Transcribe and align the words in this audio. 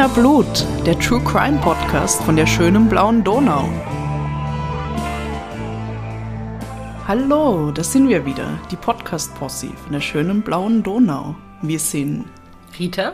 Wiener 0.00 0.14
Blut, 0.14 0.66
der 0.86 0.98
True 0.98 1.20
Crime 1.24 1.58
Podcast 1.58 2.22
von 2.22 2.34
der 2.34 2.46
schönen 2.46 2.88
blauen 2.88 3.22
Donau. 3.22 3.68
Hallo, 7.06 7.70
da 7.70 7.84
sind 7.84 8.08
wir 8.08 8.24
wieder, 8.24 8.58
die 8.70 8.76
Podcast-Posse 8.76 9.66
von 9.66 9.92
der 9.92 10.00
schönen 10.00 10.40
blauen 10.40 10.82
Donau. 10.82 11.36
Wir 11.60 11.78
sind 11.78 12.24
Rita 12.78 13.12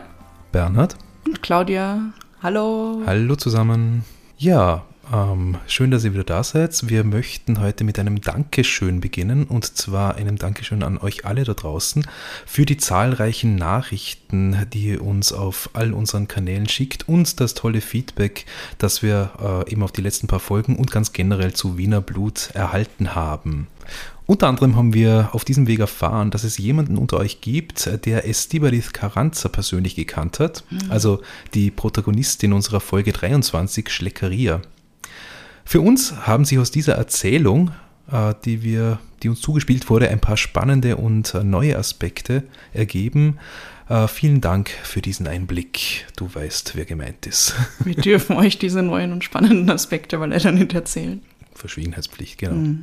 Bernhard. 0.53 0.95
und 1.25 1.43
Claudia. 1.43 1.99
Hallo. 2.41 3.01
Hallo 3.05 3.35
zusammen. 3.35 4.05
Ja, 4.37 4.83
ähm, 5.13 5.57
schön, 5.67 5.91
dass 5.91 6.03
ihr 6.03 6.13
wieder 6.13 6.23
da 6.23 6.43
seid. 6.43 6.89
Wir 6.89 7.03
möchten 7.03 7.59
heute 7.59 7.83
mit 7.83 7.99
einem 7.99 8.21
Dankeschön 8.21 8.99
beginnen 8.99 9.45
und 9.45 9.77
zwar 9.77 10.15
einem 10.15 10.37
Dankeschön 10.37 10.83
an 10.83 10.97
euch 10.97 11.25
alle 11.25 11.43
da 11.43 11.53
draußen 11.53 12.05
für 12.45 12.65
die 12.65 12.77
zahlreichen 12.77 13.55
Nachrichten, 13.55 14.67
die 14.73 14.87
ihr 14.87 15.01
uns 15.01 15.33
auf 15.33 15.69
all 15.73 15.93
unseren 15.93 16.27
Kanälen 16.27 16.67
schickt 16.67 17.07
und 17.07 17.39
das 17.39 17.53
tolle 17.53 17.81
Feedback, 17.81 18.45
das 18.77 19.01
wir 19.01 19.65
äh, 19.67 19.71
eben 19.71 19.83
auf 19.83 19.91
die 19.91 20.01
letzten 20.01 20.27
paar 20.27 20.39
Folgen 20.39 20.75
und 20.75 20.91
ganz 20.91 21.13
generell 21.13 21.53
zu 21.53 21.77
Wiener 21.77 22.01
Blut 22.01 22.51
erhalten 22.53 23.15
haben. 23.15 23.67
Unter 24.25 24.47
anderem 24.47 24.75
haben 24.75 24.93
wir 24.93 25.29
auf 25.31 25.45
diesem 25.45 25.67
Weg 25.67 25.79
erfahren, 25.79 26.31
dass 26.31 26.43
es 26.43 26.57
jemanden 26.57 26.97
unter 26.97 27.17
euch 27.17 27.39
gibt, 27.39 28.05
der 28.05 28.27
Estibaliz 28.27 28.91
Carranza 28.91 29.47
persönlich 29.47 29.95
gekannt 29.95 30.39
hat, 30.39 30.65
also 30.89 31.21
die 31.53 31.71
Protagonistin 31.71 32.51
unserer 32.51 32.81
Folge 32.81 33.13
23, 33.13 33.89
Schleckeria. 33.89 34.61
Für 35.67 35.81
uns 35.81 36.15
haben 36.25 36.45
sich 36.45 36.59
aus 36.59 36.71
dieser 36.71 36.93
Erzählung, 36.93 37.71
äh, 38.09 38.33
die, 38.45 38.63
wir, 38.63 38.99
die 39.21 39.27
uns 39.27 39.41
zugespielt 39.41 39.89
wurde, 39.89 40.07
ein 40.07 40.21
paar 40.21 40.37
spannende 40.37 40.95
und 40.95 41.33
äh, 41.33 41.43
neue 41.43 41.77
Aspekte 41.77 42.43
ergeben. 42.71 43.37
Äh, 43.89 44.07
vielen 44.07 44.39
Dank 44.39 44.69
für 44.69 45.01
diesen 45.01 45.27
Einblick. 45.27 46.05
Du 46.15 46.33
weißt, 46.33 46.77
wer 46.77 46.85
gemeint 46.85 47.27
ist. 47.27 47.53
Wir 47.83 47.95
dürfen 47.95 48.37
euch 48.37 48.57
diese 48.57 48.81
neuen 48.81 49.11
und 49.11 49.25
spannenden 49.25 49.69
Aspekte 49.69 50.15
aber 50.15 50.27
leider 50.27 50.53
nicht 50.53 50.73
erzählen. 50.73 51.21
Verschwiegenheitspflicht, 51.53 52.37
genau. 52.37 52.77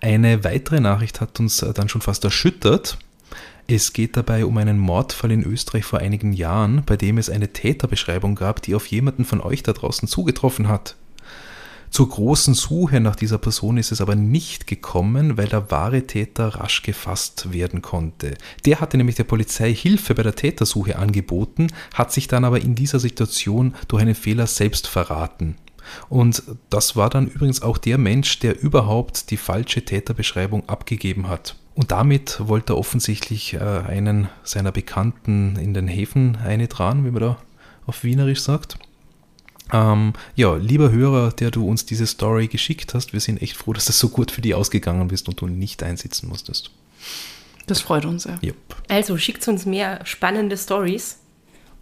Eine 0.00 0.44
weitere 0.44 0.78
Nachricht 0.78 1.20
hat 1.20 1.40
uns 1.40 1.56
dann 1.56 1.88
schon 1.88 2.00
fast 2.00 2.22
erschüttert. 2.22 2.96
Es 3.66 3.92
geht 3.92 4.16
dabei 4.16 4.44
um 4.44 4.56
einen 4.56 4.78
Mordfall 4.78 5.32
in 5.32 5.42
Österreich 5.42 5.84
vor 5.84 5.98
einigen 5.98 6.32
Jahren, 6.32 6.84
bei 6.86 6.96
dem 6.96 7.18
es 7.18 7.28
eine 7.28 7.52
Täterbeschreibung 7.52 8.36
gab, 8.36 8.62
die 8.62 8.76
auf 8.76 8.86
jemanden 8.86 9.24
von 9.24 9.40
euch 9.40 9.64
da 9.64 9.72
draußen 9.72 10.06
zugetroffen 10.06 10.68
hat. 10.68 10.94
Zur 11.90 12.08
großen 12.08 12.54
Suche 12.54 13.00
nach 13.00 13.16
dieser 13.16 13.38
Person 13.38 13.76
ist 13.76 13.90
es 13.90 14.00
aber 14.00 14.14
nicht 14.14 14.68
gekommen, 14.68 15.36
weil 15.36 15.48
der 15.48 15.72
wahre 15.72 16.06
Täter 16.06 16.54
rasch 16.54 16.82
gefasst 16.82 17.52
werden 17.52 17.82
konnte. 17.82 18.34
Der 18.64 18.80
hatte 18.80 18.96
nämlich 18.96 19.16
der 19.16 19.24
Polizei 19.24 19.74
Hilfe 19.74 20.14
bei 20.14 20.22
der 20.22 20.36
Tätersuche 20.36 20.96
angeboten, 20.96 21.66
hat 21.94 22.12
sich 22.12 22.28
dann 22.28 22.44
aber 22.44 22.60
in 22.60 22.76
dieser 22.76 23.00
Situation 23.00 23.74
durch 23.88 24.02
einen 24.02 24.14
Fehler 24.14 24.46
selbst 24.46 24.86
verraten. 24.86 25.56
Und 26.08 26.44
das 26.68 26.94
war 26.94 27.10
dann 27.10 27.26
übrigens 27.26 27.62
auch 27.62 27.76
der 27.76 27.98
Mensch, 27.98 28.38
der 28.38 28.62
überhaupt 28.62 29.30
die 29.32 29.36
falsche 29.36 29.84
Täterbeschreibung 29.84 30.68
abgegeben 30.68 31.28
hat. 31.28 31.56
Und 31.74 31.90
damit 31.90 32.40
wollte 32.40 32.74
er 32.74 32.78
offensichtlich 32.78 33.54
äh, 33.54 33.58
einen 33.58 34.28
seiner 34.44 34.70
Bekannten 34.70 35.56
in 35.56 35.74
den 35.74 35.88
Häfen 35.88 36.36
eintragen, 36.36 37.04
wie 37.04 37.10
man 37.10 37.22
da 37.22 37.38
auf 37.86 38.04
Wienerisch 38.04 38.42
sagt. 38.42 38.78
Ähm, 39.72 40.12
ja, 40.36 40.56
lieber 40.56 40.90
Hörer, 40.90 41.32
der 41.32 41.50
du 41.50 41.66
uns 41.66 41.86
diese 41.86 42.06
Story 42.06 42.48
geschickt 42.48 42.94
hast, 42.94 43.12
wir 43.12 43.20
sind 43.20 43.40
echt 43.42 43.56
froh, 43.56 43.72
dass 43.72 43.86
das 43.86 43.98
so 43.98 44.08
gut 44.08 44.30
für 44.30 44.40
dich 44.40 44.54
ausgegangen 44.54 45.08
bist 45.08 45.28
und 45.28 45.40
du 45.40 45.46
nicht 45.46 45.82
einsitzen 45.82 46.28
musstest. 46.28 46.70
Das 47.66 47.80
freut 47.80 48.04
uns 48.04 48.24
sehr. 48.24 48.38
Jupp. 48.42 48.56
Also 48.88 49.16
schickt 49.16 49.46
uns 49.46 49.66
mehr 49.66 50.04
spannende 50.04 50.56
Stories 50.56 51.18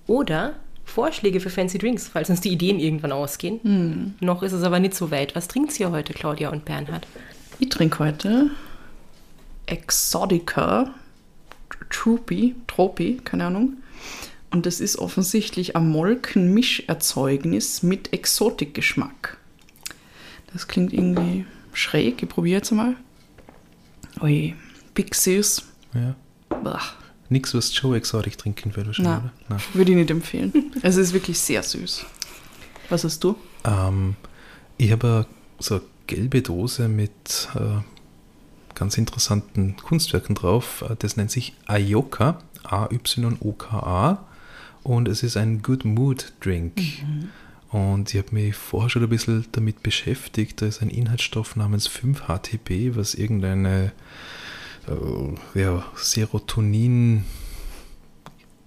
oder 0.06 0.54
Vorschläge 0.84 1.40
für 1.40 1.50
Fancy 1.50 1.78
Drinks, 1.78 2.08
falls 2.08 2.30
uns 2.30 2.40
die 2.40 2.50
Ideen 2.50 2.78
irgendwann 2.78 3.12
ausgehen. 3.12 4.16
Noch 4.20 4.42
ist 4.42 4.52
es 4.52 4.62
aber 4.62 4.80
nicht 4.80 4.94
so 4.94 5.10
weit. 5.10 5.36
Was 5.36 5.48
trinkt 5.48 5.78
ihr 5.78 5.90
heute, 5.90 6.12
Claudia 6.14 6.50
und 6.50 6.64
Bernhard? 6.64 7.06
Ich 7.58 7.68
trinke 7.68 7.98
heute 7.98 8.50
Exotica 9.66 10.94
Troopy, 11.90 12.54
Tropi, 12.66 13.20
keine 13.22 13.46
Ahnung. 13.46 13.76
Und 14.50 14.64
das 14.66 14.80
ist 14.80 14.98
offensichtlich 14.98 15.76
ein 15.76 15.88
Molkenmischerzeugnis 15.88 17.82
mit 17.82 18.12
Exotikgeschmack. 18.12 19.36
Das 20.52 20.68
klingt 20.68 20.92
irgendwie 20.92 21.44
schräg. 21.72 22.22
Ich 22.22 22.28
probiere 22.28 22.58
jetzt 22.58 22.70
mal. 22.70 22.96
Ui, 24.20 24.54
big 24.94 25.14
süß. 25.14 25.64
Ja. 25.94 26.14
Nix, 27.28 27.52
was 27.54 27.78
Joe 27.78 27.96
Exotic 27.96 28.38
trinken 28.38 28.74
würde 28.74 28.88
wahrscheinlich, 28.88 29.30
Na, 29.48 29.56
oder? 29.56 29.64
würde 29.74 29.92
ich 29.92 29.96
nicht 29.98 30.10
empfehlen. 30.10 30.72
Es 30.82 30.96
ist 30.96 31.12
wirklich 31.12 31.38
sehr 31.38 31.62
süß. 31.62 32.06
Was 32.88 33.04
hast 33.04 33.22
du? 33.22 33.36
Ähm, 33.64 34.16
ich 34.78 34.90
habe 34.92 35.26
so 35.58 35.74
eine 35.74 35.82
gelbe 36.06 36.40
Dose 36.40 36.88
mit 36.88 37.48
äh, 37.54 37.82
ganz 38.74 38.96
interessanten 38.96 39.76
Kunstwerken 39.76 40.34
drauf. 40.34 40.82
Äh, 40.88 40.96
Das 40.98 41.18
nennt 41.18 41.30
sich 41.30 41.52
Ayoka, 41.66 42.38
A-Y-O-K-A. 42.64 44.24
Und 44.88 45.06
es 45.06 45.22
ist 45.22 45.36
ein 45.36 45.60
Good 45.60 45.84
Mood 45.84 46.32
Drink. 46.40 46.80
Und 47.70 48.14
ich 48.14 48.18
habe 48.18 48.34
mich 48.34 48.56
vorher 48.56 48.88
schon 48.88 49.02
ein 49.02 49.10
bisschen 49.10 49.44
damit 49.52 49.82
beschäftigt. 49.82 50.62
Da 50.62 50.66
ist 50.66 50.80
ein 50.80 50.88
Inhaltsstoff 50.88 51.56
namens 51.56 51.86
5-HTP, 51.90 52.96
was 52.96 53.14
irgendeine 53.14 53.92
äh, 54.88 55.60
ja, 55.60 55.84
Serotonin 55.94 57.24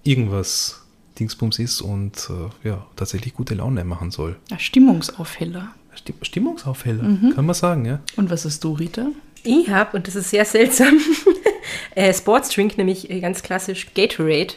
irgendwas 0.04 0.82
Dingsbums 1.18 1.58
ist 1.58 1.80
und 1.80 2.30
äh, 2.30 2.68
ja, 2.68 2.86
tatsächlich 2.94 3.34
gute 3.34 3.56
Laune 3.56 3.82
machen 3.82 4.12
soll. 4.12 4.36
Ja, 4.48 4.60
Stimmungsaufheller. 4.60 5.74
Stimm 5.96 6.14
Stimmungsaufheller, 6.22 7.34
kann 7.34 7.46
man 7.46 7.54
sagen, 7.56 7.84
ja. 7.84 8.00
Und 8.14 8.30
was 8.30 8.44
hast 8.44 8.62
du, 8.62 8.74
Rita? 8.74 9.08
Ich 9.42 9.68
habe, 9.70 9.96
und 9.96 10.06
das 10.06 10.14
ist 10.14 10.30
sehr 10.30 10.44
seltsam, 10.44 11.00
äh, 11.96 12.14
Sportsdrink, 12.14 12.78
nämlich 12.78 13.10
äh, 13.10 13.18
ganz 13.18 13.42
klassisch 13.42 13.92
Gatorade, 13.92 14.54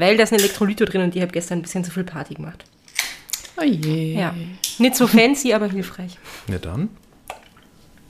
weil 0.00 0.16
da 0.16 0.22
ist 0.24 0.32
ein 0.32 0.38
Elektrolyto 0.38 0.84
drin 0.84 1.02
und 1.02 1.14
ich 1.16 1.22
habe 1.22 1.32
gestern 1.32 1.58
ein 1.58 1.62
bisschen 1.62 1.84
zu 1.84 1.90
viel 1.90 2.04
Party 2.04 2.34
gemacht. 2.34 2.64
Oh 3.58 3.64
je. 3.64 4.14
Ja. 4.18 4.34
Nicht 4.78 4.96
so 4.96 5.06
fancy, 5.06 5.52
aber 5.54 5.68
hilfreich. 5.68 6.18
Ja 6.48 6.58
dann, 6.58 6.88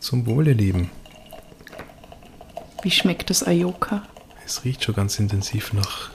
zum 0.01 0.27
Wohl, 0.27 0.49
ihr 0.49 0.55
Lieben. 0.55 0.91
Wie 2.83 2.91
schmeckt 2.91 3.31
das 3.31 3.43
Ayoka? 3.43 4.03
Es 4.45 4.65
riecht 4.65 4.85
schon 4.85 4.95
ganz 4.95 5.19
intensiv 5.19 5.73
nach 5.73 6.11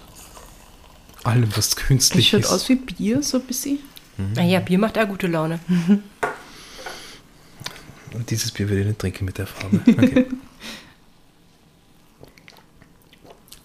allem, 1.24 1.56
was 1.56 1.76
künstlich 1.76 2.30
schaut 2.30 2.42
ist. 2.42 2.50
aus 2.50 2.70
wie 2.70 2.76
Bier, 2.76 3.22
so 3.24 3.38
ein 3.40 3.44
bisschen. 3.46 3.80
Naja, 4.36 4.60
Bier 4.60 4.78
macht 4.78 4.98
auch 4.98 5.08
gute 5.08 5.28
Laune. 5.28 5.60
Und 8.14 8.30
dieses 8.30 8.52
Bier 8.52 8.68
würde 8.70 8.82
ich 8.82 8.88
nicht 8.88 9.00
trinken 9.00 9.26
mit 9.26 9.38
der 9.38 9.48
Farbe. 9.48 9.80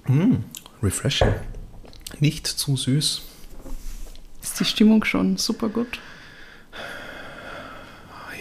Okay. 0.06 0.12
mm, 0.12 0.37
refreshing. 0.83 1.34
Nicht 2.21 2.47
zu 2.47 2.77
süß. 2.77 3.22
Ist 4.43 4.60
die 4.60 4.65
Stimmung 4.65 5.04
schon 5.04 5.37
super 5.37 5.69
gut? 5.69 6.00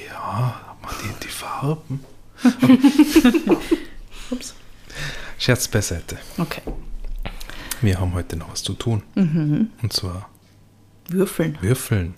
Ja, 0.08 0.76
mal 0.82 0.94
die, 1.04 1.26
die 1.26 1.30
Farben. 1.30 2.00
Ups. 4.32 4.56
Scherz 5.38 5.68
beiseite. 5.68 6.18
Okay. 6.38 6.62
Wir 7.82 8.00
haben 8.00 8.14
heute 8.14 8.38
noch 8.38 8.52
was 8.52 8.64
zu 8.64 8.74
tun. 8.74 9.04
Und 9.16 9.94
zwar 9.94 10.30
Würfeln. 11.10 11.58
Würfeln. 11.62 12.14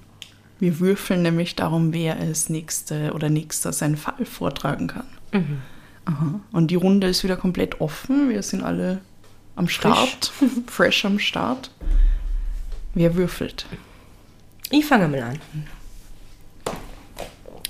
Wir 0.59 0.79
würfeln 0.79 1.21
nämlich 1.21 1.55
darum, 1.55 1.93
wer 1.93 2.17
als 2.17 2.49
nächste 2.49 3.13
oder 3.13 3.29
nächster 3.29 3.73
seinen 3.73 3.97
Fall 3.97 4.25
vortragen 4.25 4.87
kann. 4.87 5.07
Aha. 6.05 6.39
Und 6.51 6.71
die 6.71 6.75
Runde 6.75 7.07
ist 7.07 7.23
wieder 7.23 7.37
komplett 7.37 7.81
offen. 7.81 8.29
Wir 8.29 8.41
sind 8.41 8.63
alle 8.63 9.01
am 9.57 9.67
Start. 9.67 10.31
Fresh, 10.67 11.03
am 11.05 11.19
Start. 11.19 11.71
Wer 12.93 13.15
würfelt? 13.15 13.65
Ich 14.69 14.85
fange 14.85 15.07
mal 15.07 15.21
an. 15.21 15.39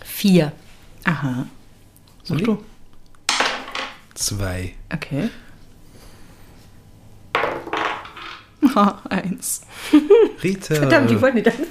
Vier. 0.04 0.52
Aha. 1.04 1.48
Mach 2.30 2.42
du. 2.42 2.64
Zwei. 4.14 4.74
Okay. 4.94 5.30
Aha, 8.76 9.02
eins. 9.10 9.62
Rita, 10.44 10.76
Verdammt, 10.76 11.12
ich 11.12 11.22
wollte 11.22 11.38
nicht 11.38 11.48
anfangen. 11.48 11.68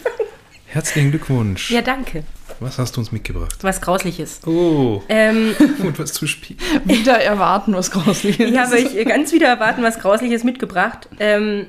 herzlichen 0.66 1.10
Glückwunsch. 1.10 1.70
Ja, 1.70 1.82
danke. 1.82 2.24
Was 2.60 2.78
hast 2.78 2.96
du 2.96 3.00
uns 3.00 3.12
mitgebracht? 3.12 3.56
Was 3.62 3.80
Grausliches. 3.80 4.40
Oh, 4.46 5.02
Ähm, 5.08 5.54
und 5.82 5.98
was 5.98 6.12
zu 6.12 6.26
spielen. 6.26 6.58
Wieder 6.84 7.20
erwarten, 7.20 7.74
was 7.74 7.90
Grausliches 7.90 8.50
ich 8.50 8.58
habe 8.58 8.76
euch 8.76 9.04
ganz 9.06 9.32
wieder 9.32 9.48
erwarten, 9.48 9.82
was 9.82 9.98
Grausliches 9.98 10.44
mitgebracht. 10.44 11.08
Ähm, 11.18 11.66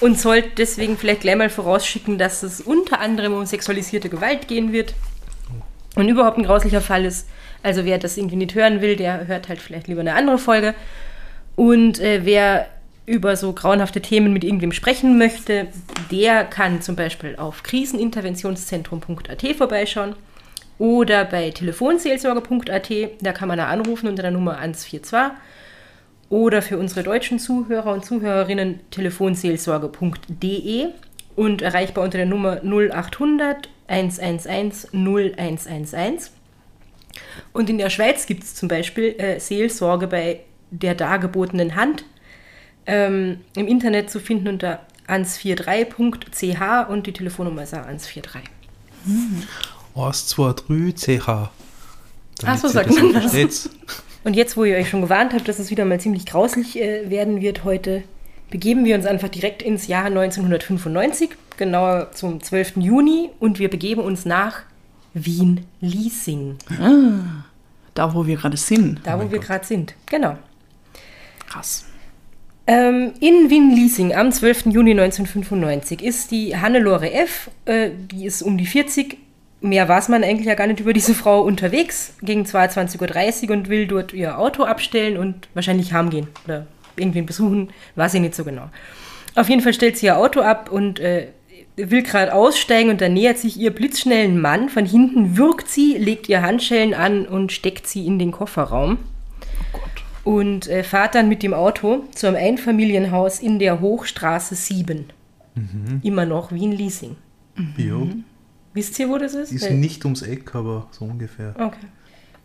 und 0.00 0.18
sollte 0.18 0.50
deswegen 0.56 0.96
vielleicht 0.96 1.22
gleich 1.22 1.36
mal 1.36 1.50
vorausschicken, 1.50 2.16
dass 2.16 2.42
es 2.42 2.60
unter 2.60 3.00
anderem 3.00 3.34
um 3.34 3.44
sexualisierte 3.44 4.08
Gewalt 4.08 4.48
gehen 4.48 4.72
wird. 4.72 4.94
Und 5.96 6.08
überhaupt 6.08 6.38
ein 6.38 6.44
grauslicher 6.44 6.80
Fall 6.80 7.04
ist. 7.04 7.28
Also 7.62 7.84
wer 7.84 7.98
das 7.98 8.16
irgendwie 8.16 8.36
nicht 8.36 8.54
hören 8.54 8.80
will, 8.80 8.96
der 8.96 9.26
hört 9.26 9.48
halt 9.48 9.60
vielleicht 9.60 9.88
lieber 9.88 10.00
eine 10.00 10.14
andere 10.14 10.38
Folge. 10.38 10.74
Und 11.56 11.98
äh, 11.98 12.24
wer 12.24 12.66
über 13.06 13.36
so 13.36 13.52
grauenhafte 13.52 14.00
Themen 14.00 14.32
mit 14.32 14.44
irgendwem 14.44 14.72
sprechen 14.72 15.18
möchte, 15.18 15.68
der 16.10 16.44
kann 16.44 16.82
zum 16.82 16.96
Beispiel 16.96 17.36
auf 17.36 17.62
kriseninterventionszentrum.at 17.62 19.56
vorbeischauen 19.56 20.14
oder 20.78 21.24
bei 21.24 21.50
telefonseelsorge.at, 21.50 22.90
da 23.20 23.32
kann 23.32 23.48
man 23.48 23.60
anrufen 23.60 24.08
unter 24.08 24.22
der 24.22 24.30
Nummer 24.30 24.58
142 24.58 25.36
oder 26.30 26.62
für 26.62 26.78
unsere 26.78 27.02
deutschen 27.02 27.38
Zuhörer 27.38 27.92
und 27.92 28.04
Zuhörerinnen 28.04 28.80
telefonseelsorge.de 28.90 30.86
und 31.36 31.62
erreichbar 31.62 32.04
unter 32.04 32.18
der 32.18 32.26
Nummer 32.26 32.62
0800 32.62 33.68
111 33.88 34.88
0111. 34.92 36.30
Und 37.52 37.68
in 37.68 37.78
der 37.78 37.90
Schweiz 37.90 38.26
gibt 38.26 38.44
es 38.44 38.54
zum 38.54 38.68
Beispiel 38.68 39.16
äh, 39.18 39.40
Seelsorge 39.40 40.06
bei 40.06 40.40
der 40.70 40.94
dargebotenen 40.94 41.74
Hand 41.74 42.04
ähm, 42.86 43.40
im 43.56 43.68
Internet 43.68 44.10
zu 44.10 44.20
finden 44.20 44.48
unter 44.48 44.80
143.ch 45.08 46.88
und 46.88 47.06
die 47.06 47.12
Telefonnummer 47.12 47.62
ist 47.62 47.74
auch 47.74 47.86
143. 47.86 48.42
Hm. 49.04 49.42
123 49.94 51.20
CH. 51.20 51.50
Ach 52.44 52.58
so, 52.58 52.68
sagt 52.68 52.90
man 52.94 53.12
das. 53.12 53.68
Und 54.22 54.34
jetzt, 54.34 54.56
wo 54.56 54.64
ihr 54.64 54.76
euch 54.76 54.90
schon 54.90 55.00
gewarnt 55.00 55.32
habt, 55.32 55.48
dass 55.48 55.58
es 55.58 55.70
wieder 55.70 55.84
mal 55.84 56.00
ziemlich 56.00 56.26
grauslich 56.26 56.78
äh, 56.78 57.08
werden 57.10 57.40
wird 57.40 57.64
heute, 57.64 58.02
begeben 58.50 58.84
wir 58.84 58.94
uns 58.96 59.06
einfach 59.06 59.28
direkt 59.28 59.62
ins 59.62 59.86
Jahr 59.86 60.06
1995, 60.06 61.30
genauer 61.56 62.12
zum 62.12 62.42
12. 62.42 62.76
Juni, 62.76 63.30
und 63.38 63.58
wir 63.58 63.70
begeben 63.70 64.02
uns 64.02 64.24
nach 64.24 64.60
Wien-Liesing. 65.14 66.56
Ah, 66.80 67.44
da, 67.94 68.14
wo 68.14 68.26
wir 68.26 68.36
gerade 68.36 68.56
sind. 68.56 69.00
Da, 69.04 69.18
wo 69.18 69.24
oh 69.24 69.32
wir 69.32 69.38
gerade 69.38 69.64
sind, 69.64 69.94
genau. 70.06 70.36
Krass. 71.48 71.86
Ähm, 72.70 73.14
in 73.18 73.50
Wien-Liesing 73.50 74.14
am 74.14 74.30
12. 74.30 74.66
Juni 74.66 74.92
1995 74.92 76.04
ist 76.04 76.30
die 76.30 76.56
Hannelore 76.56 77.12
F., 77.12 77.50
äh, 77.64 77.90
die 78.12 78.26
ist 78.26 78.42
um 78.42 78.56
die 78.56 78.66
40, 78.66 79.18
mehr 79.60 79.88
weiß 79.88 80.08
man 80.08 80.22
eigentlich 80.22 80.46
ja 80.46 80.54
gar 80.54 80.68
nicht 80.68 80.78
über 80.78 80.92
diese 80.92 81.12
Frau 81.16 81.42
unterwegs, 81.42 82.14
gegen 82.22 82.44
22.30 82.44 83.48
Uhr 83.48 83.56
und 83.56 83.68
will 83.68 83.88
dort 83.88 84.12
ihr 84.12 84.38
Auto 84.38 84.62
abstellen 84.62 85.16
und 85.16 85.48
wahrscheinlich 85.52 85.92
heimgehen 85.92 86.28
oder 86.44 86.68
irgendwen 86.94 87.26
besuchen, 87.26 87.70
weiß 87.96 88.14
ich 88.14 88.20
nicht 88.20 88.36
so 88.36 88.44
genau. 88.44 88.70
Auf 89.34 89.48
jeden 89.48 89.62
Fall 89.62 89.74
stellt 89.74 89.96
sie 89.96 90.06
ihr 90.06 90.16
Auto 90.16 90.40
ab 90.40 90.70
und 90.70 91.00
äh, 91.00 91.26
will 91.74 92.04
gerade 92.04 92.32
aussteigen 92.32 92.90
und 92.90 93.00
dann 93.00 93.14
nähert 93.14 93.38
sich 93.38 93.58
ihr 93.58 93.74
blitzschnellen 93.74 94.40
Mann. 94.40 94.68
Von 94.68 94.86
hinten 94.86 95.36
wirkt 95.36 95.68
sie, 95.68 95.96
legt 95.98 96.28
ihr 96.28 96.42
Handschellen 96.42 96.94
an 96.94 97.26
und 97.26 97.50
steckt 97.50 97.88
sie 97.88 98.06
in 98.06 98.20
den 98.20 98.30
Kofferraum. 98.30 98.98
Und 100.24 100.68
äh, 100.68 100.84
fahrt 100.84 101.14
dann 101.14 101.28
mit 101.28 101.42
dem 101.42 101.54
Auto 101.54 102.04
zu 102.14 102.26
einem 102.26 102.36
Einfamilienhaus 102.36 103.40
in 103.40 103.58
der 103.58 103.80
Hochstraße 103.80 104.54
7. 104.54 105.06
Mhm. 105.54 106.00
Immer 106.02 106.26
noch 106.26 106.52
Wien-Liesing. 106.52 107.16
Mhm. 107.56 108.24
Wisst 108.72 108.98
ihr, 108.98 109.08
wo 109.08 109.18
das 109.18 109.34
ist? 109.34 109.52
Ist 109.52 109.70
nicht 109.70 110.04
ums 110.04 110.22
Eck, 110.22 110.54
aber 110.54 110.88
so 110.90 111.04
ungefähr. 111.04 111.54
Okay. 111.58 111.86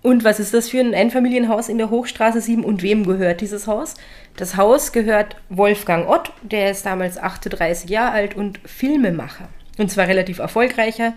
Und 0.01 0.23
was 0.23 0.39
ist 0.39 0.53
das 0.53 0.69
für 0.69 0.79
ein 0.79 0.93
Einfamilienhaus 0.93 1.67
in 1.67 1.79
der 1.79 1.89
Hochstraße 1.89 2.39
7 2.39 2.63
und 2.63 2.83
wem 2.83 3.07
gehört 3.07 3.41
dieses 3.41 3.65
Haus? 3.65 3.95
Das 4.37 4.55
Haus 4.55 4.91
gehört 4.91 5.35
Wolfgang 5.49 6.07
Ott, 6.07 6.31
der 6.43 6.69
ist 6.69 6.85
damals 6.85 7.17
38 7.17 7.89
Jahre 7.89 8.11
alt 8.11 8.35
und 8.35 8.59
Filmemacher. 8.65 9.49
Und 9.79 9.89
zwar 9.89 10.07
relativ 10.07 10.37
erfolgreicher. 10.37 11.13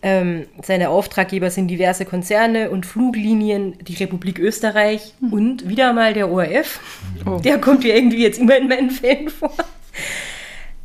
Ähm, 0.00 0.46
seine 0.62 0.90
Auftraggeber 0.90 1.50
sind 1.50 1.68
diverse 1.68 2.04
Konzerne 2.04 2.70
und 2.70 2.86
Fluglinien, 2.86 3.74
die 3.80 3.94
Republik 3.94 4.38
Österreich 4.38 5.14
hm. 5.20 5.32
und 5.32 5.68
wieder 5.68 5.92
mal 5.92 6.14
der 6.14 6.30
ORF. 6.30 6.80
Oh. 7.26 7.38
Der 7.38 7.58
kommt 7.58 7.84
ja 7.84 7.94
irgendwie 7.94 8.22
jetzt 8.22 8.38
immer 8.38 8.56
in 8.56 8.68
meinen 8.68 8.90
Fällen 8.90 9.28
vor. 9.28 9.52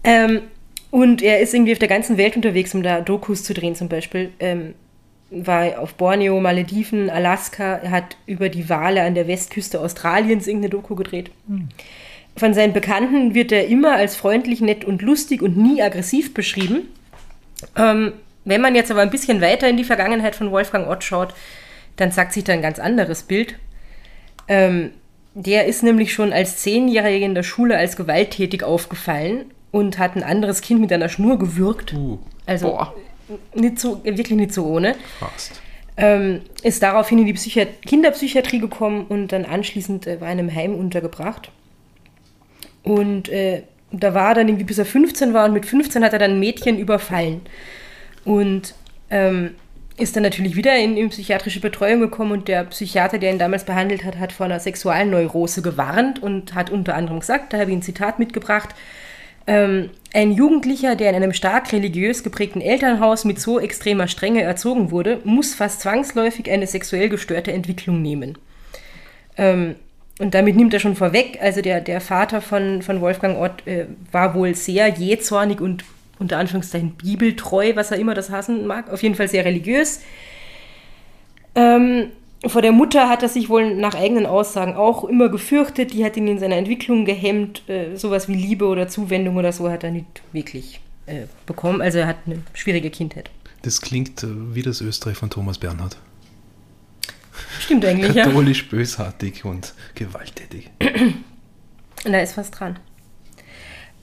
Ähm, 0.04 0.42
und 0.89 1.21
er 1.21 1.39
ist 1.39 1.54
irgendwie 1.54 1.74
auf 1.74 1.80
der 1.80 1.88
ganzen 1.88 2.18
Welt 2.18 2.36
unterwegs, 2.36 2.74
um 2.74 2.83
da 2.83 3.01
Dokus 3.01 3.44
zu 3.44 3.54
drehen 3.54 3.75
zum 3.75 3.88
Beispiel. 3.88 4.31
Ähm, 4.39 4.74
war 5.30 5.80
auf 5.80 5.95
Borneo, 5.95 6.39
Malediven, 6.39 7.09
Alaska. 7.09 7.81
Hat 7.89 8.18
über 8.25 8.50
die 8.50 8.69
Wale 8.69 9.01
an 9.01 9.16
der 9.16 9.27
Westküste 9.27 9.80
Australiens 9.80 10.48
irgendeine 10.48 10.69
Doku 10.69 10.95
gedreht. 10.95 11.31
Mhm. 11.48 11.69
Von 12.36 12.54
seinen 12.54 12.74
Bekannten 12.74 13.36
wird 13.36 13.51
er 13.51 13.68
immer 13.68 13.94
als 13.94 14.16
freundlich, 14.16 14.59
nett 14.62 14.86
und 14.86 15.01
lustig 15.01 15.42
und 15.42 15.56
nie 15.57 15.81
aggressiv 15.81 16.33
beschrieben. 16.33 16.88
Ähm, 17.75 18.13
wenn 18.45 18.62
man 18.62 18.75
jetzt 18.75 18.92
aber 18.92 19.01
ein 19.01 19.10
bisschen 19.10 19.42
weiter 19.42 19.68
in 19.68 19.78
die 19.78 19.84
Vergangenheit 19.84 20.36
von 20.36 20.51
Wolfgang 20.51 20.88
Ott 20.88 21.04
schaut, 21.04 21.34
dann 21.95 22.12
sagt 22.12 22.34
sich 22.34 22.44
da 22.44 22.54
ein 22.54 22.62
ganz 22.62 22.80
anderes 22.80 23.24
Bild. 23.24 23.56
Ähm, 24.48 24.92
der 25.36 25.66
ist 25.66 25.84
nämlich 25.84 26.13
schon 26.13 26.31
als 26.31 26.57
Zehnjähriger 26.57 27.25
in 27.25 27.36
der 27.36 27.44
Schule 27.44 27.78
als 27.78 27.95
gewalttätig 27.95 28.63
aufgefallen 28.63 29.45
und 29.72 29.98
hat 29.98 30.16
ein 30.16 30.24
anderes 30.24 30.62
Kind 30.62 30.80
mit 30.81 30.94
einer 30.94 31.10
Schnur 31.10 31.40
gewürgt. 31.40 31.94
Uh, 31.94 32.19
also 32.45 32.69
boah. 32.69 32.94
nicht 33.56 33.80
so, 33.80 34.04
wirklich 34.04 34.38
nicht 34.38 34.54
so 34.54 34.66
ohne. 34.66 34.95
Fast. 35.19 35.62
Ähm, 35.95 36.42
ist 36.63 36.81
daraufhin 36.81 37.19
in 37.19 37.25
die 37.25 37.34
Psychi 37.34 37.68
Kinderpsychiatrie 37.86 38.60
gekommen 38.60 39.06
und 39.07 39.31
dann 39.31 39.45
anschließend 39.45 40.07
äh, 40.07 40.22
war 40.22 40.31
in 40.31 40.40
einem 40.40 40.54
Heim 40.54 40.75
untergebracht. 40.75 41.51
Und 42.84 43.30
äh, 43.30 43.63
da 43.92 44.13
war 44.13 44.30
er 44.30 44.36
dann 44.36 44.48
irgendwie, 44.48 44.66
bis 44.66 44.80
er 44.80 44.86
15 44.86 45.34
war 45.34 45.45
und 45.45 45.54
mit 45.54 45.66
15 45.66 46.04
hat 46.04 46.13
er 46.13 46.19
dann 46.19 46.31
ein 46.31 46.40
Mädchen 46.40 46.78
überfallen. 46.78 47.42
Und 48.25 48.75
ähm, 49.09 49.51
ist 49.97 50.15
dann 50.15 50.23
natürlich 50.23 50.55
wieder 50.55 50.75
in, 50.77 50.97
in, 50.97 51.09
psychiatrische 51.09 51.59
Betreuung 51.59 51.99
gekommen 51.99 52.31
und 52.31 52.47
der 52.47 52.63
Psychiater, 52.65 53.19
der 53.19 53.31
ihn 53.31 53.39
damals 53.39 53.63
behandelt 53.63 54.03
hat, 54.03 54.17
hat 54.17 54.31
vor 54.31 54.45
einer 54.45 54.59
Sexualneurose 54.59 55.61
gewarnt 55.61 56.21
und 56.21 56.55
hat 56.55 56.71
unter 56.71 56.95
anderem 56.95 57.19
gesagt, 57.19 57.53
da 57.53 57.59
habe 57.59 57.69
ich 57.69 57.77
ein 57.77 57.83
Zitat 57.83 58.17
mitgebracht, 58.17 58.69
ähm, 59.45 59.89
ein 60.13 60.31
Jugendlicher, 60.31 60.95
der 60.95 61.09
in 61.09 61.15
einem 61.17 61.33
stark 61.33 61.71
religiös 61.73 62.23
geprägten 62.23 62.61
Elternhaus 62.61 63.25
mit 63.25 63.39
so 63.39 63.59
extremer 63.59 64.07
Strenge 64.07 64.41
erzogen 64.41 64.89
wurde, 64.89 65.19
muss 65.25 65.53
fast 65.53 65.81
zwangsläufig 65.81 66.49
eine 66.49 66.65
sexuell 66.65 67.09
gestörte 67.09 67.51
Entwicklung 67.51 68.01
nehmen. 68.01 68.37
Ähm, 69.37 69.75
und 70.19 70.33
damit 70.33 70.55
nimmt 70.55 70.73
er 70.73 70.79
schon 70.79 70.95
vorweg, 70.95 71.39
also 71.41 71.61
der, 71.61 71.81
der 71.81 71.99
Vater 71.99 72.39
von, 72.39 72.81
von 72.81 73.01
Wolfgang 73.01 73.37
Ott 73.39 73.67
äh, 73.67 73.87
war 74.11 74.35
wohl 74.35 74.55
sehr 74.55 74.87
jähzornig 74.87 75.59
und 75.59 75.83
unter 76.19 76.37
Anführungszeichen 76.37 76.91
bibeltreu, 76.91 77.75
was 77.75 77.91
er 77.91 77.97
immer 77.97 78.13
das 78.13 78.29
hassen 78.29 78.65
mag, 78.67 78.91
auf 78.91 79.03
jeden 79.03 79.15
Fall 79.15 79.27
sehr 79.27 79.45
religiös. 79.45 80.01
Ähm, 81.55 82.11
vor 82.45 82.61
der 82.61 82.71
Mutter 82.71 83.07
hat 83.07 83.23
er 83.23 83.29
sich 83.29 83.49
wohl 83.49 83.73
nach 83.75 83.95
eigenen 83.95 84.25
Aussagen 84.25 84.75
auch 84.75 85.05
immer 85.05 85.29
gefürchtet. 85.29 85.93
Die 85.93 86.03
hat 86.03 86.17
ihn 86.17 86.27
in 86.27 86.39
seiner 86.39 86.57
Entwicklung 86.57 87.05
gehemmt. 87.05 87.67
Äh, 87.69 87.95
sowas 87.95 88.27
wie 88.27 88.35
Liebe 88.35 88.65
oder 88.65 88.87
Zuwendung 88.87 89.37
oder 89.37 89.53
so 89.53 89.69
hat 89.69 89.83
er 89.83 89.91
nicht 89.91 90.21
wirklich 90.33 90.81
äh, 91.05 91.27
bekommen. 91.45 91.81
Also 91.81 91.99
er 91.99 92.07
hat 92.07 92.17
eine 92.25 92.41
schwierige 92.53 92.89
Kindheit. 92.89 93.29
Das 93.61 93.79
klingt 93.79 94.23
äh, 94.23 94.27
wie 94.53 94.61
das 94.61 94.81
Österreich 94.81 95.17
von 95.17 95.29
Thomas 95.29 95.57
Bernhard. 95.57 95.97
Stimmt 97.59 97.85
eigentlich, 97.85 98.13
ja. 98.13 98.25
Katholisch, 98.25 98.69
bösartig 98.69 99.45
und 99.45 99.73
gewalttätig. 99.95 100.69
da 102.03 102.19
ist 102.19 102.35
was 102.35 102.51
dran. 102.51 102.77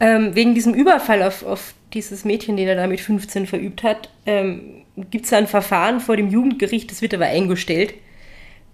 Ähm, 0.01 0.35
wegen 0.35 0.55
diesem 0.55 0.73
Überfall 0.73 1.23
auf, 1.23 1.45
auf 1.45 1.75
dieses 1.93 2.25
Mädchen, 2.25 2.57
den 2.57 2.69
er 2.69 2.77
da 2.77 2.87
mit 2.87 3.01
15 3.01 3.47
verübt 3.47 3.83
hat, 3.83 4.11
ähm, 4.27 4.83
gibt 5.11 5.27
es 5.27 5.33
ein 5.33 5.47
Verfahren 5.47 6.01
vor 6.01 6.17
dem 6.17 6.29
Jugendgericht, 6.29 6.91
das 6.91 7.03
wird 7.03 7.15
aber 7.15 7.27
eingestellt. 7.27 7.95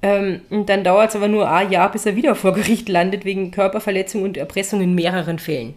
Ähm, 0.02 0.40
und 0.50 0.68
dann 0.68 0.84
dauert 0.84 1.10
es 1.10 1.16
aber 1.16 1.28
nur 1.28 1.50
ein 1.50 1.70
Jahr, 1.70 1.90
bis 1.90 2.06
er 2.06 2.16
wieder 2.16 2.34
vor 2.34 2.52
Gericht 2.52 2.88
landet, 2.88 3.24
wegen 3.24 3.50
Körperverletzung 3.50 4.22
und 4.22 4.36
Erpressung 4.36 4.80
in 4.80 4.94
mehreren 4.94 5.38
Fällen. 5.38 5.74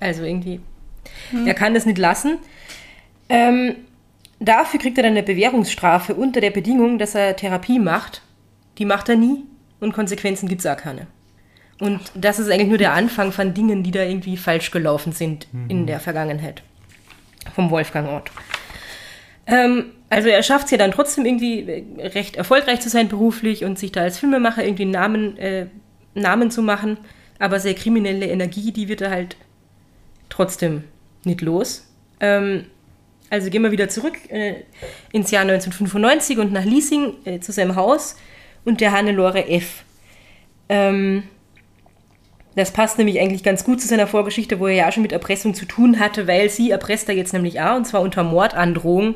Also 0.00 0.24
irgendwie, 0.24 0.60
mhm. 1.30 1.46
er 1.46 1.54
kann 1.54 1.74
das 1.74 1.86
nicht 1.86 1.98
lassen. 1.98 2.38
Ähm, 3.28 3.76
dafür 4.40 4.78
kriegt 4.80 4.98
er 4.98 5.04
dann 5.04 5.12
eine 5.12 5.22
Bewährungsstrafe 5.22 6.14
unter 6.14 6.40
der 6.40 6.50
Bedingung, 6.50 6.98
dass 6.98 7.14
er 7.14 7.36
Therapie 7.36 7.78
macht. 7.78 8.22
Die 8.78 8.84
macht 8.84 9.08
er 9.08 9.16
nie 9.16 9.44
und 9.80 9.92
Konsequenzen 9.92 10.48
gibt 10.48 10.60
es 10.60 10.66
auch 10.66 10.76
keine. 10.76 11.06
Und 11.80 12.00
das 12.14 12.38
ist 12.38 12.50
eigentlich 12.50 12.68
nur 12.68 12.78
der 12.78 12.92
Anfang 12.92 13.32
von 13.32 13.54
Dingen, 13.54 13.82
die 13.82 13.90
da 13.90 14.02
irgendwie 14.02 14.36
falsch 14.36 14.70
gelaufen 14.70 15.12
sind 15.12 15.48
mhm. 15.52 15.68
in 15.68 15.86
der 15.86 15.98
Vergangenheit. 15.98 16.62
Vom 17.54 17.70
Wolfgang 17.70 18.08
Ort. 18.08 18.30
Ähm, 19.46 19.92
also 20.08 20.28
er 20.28 20.42
schafft 20.42 20.66
es 20.66 20.70
ja 20.70 20.78
dann 20.78 20.92
trotzdem 20.92 21.24
irgendwie 21.24 21.60
äh, 21.60 22.06
recht 22.08 22.36
erfolgreich 22.36 22.80
zu 22.80 22.88
sein 22.88 23.08
beruflich 23.08 23.64
und 23.64 23.78
sich 23.78 23.92
da 23.92 24.02
als 24.02 24.18
Filmemacher 24.18 24.64
irgendwie 24.64 24.82
einen 24.82 24.92
Namen, 24.92 25.36
äh, 25.38 25.66
Namen 26.14 26.50
zu 26.50 26.62
machen. 26.62 26.98
Aber 27.38 27.58
sehr 27.58 27.74
kriminelle 27.74 28.26
Energie, 28.26 28.72
die 28.72 28.88
wird 28.88 29.00
er 29.00 29.10
halt 29.10 29.36
trotzdem 30.28 30.84
nicht 31.24 31.40
los. 31.40 31.88
Ähm, 32.20 32.66
also 33.30 33.48
gehen 33.48 33.62
wir 33.62 33.72
wieder 33.72 33.88
zurück 33.88 34.14
äh, 34.28 34.56
ins 35.12 35.30
Jahr 35.30 35.42
1995 35.42 36.38
und 36.38 36.52
nach 36.52 36.64
Liesing 36.64 37.14
äh, 37.24 37.40
zu 37.40 37.50
seinem 37.50 37.76
Haus 37.76 38.16
und 38.64 38.80
der 38.80 38.92
Hannelore 38.92 39.48
F. 39.48 39.84
Ähm, 40.68 41.24
das 42.54 42.72
passt 42.72 42.98
nämlich 42.98 43.18
eigentlich 43.20 43.42
ganz 43.42 43.64
gut 43.64 43.80
zu 43.80 43.88
seiner 43.88 44.06
Vorgeschichte, 44.06 44.60
wo 44.60 44.66
er 44.66 44.74
ja 44.74 44.92
schon 44.92 45.02
mit 45.02 45.12
Erpressung 45.12 45.54
zu 45.54 45.64
tun 45.64 45.98
hatte, 45.98 46.26
weil 46.26 46.50
sie 46.50 46.70
erpresst 46.70 47.08
er 47.08 47.14
jetzt 47.14 47.32
nämlich 47.32 47.60
auch, 47.60 47.76
und 47.76 47.86
zwar 47.86 48.02
unter 48.02 48.24
Mordandrohung. 48.24 49.14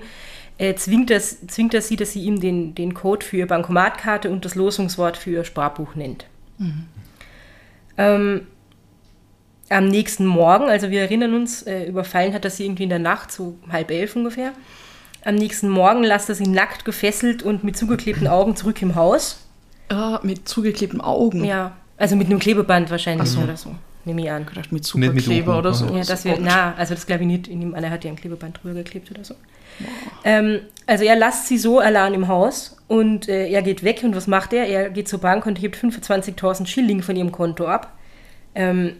Äh, 0.59 0.75
zwingt, 0.75 1.11
das, 1.11 1.47
zwingt 1.49 1.75
das 1.75 1.89
sie, 1.89 1.97
dass 1.97 2.13
sie 2.13 2.23
ihm 2.23 2.41
den, 2.41 2.75
den 2.75 2.95
Code 2.95 3.27
für 3.27 3.37
ihre 3.37 3.47
Bankomatkarte 3.47 4.31
und 4.31 4.47
das 4.47 4.55
Losungswort 4.55 5.19
für 5.19 5.31
ihr 5.31 5.45
Sparbuch 5.45 5.95
nennt. 5.95 6.27
Mhm. 6.57 6.87
Ähm, 7.99 8.47
am 9.69 9.89
nächsten 9.89 10.25
Morgen, 10.25 10.65
also 10.65 10.91
wir 10.91 11.03
erinnern 11.03 11.35
uns, 11.35 11.63
äh, 11.63 11.85
überfallen 11.85 12.33
hat 12.33 12.47
das 12.47 12.57
sie 12.57 12.65
irgendwie 12.65 12.85
in 12.85 12.89
der 12.89 12.99
Nacht, 12.99 13.33
so 13.33 13.59
halb 13.71 13.91
elf 13.91 14.17
ungefähr. 14.17 14.53
Am 15.25 15.35
nächsten 15.35 15.69
Morgen 15.69 16.05
lasst 16.05 16.29
er 16.31 16.37
sie 16.37 16.47
nackt 16.47 16.85
gefesselt 16.87 17.43
und 17.43 17.65
mit 17.65 17.77
zugeklebten 17.77 18.29
Augen 18.29 18.57
zurück 18.57 18.81
im 18.81 18.95
Haus. 18.95 19.45
Ah, 19.89 20.21
mit 20.23 20.49
zugeklebten 20.49 21.01
Augen. 21.01 21.45
Ja, 21.45 21.77
also 21.99 22.17
mit 22.17 22.27
einem 22.27 22.39
Klebeband 22.39 22.91
wahrscheinlich 22.91 23.37
oder 23.39 23.57
so, 23.57 23.75
nehme 24.05 24.23
ich 24.23 24.31
an. 24.31 24.43
Ich 24.49 24.55
dachte, 24.55 24.75
mit 24.75 24.83
Nicht 24.83 24.95
mit 24.95 25.25
Superkleber 25.25 25.59
oder 25.59 25.73
so. 25.73 25.87
Ja, 25.87 26.05
das 26.05 26.23
So 26.23 26.31
Gott. 26.31 26.39
na, 26.43 26.75
also 26.77 26.95
das 26.95 27.07
glaube 27.07 27.23
ich 27.23 27.29
nicht. 27.29 27.49
In 27.49 27.61
dem, 27.61 27.75
einer 27.75 27.91
hat 27.91 28.05
ja 28.05 28.11
ein 28.11 28.17
Klebeband 28.17 28.63
drüber 28.63 28.75
geklebt 28.75 29.11
oder 29.11 29.25
so. 29.25 29.35
Ähm, 30.25 30.61
also 30.87 31.05
er 31.05 31.17
lasst 31.17 31.49
sie 31.49 31.59
so 31.59 31.79
allein 31.79 32.15
im 32.15 32.29
Haus 32.29 32.77
und 32.89 33.29
äh, 33.29 33.49
er 33.49 33.63
geht 33.63 33.83
weg 33.83 34.03
und 34.05 34.15
was 34.15 34.27
macht 34.27 34.53
er? 34.53 34.67
Er 34.67 34.91
geht 34.91 35.09
zur 35.09 35.21
Bank 35.21 35.47
und 35.47 35.61
hebt 35.61 35.77
25.000 35.77 36.67
Schilling 36.67 37.03
von 37.03 37.17
ihrem 37.17 37.33
Konto 37.33 37.67
ab. 37.67 37.93
Ähm, 38.55 38.95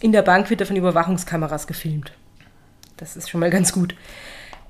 in 0.00 0.12
der 0.12 0.22
Bank 0.22 0.48
wird 0.50 0.60
er 0.60 0.66
von 0.66 0.76
Überwachungskameras 0.76 1.66
gefilmt. 1.66 2.12
Das 2.96 3.16
ist 3.16 3.28
schon 3.30 3.40
mal 3.40 3.50
ganz 3.50 3.72
gut. 3.72 3.94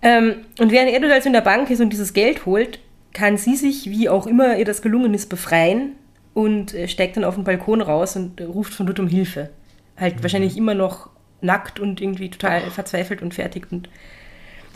Ähm, 0.00 0.36
und 0.58 0.70
während 0.70 0.90
er 0.90 1.00
dort 1.00 1.12
also 1.12 1.28
in 1.28 1.32
der 1.32 1.40
Bank 1.40 1.70
ist 1.70 1.80
und 1.80 1.90
dieses 1.90 2.12
Geld 2.12 2.46
holt, 2.46 2.78
kann 3.12 3.36
sie 3.36 3.56
sich, 3.56 3.90
wie 3.90 4.08
auch 4.08 4.26
immer 4.26 4.56
ihr 4.56 4.64
das 4.64 4.82
gelungen 4.82 5.14
ist, 5.14 5.28
befreien 5.28 5.92
und 6.38 6.72
äh, 6.72 6.86
steigt 6.86 7.16
dann 7.16 7.24
auf 7.24 7.34
den 7.34 7.42
Balkon 7.42 7.80
raus 7.80 8.14
und 8.14 8.40
äh, 8.40 8.44
ruft 8.44 8.72
von 8.72 8.86
dort 8.86 9.00
um 9.00 9.08
Hilfe. 9.08 9.50
Halt 9.96 10.22
wahrscheinlich 10.22 10.56
immer 10.56 10.74
noch 10.74 11.10
nackt 11.40 11.80
und 11.80 12.00
irgendwie 12.00 12.30
total 12.30 12.60
verzweifelt 12.70 13.22
und 13.22 13.34
fertig 13.34 13.66
und 13.72 13.88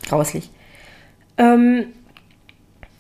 grauslich. 0.09 0.51
Ähm, 1.39 1.87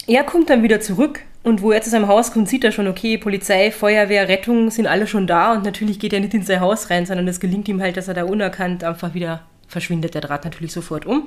er 0.07 0.23
kommt 0.23 0.49
dann 0.49 0.62
wieder 0.62 0.81
zurück 0.81 1.23
und 1.42 1.61
wo 1.61 1.73
er 1.73 1.83
zu 1.83 1.90
seinem 1.90 2.07
Haus 2.07 2.33
kommt, 2.33 2.49
sieht 2.49 2.62
er 2.62 2.71
schon, 2.71 2.87
okay, 2.87 3.19
Polizei, 3.19 3.73
Feuerwehr, 3.73 4.28
Rettung 4.28 4.71
sind 4.71 4.87
alle 4.87 5.09
schon 5.09 5.26
da 5.26 5.54
und 5.54 5.64
natürlich 5.64 5.99
geht 5.99 6.12
er 6.12 6.21
nicht 6.21 6.35
in 6.35 6.45
sein 6.45 6.61
Haus 6.61 6.88
rein, 6.88 7.04
sondern 7.04 7.26
es 7.26 7.40
gelingt 7.40 7.66
ihm 7.66 7.83
halt, 7.83 7.97
dass 7.97 8.07
er 8.07 8.14
da 8.14 8.23
unerkannt 8.23 8.85
einfach 8.85 9.12
wieder 9.12 9.42
verschwindet. 9.66 10.14
Der 10.14 10.21
Draht 10.21 10.45
natürlich 10.45 10.73
sofort 10.73 11.04
um. 11.04 11.26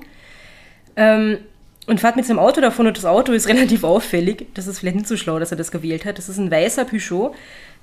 Ähm, 0.96 1.40
und 1.88 2.00
fährt 2.00 2.16
mit 2.16 2.26
seinem 2.26 2.40
Auto 2.40 2.62
davon 2.62 2.88
und 2.88 2.98
das 2.98 3.06
Auto 3.06 3.32
ist 3.32 3.48
relativ 3.50 3.84
auffällig. 3.84 4.48
Das 4.54 4.68
ist 4.68 4.80
vielleicht 4.80 4.96
nicht 4.96 5.08
so 5.08 5.18
schlau, 5.18 5.40
dass 5.40 5.52
er 5.52 5.58
das 5.58 5.72
gewählt 5.72 6.06
hat. 6.06 6.18
Das 6.18 6.30
ist 6.30 6.38
ein 6.38 6.50
weißer 6.52 6.86
Peugeot 6.86 7.34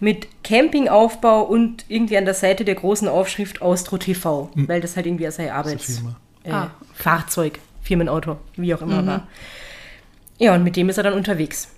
mit 0.01 0.27
Campingaufbau 0.43 1.43
und 1.43 1.85
irgendwie 1.89 2.17
an 2.17 2.25
der 2.25 2.35
Seite 2.35 2.65
der 2.65 2.75
großen 2.75 3.07
Aufschrift 3.09 3.63
Austro 3.63 3.99
TV, 3.99 4.51
weil 4.55 4.81
das 4.81 4.97
halt 4.97 5.07
irgendwie 5.07 5.31
sein 5.31 5.51
Arbeits 5.51 5.85
Firma. 5.97 6.17
äh, 6.45 6.51
Ah. 6.51 6.71
Fahrzeug, 6.95 7.59
Firmenauto, 7.83 8.37
wie 8.57 8.75
auch 8.75 8.83
immer 8.83 9.07
war. 9.07 9.29
Ja, 10.39 10.55
und 10.55 10.65
mit 10.65 10.75
dem 10.77 10.89
ist 10.89 10.97
er 10.97 11.05
dann 11.05 11.15
unterwegs. 11.15 11.69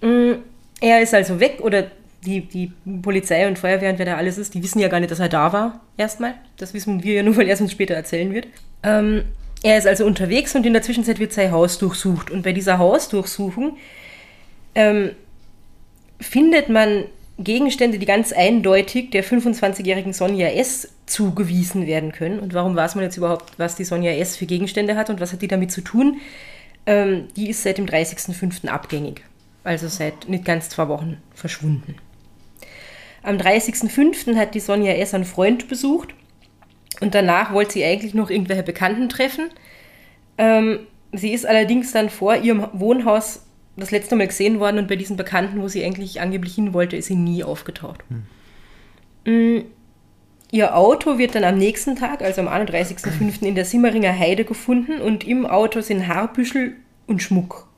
Mm, 0.00 0.32
Er 0.80 1.00
ist 1.00 1.14
also 1.14 1.40
weg 1.40 1.58
oder 1.60 1.84
die, 2.24 2.40
die 2.42 2.70
Polizei 3.02 3.48
und 3.48 3.58
Feuerwehr 3.58 3.90
und 3.90 3.98
wer 3.98 4.06
da 4.06 4.16
alles 4.16 4.38
ist, 4.38 4.54
die 4.54 4.62
wissen 4.62 4.78
ja 4.78 4.86
gar 4.86 5.00
nicht, 5.00 5.10
dass 5.10 5.18
er 5.18 5.28
da 5.28 5.52
war, 5.52 5.80
erstmal. 5.96 6.34
Das 6.56 6.72
wissen 6.74 7.02
wir 7.02 7.14
ja 7.14 7.22
nur, 7.24 7.36
weil 7.36 7.48
er 7.48 7.54
es 7.54 7.60
uns 7.60 7.72
später 7.72 7.94
erzählen 7.94 8.32
wird. 8.32 8.46
Ähm, 8.84 9.24
er 9.62 9.78
ist 9.78 9.86
also 9.86 10.04
unterwegs 10.04 10.54
und 10.54 10.66
in 10.66 10.72
der 10.72 10.82
Zwischenzeit 10.82 11.18
wird 11.18 11.32
sein 11.32 11.52
Haus 11.52 11.78
durchsucht. 11.78 12.30
Und 12.30 12.42
bei 12.42 12.52
dieser 12.52 12.78
Hausdurchsuchung 12.78 13.76
ähm, 14.74 15.12
findet 16.20 16.68
man 16.68 17.04
Gegenstände, 17.38 17.98
die 17.98 18.06
ganz 18.06 18.32
eindeutig 18.32 19.10
der 19.10 19.24
25-jährigen 19.24 20.12
Sonja 20.12 20.48
S. 20.48 20.88
zugewiesen 21.06 21.86
werden 21.86 22.12
können. 22.12 22.40
Und 22.40 22.54
warum 22.54 22.74
weiß 22.74 22.96
man 22.96 23.04
jetzt 23.04 23.16
überhaupt, 23.16 23.52
was 23.58 23.76
die 23.76 23.84
Sonja 23.84 24.12
S. 24.12 24.36
für 24.36 24.46
Gegenstände 24.46 24.96
hat 24.96 25.10
und 25.10 25.20
was 25.20 25.32
hat 25.32 25.42
die 25.42 25.48
damit 25.48 25.70
zu 25.70 25.80
tun? 25.80 26.20
Ähm, 26.86 27.28
die 27.36 27.48
ist 27.48 27.62
seit 27.62 27.78
dem 27.78 27.86
30.05. 27.86 28.66
abgängig. 28.68 29.22
Also 29.64 29.86
seit 29.86 30.28
nicht 30.28 30.44
ganz 30.44 30.68
zwei 30.70 30.88
Wochen 30.88 31.18
verschwunden. 31.34 31.94
Am 33.22 33.36
30.05. 33.36 34.34
hat 34.36 34.56
die 34.56 34.60
Sonja 34.60 34.94
S. 34.94 35.14
einen 35.14 35.24
Freund 35.24 35.68
besucht 35.68 36.14
und 37.00 37.14
danach 37.14 37.52
wollte 37.52 37.72
sie 37.72 37.84
eigentlich 37.84 38.14
noch 38.14 38.30
irgendwelche 38.30 38.62
Bekannten 38.62 39.08
treffen. 39.08 39.50
Ähm, 40.38 40.80
sie 41.12 41.32
ist 41.32 41.46
allerdings 41.46 41.92
dann 41.92 42.10
vor 42.10 42.36
ihrem 42.36 42.66
Wohnhaus 42.72 43.46
das 43.76 43.90
letzte 43.90 44.16
Mal 44.16 44.26
gesehen 44.26 44.60
worden 44.60 44.78
und 44.78 44.88
bei 44.88 44.96
diesen 44.96 45.16
Bekannten, 45.16 45.62
wo 45.62 45.68
sie 45.68 45.84
eigentlich 45.84 46.20
angeblich 46.20 46.54
hin 46.54 46.74
wollte, 46.74 46.96
ist 46.96 47.06
sie 47.06 47.16
nie 47.16 47.42
aufgetaucht. 47.42 48.04
Mm, 49.24 49.60
Ihr 50.54 50.76
Auto 50.76 51.16
wird 51.16 51.34
dann 51.34 51.44
am 51.44 51.56
nächsten 51.56 51.96
Tag, 51.96 52.20
also 52.20 52.42
am 52.42 52.48
31.05. 52.48 53.42
in 53.42 53.54
der 53.54 53.64
Simmeringer 53.64 54.16
Heide 54.16 54.44
gefunden 54.44 55.00
und 55.00 55.26
im 55.26 55.46
Auto 55.46 55.80
sind 55.80 56.06
Haarbüschel 56.06 56.76
und 57.06 57.22
Schmuck. 57.22 57.68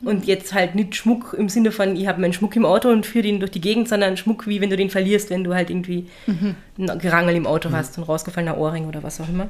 Und 0.00 0.26
jetzt 0.26 0.54
halt 0.54 0.76
nicht 0.76 0.94
Schmuck 0.94 1.34
im 1.36 1.48
Sinne 1.48 1.72
von, 1.72 1.96
ich 1.96 2.06
habe 2.06 2.20
meinen 2.20 2.32
Schmuck 2.32 2.54
im 2.54 2.64
Auto 2.64 2.88
und 2.88 3.04
führe 3.04 3.24
den 3.24 3.40
durch 3.40 3.50
die 3.50 3.60
Gegend, 3.60 3.88
sondern 3.88 4.16
Schmuck, 4.16 4.46
wie 4.46 4.60
wenn 4.60 4.70
du 4.70 4.76
den 4.76 4.90
verlierst, 4.90 5.30
wenn 5.30 5.42
du 5.42 5.54
halt 5.54 5.70
irgendwie 5.70 6.06
ein 6.26 6.98
Gerangel 7.00 7.34
im 7.34 7.46
Auto 7.46 7.70
hast, 7.72 7.98
ein 7.98 8.04
rausgefallener 8.04 8.58
Ohrring 8.58 8.86
oder 8.86 9.02
was 9.02 9.20
auch 9.20 9.28
immer. 9.28 9.48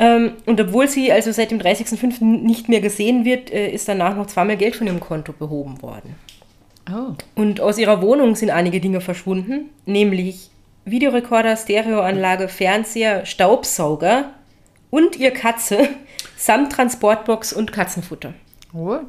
Ähm, 0.00 0.32
und 0.46 0.58
obwohl 0.60 0.88
sie 0.88 1.12
also 1.12 1.30
seit 1.30 1.50
dem 1.50 1.60
30.05. 1.60 2.24
nicht 2.24 2.70
mehr 2.70 2.80
gesehen 2.80 3.26
wird, 3.26 3.52
äh, 3.52 3.70
ist 3.70 3.86
danach 3.86 4.16
noch 4.16 4.26
zweimal 4.26 4.56
Geld 4.56 4.74
von 4.74 4.86
ihrem 4.86 4.98
Konto 4.98 5.32
behoben 5.32 5.82
worden. 5.82 6.14
Oh. 6.90 7.12
Und 7.34 7.60
aus 7.60 7.76
ihrer 7.76 8.00
Wohnung 8.00 8.34
sind 8.34 8.50
einige 8.50 8.80
Dinge 8.80 9.02
verschwunden, 9.02 9.68
nämlich 9.84 10.50
Videorekorder, 10.86 11.54
Stereoanlage, 11.54 12.48
Fernseher, 12.48 13.26
Staubsauger 13.26 14.30
und 14.88 15.16
ihr 15.16 15.32
Katze 15.32 15.88
samt 16.36 16.72
Transportbox 16.72 17.52
und 17.52 17.70
Katzenfutter. 17.70 18.32
What? 18.72 19.04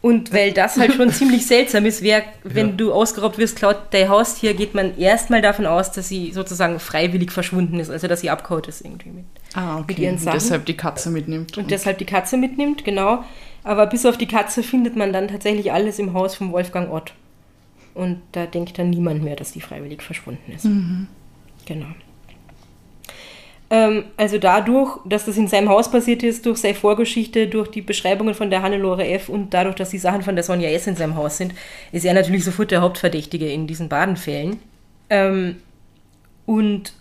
Und 0.00 0.32
weil 0.32 0.52
das 0.52 0.76
halt 0.76 0.94
schon 0.94 1.10
ziemlich 1.12 1.44
seltsam 1.46 1.84
ist, 1.84 2.02
wer, 2.02 2.22
wenn 2.44 2.68
Ja. 2.68 2.72
du 2.76 2.92
ausgeraubt 2.92 3.36
wirst, 3.38 3.56
klaut 3.56 3.76
dein 3.90 4.08
Haustier, 4.08 4.54
geht 4.54 4.72
man 4.74 4.96
erstmal 4.96 5.42
davon 5.42 5.66
aus, 5.66 5.90
dass 5.90 6.08
sie 6.08 6.30
sozusagen 6.32 6.78
freiwillig 6.78 7.32
verschwunden 7.32 7.80
ist, 7.80 7.90
also 7.90 8.06
dass 8.06 8.20
sie 8.20 8.30
abgehaut 8.30 8.68
ist 8.68 8.82
irgendwie 8.82 9.10
mit. 9.10 9.24
Ah, 9.54 9.78
Mit 9.78 9.90
okay. 9.96 10.02
ihren 10.04 10.14
Und 10.14 10.20
Sachen. 10.20 10.38
deshalb 10.38 10.66
die 10.66 10.76
Katze 10.76 11.10
mitnimmt. 11.10 11.58
Und 11.58 11.70
deshalb 11.72 11.98
die 11.98 12.04
Katze 12.04 12.36
mitnimmt, 12.36 12.84
genau. 12.84 13.24
Aber 13.64 13.86
bis 13.86 14.06
auf 14.06 14.16
die 14.16 14.28
Katze 14.28 14.62
findet 14.62 14.94
man 14.94 15.12
dann 15.12 15.26
tatsächlich 15.28 15.72
alles 15.72 15.98
im 15.98 16.12
Haus 16.14 16.36
von 16.36 16.52
Wolfgang 16.52 16.92
Ott. 16.92 17.12
Und 17.94 18.22
da 18.32 18.46
denkt 18.46 18.78
dann 18.78 18.90
niemand 18.90 19.24
mehr, 19.24 19.34
dass 19.34 19.50
die 19.50 19.60
freiwillig 19.60 20.02
verschwunden 20.02 20.52
ist. 20.52 20.68
Genau. 21.66 21.86
Ähm, 23.70 24.04
also 24.16 24.38
dadurch, 24.38 24.98
dass 25.04 25.26
das 25.26 25.36
in 25.36 25.46
seinem 25.46 25.68
Haus 25.68 25.90
passiert 25.90 26.22
ist, 26.22 26.46
durch 26.46 26.58
seine 26.58 26.74
Vorgeschichte, 26.74 27.48
durch 27.48 27.68
die 27.68 27.82
Beschreibungen 27.82 28.34
von 28.34 28.50
der 28.50 28.62
Hannelore 28.62 29.06
F. 29.06 29.28
und 29.28 29.52
dadurch, 29.52 29.76
dass 29.76 29.90
die 29.90 29.98
Sachen 29.98 30.22
von 30.22 30.34
der 30.34 30.44
Sonja 30.44 30.70
S. 30.70 30.86
in 30.86 30.96
seinem 30.96 31.16
Haus 31.16 31.36
sind, 31.36 31.54
ist 31.92 32.04
er 32.04 32.14
natürlich 32.14 32.44
sofort 32.44 32.70
der 32.70 32.80
Hauptverdächtige 32.80 33.50
in 33.50 33.66
diesen 33.66 33.88
Badenfällen. 33.88 34.58
Ähm, 35.10 35.56
und 36.46 36.94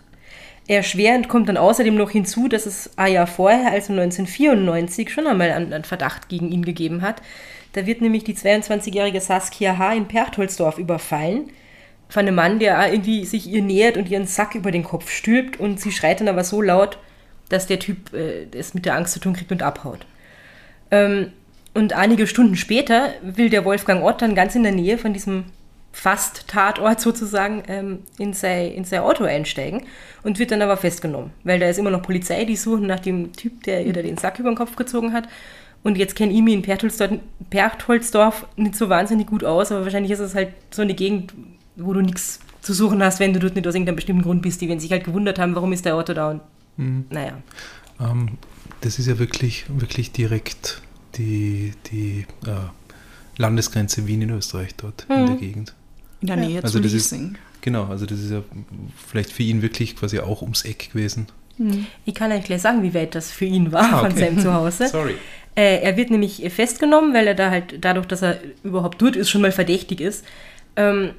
erschwerend 0.68 1.30
kommt 1.30 1.48
dann 1.48 1.56
außerdem 1.56 1.96
noch 1.96 2.12
hinzu, 2.12 2.50
dass 2.50 2.66
es 2.66 2.92
ein 2.98 3.14
Jahr 3.14 3.28
vorher, 3.28 3.72
also 3.72 3.94
1994, 3.94 5.10
schon 5.10 5.28
einmal 5.28 5.52
einen, 5.52 5.86
Verdacht 5.86 6.28
gegen 6.28 6.52
ihn 6.52 6.66
gegeben 6.66 7.02
hat. 7.02 7.22
Da 7.72 7.86
wird 7.86 8.02
nämlich 8.02 8.26
die 8.26 8.36
22-jährige 8.36 9.22
Saskia 9.22 9.78
H. 9.78 9.94
in 9.94 10.08
Perchtoldsdorf 10.08 10.78
überfallen 10.78 11.50
von 12.10 12.22
einem 12.22 12.36
Mann, 12.36 12.60
der 12.60 12.80
auch 12.80 12.92
irgendwie 12.92 13.26
sich 13.26 13.48
ihr 13.48 13.62
nähert 13.62 13.98
und 13.98 14.10
ihren 14.10 14.28
Sack 14.28 14.56
über 14.56 14.72
den 14.72 14.84
Kopf 14.84 15.10
stülpt 15.10 15.60
und 15.60 15.80
sie 15.80 15.92
schreit 15.92 16.22
dann 16.22 16.28
aber 16.28 16.44
so 16.44 16.62
laut, 16.62 16.98
dass 17.50 17.68
der 17.68 17.80
Typ 17.80 18.14
äh, 18.14 18.48
es 18.52 18.74
mit 18.74 18.86
der 18.86 18.96
Angst 18.96 19.14
zu 19.14 19.20
tun 19.20 19.34
kriegt 19.34 19.52
und 19.52 19.64
abhaut. 19.64 20.06
Ähm, 20.92 21.32
und 21.74 21.94
einige 21.94 22.28
Stunden 22.28 22.56
später 22.56 23.10
will 23.22 23.50
der 23.50 23.66
Wolfgang 23.66 24.04
Ott 24.04 24.22
dann 24.22 24.36
ganz 24.36 24.56
in 24.56 24.64
der 24.64 24.72
Nähe 24.72 24.98
von 24.98 25.14
diesem 25.14 25.46
fast 25.92 26.48
Tatort 26.48 27.02
sozusagen 27.02 27.64
ähm, 27.68 28.00
in, 28.18 28.34
sein, 28.34 28.72
in 28.72 28.84
sein 28.84 29.02
Auto 29.02 29.24
einsteigen 29.24 29.84
und 30.24 30.38
wird 30.38 30.52
dann 30.52 30.62
aber 30.62 30.78
festgenommen, 30.78 31.32
weil 31.44 31.60
da 31.60 31.68
ist 31.68 31.80
immer 31.80 31.90
noch 31.90 32.04
Polizei, 32.04 32.46
die 32.46 32.56
suchen 32.56 32.86
nach 32.86 33.00
dem 33.00 33.34
Typ, 33.34 33.64
der 33.64 33.86
ihr 33.86 33.94
da 33.94 34.02
den 34.02 34.18
Sack 34.18 34.40
über 34.40 34.52
den 34.52 34.58
Kopf 34.58 34.76
gezogen 34.76 35.12
hat. 35.14 35.28
Und 35.84 35.98
jetzt 35.98 36.16
kenne 36.16 36.34
ich 36.34 36.42
mich 36.42 36.54
in 36.54 36.62
Perchtoldsdorf, 36.62 37.12
Perchtoldsdorf 37.50 38.46
nicht 38.58 38.76
so 38.76 38.90
wahnsinnig 38.90 39.28
gut 39.28 39.44
aus, 39.44 39.72
aber 39.72 39.86
wahrscheinlich 39.86 40.12
ist 40.12 40.20
es 40.20 40.36
halt 40.36 40.50
so 40.70 40.82
eine 40.82 40.94
Gegend, 40.94 41.34
wo 41.78 41.94
du 41.94 42.02
nichts 42.02 42.40
zu 42.62 42.74
suchen 42.74 43.02
hast, 43.02 43.20
wenn 43.20 43.34
du 43.34 43.40
dort 43.40 43.56
nicht 43.56 43.66
aus 43.68 43.74
irgendeinem 43.76 43.96
bestimmten 43.96 44.24
Grund 44.24 44.42
bist. 44.42 44.60
Die 44.62 44.68
werden 44.68 44.80
sich 44.80 44.92
halt 44.92 45.04
gewundert 45.06 45.40
haben, 45.40 45.56
warum 45.56 45.72
ist 45.74 45.86
der 45.86 45.96
Auto 45.96 46.14
da 46.14 46.30
und 46.32 46.42
naja. 47.10 47.34
Ähm, 48.00 48.38
das 48.82 49.00
ist 49.00 49.08
ja 49.08 49.18
wirklich, 49.18 49.66
wirklich 49.70 50.12
direkt 50.12 50.82
die, 51.16 51.74
die 51.92 52.26
äh, 52.46 52.52
Landesgrenze 53.38 54.06
Wien 54.08 54.22
in 54.24 54.30
Österreich 54.32 54.76
dort 54.76 55.06
in 55.10 55.26
der 55.26 55.36
Gegend. 55.36 55.74
In 56.22 56.28
der 56.28 56.36
Nähe 56.38 56.64
Also 56.64 56.78
zu 56.78 56.84
das 56.84 56.94
ist- 56.94 57.12
Liesing. 57.12 57.38
Genau, 57.62 57.86
also 57.86 58.06
das 58.06 58.20
ist 58.20 58.32
ja 58.32 58.44
vielleicht 59.08 59.32
für 59.32 59.44
ihn 59.44 59.62
wirklich 59.62 59.96
quasi 59.96 60.20
auch 60.20 60.42
ums 60.42 60.64
Eck 60.64 60.92
gewesen. 60.94 61.26
Ich 62.06 62.14
kann 62.14 62.32
eigentlich 62.32 62.46
gleich 62.46 62.62
sagen, 62.62 62.84
wie 62.84 62.94
weit 62.94 63.16
das 63.16 63.32
für 63.32 63.46
ihn 63.46 63.72
war 63.72 63.82
Ah, 63.94 64.00
von 64.02 64.12
okay. 64.12 64.20
seinem 64.20 64.40
Zuhause. 64.40 64.88
Sorry. 64.92 65.16
Äh, 65.56 65.82
er 65.82 65.98
wird 65.98 66.12
nämlich 66.12 66.44
festgenommen, 66.54 67.14
weil 67.16 67.26
er 67.26 67.34
da 67.34 67.50
halt 67.50 67.84
dadurch, 67.84 68.06
dass 68.06 68.22
er 68.22 68.40
überhaupt 68.64 69.02
dort 69.02 69.16
ist, 69.16 69.32
schon 69.32 69.42
mal 69.42 69.52
verdächtig 69.52 70.00
ist. 70.02 70.24
Ähm, 70.76 71.12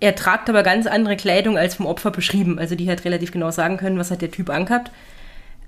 er 0.00 0.14
tragt 0.14 0.48
aber 0.48 0.62
ganz 0.62 0.86
andere 0.86 1.16
Kleidung 1.16 1.56
als 1.56 1.74
vom 1.74 1.86
Opfer 1.86 2.10
beschrieben. 2.10 2.58
Also 2.58 2.74
die 2.74 2.88
halt 2.88 3.04
relativ 3.04 3.32
genau 3.32 3.50
sagen 3.50 3.76
können, 3.76 3.98
was 3.98 4.10
hat 4.10 4.22
der 4.22 4.30
Typ 4.30 4.50
angehabt. 4.50 4.90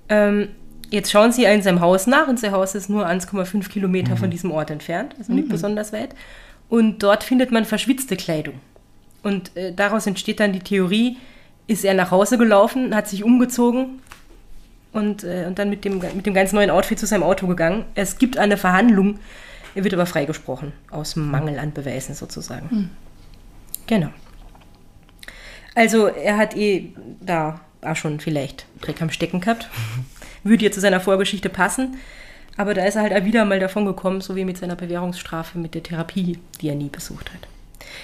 Ähm, 0.07 0.49
jetzt 0.91 1.11
schauen 1.11 1.31
sie 1.31 1.45
in 1.45 1.61
seinem 1.61 1.81
Haus 1.81 2.07
nach 2.07 2.27
und 2.27 2.39
sein 2.39 2.51
Haus 2.51 2.75
ist 2.75 2.89
nur 2.89 3.07
1,5 3.07 3.69
Kilometer 3.69 4.17
von 4.17 4.29
diesem 4.29 4.51
Ort 4.51 4.71
entfernt, 4.71 5.15
also 5.17 5.33
nicht 5.33 5.49
besonders 5.49 5.93
weit. 5.93 6.15
Und 6.67 7.01
dort 7.01 7.23
findet 7.23 7.51
man 7.51 7.65
verschwitzte 7.65 8.15
Kleidung. 8.15 8.55
Und 9.23 9.55
äh, 9.57 9.73
daraus 9.73 10.07
entsteht 10.07 10.39
dann 10.39 10.53
die 10.53 10.59
Theorie, 10.59 11.17
ist 11.67 11.83
er 11.83 11.93
nach 11.93 12.11
Hause 12.11 12.37
gelaufen, 12.37 12.95
hat 12.95 13.07
sich 13.07 13.23
umgezogen 13.23 14.01
und, 14.91 15.23
äh, 15.23 15.45
und 15.47 15.59
dann 15.59 15.69
mit 15.69 15.85
dem, 15.85 15.99
mit 16.15 16.25
dem 16.25 16.33
ganz 16.33 16.53
neuen 16.53 16.69
Outfit 16.69 16.99
zu 16.99 17.05
seinem 17.05 17.23
Auto 17.23 17.47
gegangen. 17.47 17.85
Es 17.95 18.17
gibt 18.17 18.37
eine 18.37 18.57
Verhandlung, 18.57 19.19
er 19.75 19.83
wird 19.83 19.93
aber 19.93 20.05
freigesprochen, 20.05 20.71
aus 20.89 21.15
Mangel 21.15 21.59
an 21.59 21.73
Beweisen 21.73 22.15
sozusagen. 22.15 22.69
Hm. 22.69 22.89
Genau. 23.89 24.09
Also 25.73 26.05
er 26.05 26.37
hat 26.37 26.55
eh 26.55 26.91
da 27.21 27.59
auch 27.81 27.95
schon 27.95 28.19
vielleicht 28.19 28.67
Dreck 28.81 29.01
am 29.01 29.09
Stecken 29.09 29.41
gehabt. 29.41 29.67
Würde 30.43 30.65
ja 30.65 30.71
zu 30.71 30.79
seiner 30.79 30.99
Vorgeschichte 30.99 31.49
passen. 31.49 31.97
Aber 32.55 32.75
da 32.75 32.85
ist 32.85 32.95
er 32.95 33.01
halt 33.01 33.13
auch 33.13 33.25
wieder 33.25 33.45
mal 33.45 33.59
davon 33.59 33.85
gekommen, 33.85 34.21
so 34.21 34.35
wie 34.35 34.45
mit 34.45 34.57
seiner 34.57 34.75
Bewährungsstrafe, 34.75 35.57
mit 35.57 35.73
der 35.73 35.81
Therapie, 35.81 36.37
die 36.61 36.69
er 36.69 36.75
nie 36.75 36.89
besucht 36.89 37.33
hat. 37.33 37.47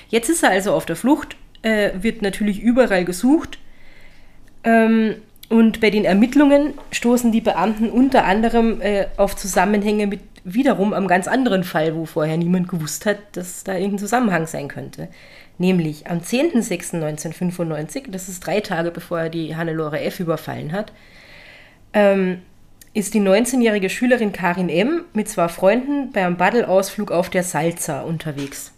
Jetzt 0.09 0.29
ist 0.29 0.41
er 0.41 0.49
also 0.49 0.73
auf 0.73 0.87
der 0.87 0.95
Flucht, 0.95 1.35
äh, 1.61 1.91
wird 2.01 2.23
natürlich 2.23 2.61
überall 2.61 3.05
gesucht. 3.05 3.59
Ähm, 4.63 5.17
und 5.49 5.81
bei 5.81 5.91
den 5.91 6.05
Ermittlungen 6.05 6.73
stoßen 6.91 7.31
die 7.31 7.41
Beamten 7.41 7.91
unter 7.91 8.25
anderem 8.25 8.81
äh, 8.81 9.05
auf 9.17 9.35
Zusammenhänge 9.35 10.07
mit 10.07 10.21
wiederum 10.45 10.93
einem 10.93 11.07
ganz 11.07 11.27
anderen 11.27 11.63
Fall, 11.63 11.95
wo 11.95 12.05
vorher 12.05 12.37
niemand 12.37 12.69
gewusst 12.69 13.05
hat, 13.05 13.17
dass 13.33 13.63
da 13.63 13.73
irgendein 13.73 13.99
Zusammenhang 13.99 14.47
sein 14.47 14.67
könnte. 14.67 15.09
Nämlich 15.57 16.07
am 16.07 16.19
10.06.1995, 16.19 18.11
das 18.11 18.27
ist 18.27 18.45
drei 18.45 18.59
Tage 18.59 18.91
bevor 18.91 19.19
er 19.21 19.29
die 19.29 19.55
Hannelore 19.55 20.01
F. 20.01 20.19
überfallen 20.19 20.73
hat, 20.73 20.91
ähm, 21.93 22.41
ist 22.93 23.13
die 23.13 23.21
19-jährige 23.21 23.89
Schülerin 23.89 24.31
Karin 24.33 24.69
M. 24.69 25.03
mit 25.13 25.29
zwei 25.29 25.47
Freunden 25.47 26.11
bei 26.11 26.25
einem 26.25 26.37
Baddelausflug 26.37 27.11
auf 27.11 27.29
der 27.29 27.43
Salza 27.43 28.01
unterwegs. 28.01 28.73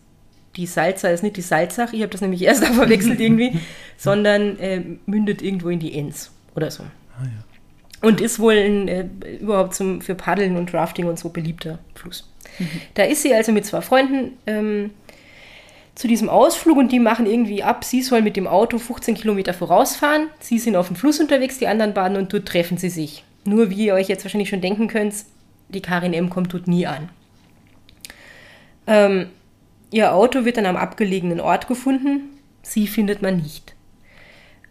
Die 0.55 0.65
Salza 0.65 1.09
ist 1.09 1.23
nicht 1.23 1.37
die 1.37 1.41
Salzach, 1.41 1.93
ich 1.93 2.01
habe 2.01 2.11
das 2.11 2.21
nämlich 2.21 2.41
erst 2.43 2.65
verwechselt 2.67 3.19
irgendwie, 3.19 3.59
sondern 3.97 4.59
äh, 4.59 4.81
mündet 5.05 5.41
irgendwo 5.41 5.69
in 5.69 5.79
die 5.79 5.97
Enns 5.97 6.31
oder 6.55 6.69
so. 6.69 6.83
Ah, 6.83 7.23
ja. 7.23 8.07
Und 8.07 8.21
ist 8.21 8.39
wohl 8.39 8.53
ein, 8.53 8.87
äh, 8.87 9.07
überhaupt 9.39 9.73
zum, 9.73 10.01
für 10.01 10.13
Paddeln 10.13 10.57
und 10.57 10.71
Drafting 10.71 11.07
und 11.07 11.17
so 11.17 11.29
beliebter 11.29 11.79
Fluss. 11.95 12.29
Da 12.93 13.03
ist 13.03 13.23
sie 13.23 13.33
also 13.33 13.51
mit 13.51 13.65
zwei 13.65 13.81
Freunden 13.81 14.33
ähm, 14.45 14.91
zu 15.97 16.07
diesem 16.07 16.29
Ausflug 16.29 16.77
und 16.77 16.91
die 16.91 16.99
machen 16.99 17.25
irgendwie 17.25 17.63
ab. 17.63 17.83
Sie 17.83 18.03
soll 18.03 18.21
mit 18.21 18.37
dem 18.37 18.45
Auto 18.45 18.77
15 18.77 19.15
Kilometer 19.15 19.51
vorausfahren. 19.51 20.27
Sie 20.39 20.59
sind 20.59 20.75
auf 20.75 20.87
dem 20.87 20.95
Fluss 20.95 21.19
unterwegs, 21.19 21.57
die 21.57 21.67
anderen 21.67 21.95
baden 21.95 22.17
und 22.17 22.31
dort 22.31 22.47
treffen 22.47 22.77
sie 22.77 22.91
sich. 22.91 23.23
Nur 23.45 23.71
wie 23.71 23.87
ihr 23.87 23.95
euch 23.95 24.07
jetzt 24.07 24.23
wahrscheinlich 24.23 24.49
schon 24.49 24.61
denken 24.61 24.87
könnt, 24.87 25.15
die 25.69 25.81
Karin 25.81 26.13
M. 26.13 26.29
kommt 26.29 26.53
dort 26.53 26.67
nie 26.67 26.85
an. 26.85 27.09
Ähm, 28.85 29.29
ihr 29.89 30.13
Auto 30.13 30.45
wird 30.45 30.57
dann 30.57 30.67
am 30.67 30.75
abgelegenen 30.75 31.39
Ort 31.39 31.67
gefunden. 31.67 32.29
Sie 32.61 32.85
findet 32.85 33.23
man 33.23 33.37
nicht. 33.37 33.73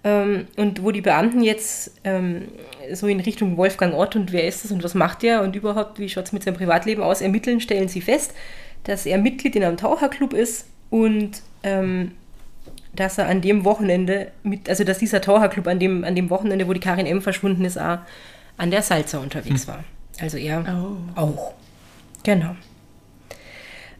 Ähm, 0.05 0.47
und 0.57 0.85
wo 0.85 0.93
die 0.93 1.01
Beamten 1.01 1.43
jetzt 1.43 1.91
ähm, 2.05 2.47
so 2.93 3.09
in 3.09 3.19
Richtung 3.19 3.57
Wolfgang 3.57 3.95
Ott 3.95 4.15
und 4.15 4.31
wer 4.31 4.47
ist 4.47 4.63
das 4.63 4.71
und 4.71 4.85
was 4.85 4.95
macht 4.95 5.25
er 5.25 5.43
und 5.43 5.57
überhaupt, 5.57 5.99
wie 5.99 6.09
schaut 6.09 6.27
es 6.27 6.33
mit 6.33 6.45
seinem 6.45 6.55
Privatleben 6.55 7.03
aus, 7.03 7.21
ermitteln, 7.21 7.61
stellen 7.61 7.89
sie 7.89 8.01
fest, 8.01 8.33
dass 8.85 9.07
er 9.07 9.19
Mitglied 9.19 9.57
in 9.57 9.65
einem 9.65 9.77
Taucherclub 9.77 10.33
ist 10.33 10.67
und 10.91 11.43
ähm, 11.63 12.13
dass 12.95 13.19
er 13.19 13.29
an 13.29 13.43
dem 13.43 13.65
Wochenende, 13.65 14.29
mit, 14.43 14.69
also 14.69 14.85
dass 14.85 14.99
dieser 14.99 15.21
Taucherclub 15.21 15.67
an 15.67 15.79
dem, 15.79 16.05
an 16.05 16.15
dem 16.15 16.31
Wochenende, 16.31 16.67
wo 16.67 16.73
die 16.73 16.81
Karin 16.81 17.07
M. 17.07 17.21
verschwunden 17.21 17.65
ist, 17.65 17.79
auch 17.79 17.99
an 18.57 18.71
der 18.71 18.83
Salza 18.83 19.19
unterwegs 19.19 19.69
war. 19.69 19.85
Also 20.21 20.39
er 20.39 20.65
Oh. 20.67 21.21
auch. 21.21 21.53
Genau. 22.23 22.57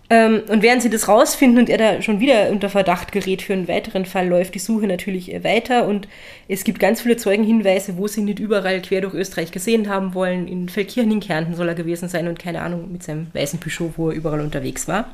Ähm, 0.09 0.43
und 0.49 0.63
während 0.63 0.83
sie 0.83 0.89
das 0.91 1.09
rausfinden 1.09 1.59
und 1.59 1.69
er 1.69 1.79
da 1.79 2.01
schon 2.01 2.21
wieder 2.21 2.51
unter 2.51 2.69
Verdacht 2.69 3.11
gerät 3.11 3.43
für 3.43 3.53
einen 3.55 3.67
weiteren 3.67 4.05
Fall, 4.07 4.29
läuft 4.29 4.55
die 4.55 4.61
Suche 4.61 4.87
natürlich 4.87 5.35
äh, 5.35 5.43
weiter 5.43 5.87
und 5.87 6.07
es 6.47 6.63
gibt 6.63 6.79
ganz 6.79 7.01
viele 7.01 7.17
Zeugenhinweise, 7.17 7.97
wo 7.97 8.07
sie 8.07 8.23
nicht 8.23 8.39
überall 8.39 8.81
quer 8.83 9.01
durch 9.01 9.15
Österreich 9.15 9.51
gesehen 9.51 9.89
haben 9.89 10.15
wollen. 10.15 10.47
In 10.47 10.69
Feldkirchen 10.69 11.11
in 11.11 11.19
Kärnten 11.21 11.55
soll 11.55 11.69
er 11.69 11.75
gewesen 11.75 12.09
sein 12.09 12.29
und 12.29 12.39
keine 12.39 12.63
Ahnung, 12.63 12.93
mit 12.93 13.03
seinem 13.03 13.27
weißen 13.35 13.59
Peugeot, 13.59 13.95
wo 13.97 14.11
er 14.11 14.15
überall 14.15 14.41
unterwegs 14.41 14.87
war. 14.87 15.11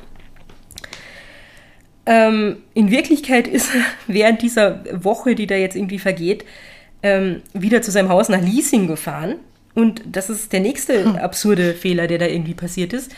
Ähm, 2.05 2.57
in 2.73 2.91
Wirklichkeit 2.91 3.47
ist 3.47 3.73
er 3.73 3.81
während 4.07 4.41
dieser 4.41 4.83
Woche, 5.03 5.35
die 5.35 5.47
da 5.47 5.55
jetzt 5.55 5.75
irgendwie 5.75 5.99
vergeht, 5.99 6.45
ähm, 7.01 7.41
wieder 7.53 7.81
zu 7.81 7.91
seinem 7.91 8.09
Haus 8.09 8.29
nach 8.29 8.41
Liesing 8.41 8.87
gefahren. 8.87 9.35
Und 9.75 10.01
das 10.05 10.29
ist 10.29 10.53
der 10.53 10.59
nächste 10.59 11.21
absurde 11.21 11.73
Fehler, 11.73 12.07
der 12.07 12.19
da 12.19 12.27
irgendwie 12.27 12.53
passiert 12.53 12.93
ist. 12.93 13.11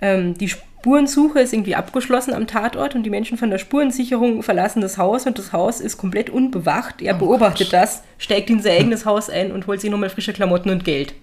Ähm, 0.00 0.36
die 0.36 0.48
Spurensuche 0.48 1.40
ist 1.40 1.52
irgendwie 1.52 1.76
abgeschlossen 1.76 2.34
am 2.34 2.48
Tatort 2.48 2.96
und 2.96 3.04
die 3.04 3.10
Menschen 3.10 3.38
von 3.38 3.50
der 3.50 3.58
Spurensicherung 3.58 4.42
verlassen 4.42 4.82
das 4.82 4.98
Haus 4.98 5.26
und 5.26 5.38
das 5.38 5.52
Haus 5.52 5.80
ist 5.80 5.96
komplett 5.96 6.28
unbewacht. 6.28 7.00
Er 7.00 7.14
beobachtet 7.14 7.72
das, 7.72 8.02
steigt 8.18 8.50
in 8.50 8.60
sein 8.60 8.78
eigenes 8.78 9.06
Haus 9.06 9.30
ein 9.30 9.52
und 9.52 9.68
holt 9.68 9.80
sich 9.80 9.90
nochmal 9.90 10.10
frische 10.10 10.32
Klamotten 10.32 10.70
und 10.70 10.84
Geld. 10.84 11.14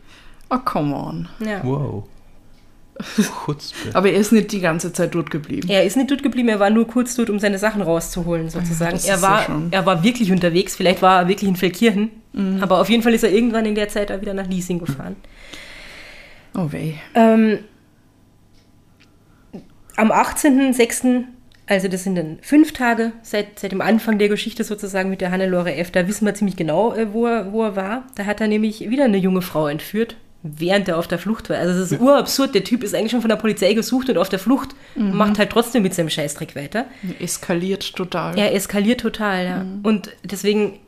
Oh, 0.50 0.60
come 0.63 0.95
on. 0.95 1.28
Ja. 1.45 1.62
Wow. 1.63 2.06
Chutzpe. 3.45 3.89
Aber 3.93 4.09
er 4.12 4.19
ist 4.19 4.31
nicht 4.31 4.51
die 4.51 4.59
ganze 4.59 4.91
Zeit 4.91 5.15
dort 5.15 5.31
geblieben. 5.31 5.69
Er 5.69 5.83
ist 5.85 5.95
nicht 5.95 6.12
dort 6.12 6.21
geblieben, 6.23 6.49
er 6.49 6.59
war 6.59 6.69
nur 6.69 6.85
kurz 6.88 7.15
dort, 7.15 7.29
um 7.29 7.39
seine 7.39 7.57
Sachen 7.57 7.81
rauszuholen, 7.81 8.49
sozusagen. 8.49 8.91
das 8.93 9.05
er, 9.07 9.15
ja 9.15 9.21
war, 9.21 9.43
schon- 9.43 9.67
er 9.71 9.85
war 9.85 10.03
wirklich 10.03 10.31
unterwegs, 10.31 10.75
vielleicht 10.75 11.01
war 11.01 11.21
er 11.21 11.27
wirklich 11.27 11.49
in 11.49 11.55
Feldkirchen, 11.55 12.12
aber 12.62 12.79
auf 12.81 12.89
jeden 12.89 13.01
Fall 13.03 13.13
ist 13.13 13.23
er 13.23 13.31
irgendwann 13.31 13.65
in 13.65 13.75
der 13.75 13.88
Zeit 13.89 14.12
auch 14.12 14.21
wieder 14.21 14.33
nach 14.33 14.47
Liesing 14.47 14.79
gefahren. 14.79 15.15
Oh 16.55 16.71
weh. 16.71 16.93
Ähm, 17.15 17.59
am 19.95 20.12
18.06., 20.12 21.23
also 21.67 21.88
das 21.88 22.03
sind 22.03 22.15
dann 22.15 22.39
fünf 22.41 22.73
Tage 22.73 23.12
seit, 23.21 23.59
seit 23.59 23.71
dem 23.71 23.81
Anfang 23.81 24.17
der 24.17 24.27
Geschichte 24.29 24.63
sozusagen 24.63 25.09
mit 25.09 25.21
der 25.21 25.31
Hannelore 25.31 25.75
F., 25.75 25.91
da 25.91 26.07
wissen 26.07 26.25
wir 26.25 26.33
ziemlich 26.33 26.55
genau, 26.55 26.93
äh, 26.93 27.13
wo, 27.13 27.27
er, 27.27 27.51
wo 27.53 27.63
er 27.63 27.75
war. 27.75 28.07
Da 28.15 28.25
hat 28.25 28.41
er 28.41 28.47
nämlich 28.47 28.89
wieder 28.89 29.05
eine 29.05 29.17
junge 29.17 29.41
Frau 29.41 29.67
entführt, 29.67 30.15
während 30.41 30.88
er 30.88 30.97
auf 30.97 31.08
der 31.08 31.19
Flucht 31.19 31.49
war. 31.49 31.58
Also 31.58 31.80
das 31.80 31.91
ist 31.91 31.99
urabsurd, 31.99 32.56
der 32.56 32.63
Typ 32.63 32.84
ist 32.84 32.95
eigentlich 32.95 33.12
schon 33.12 33.21
von 33.21 33.30
der 33.30 33.36
Polizei 33.36 33.73
gesucht 33.73 34.10
und 34.10 34.17
auf 34.17 34.30
der 34.30 34.39
Flucht, 34.39 34.69
macht 34.95 35.38
halt 35.38 35.49
trotzdem 35.49 35.84
mit 35.84 35.93
seinem 35.93 36.10
Scheißdreck 36.10 36.56
weiter. 36.56 36.86
Eskaliert 37.19 37.95
total. 37.95 38.38
Er 38.38 38.54
eskaliert 38.54 39.02
total, 39.02 39.45
ja. 39.45 39.65
Und 39.84 40.12
deswegen 40.23 40.80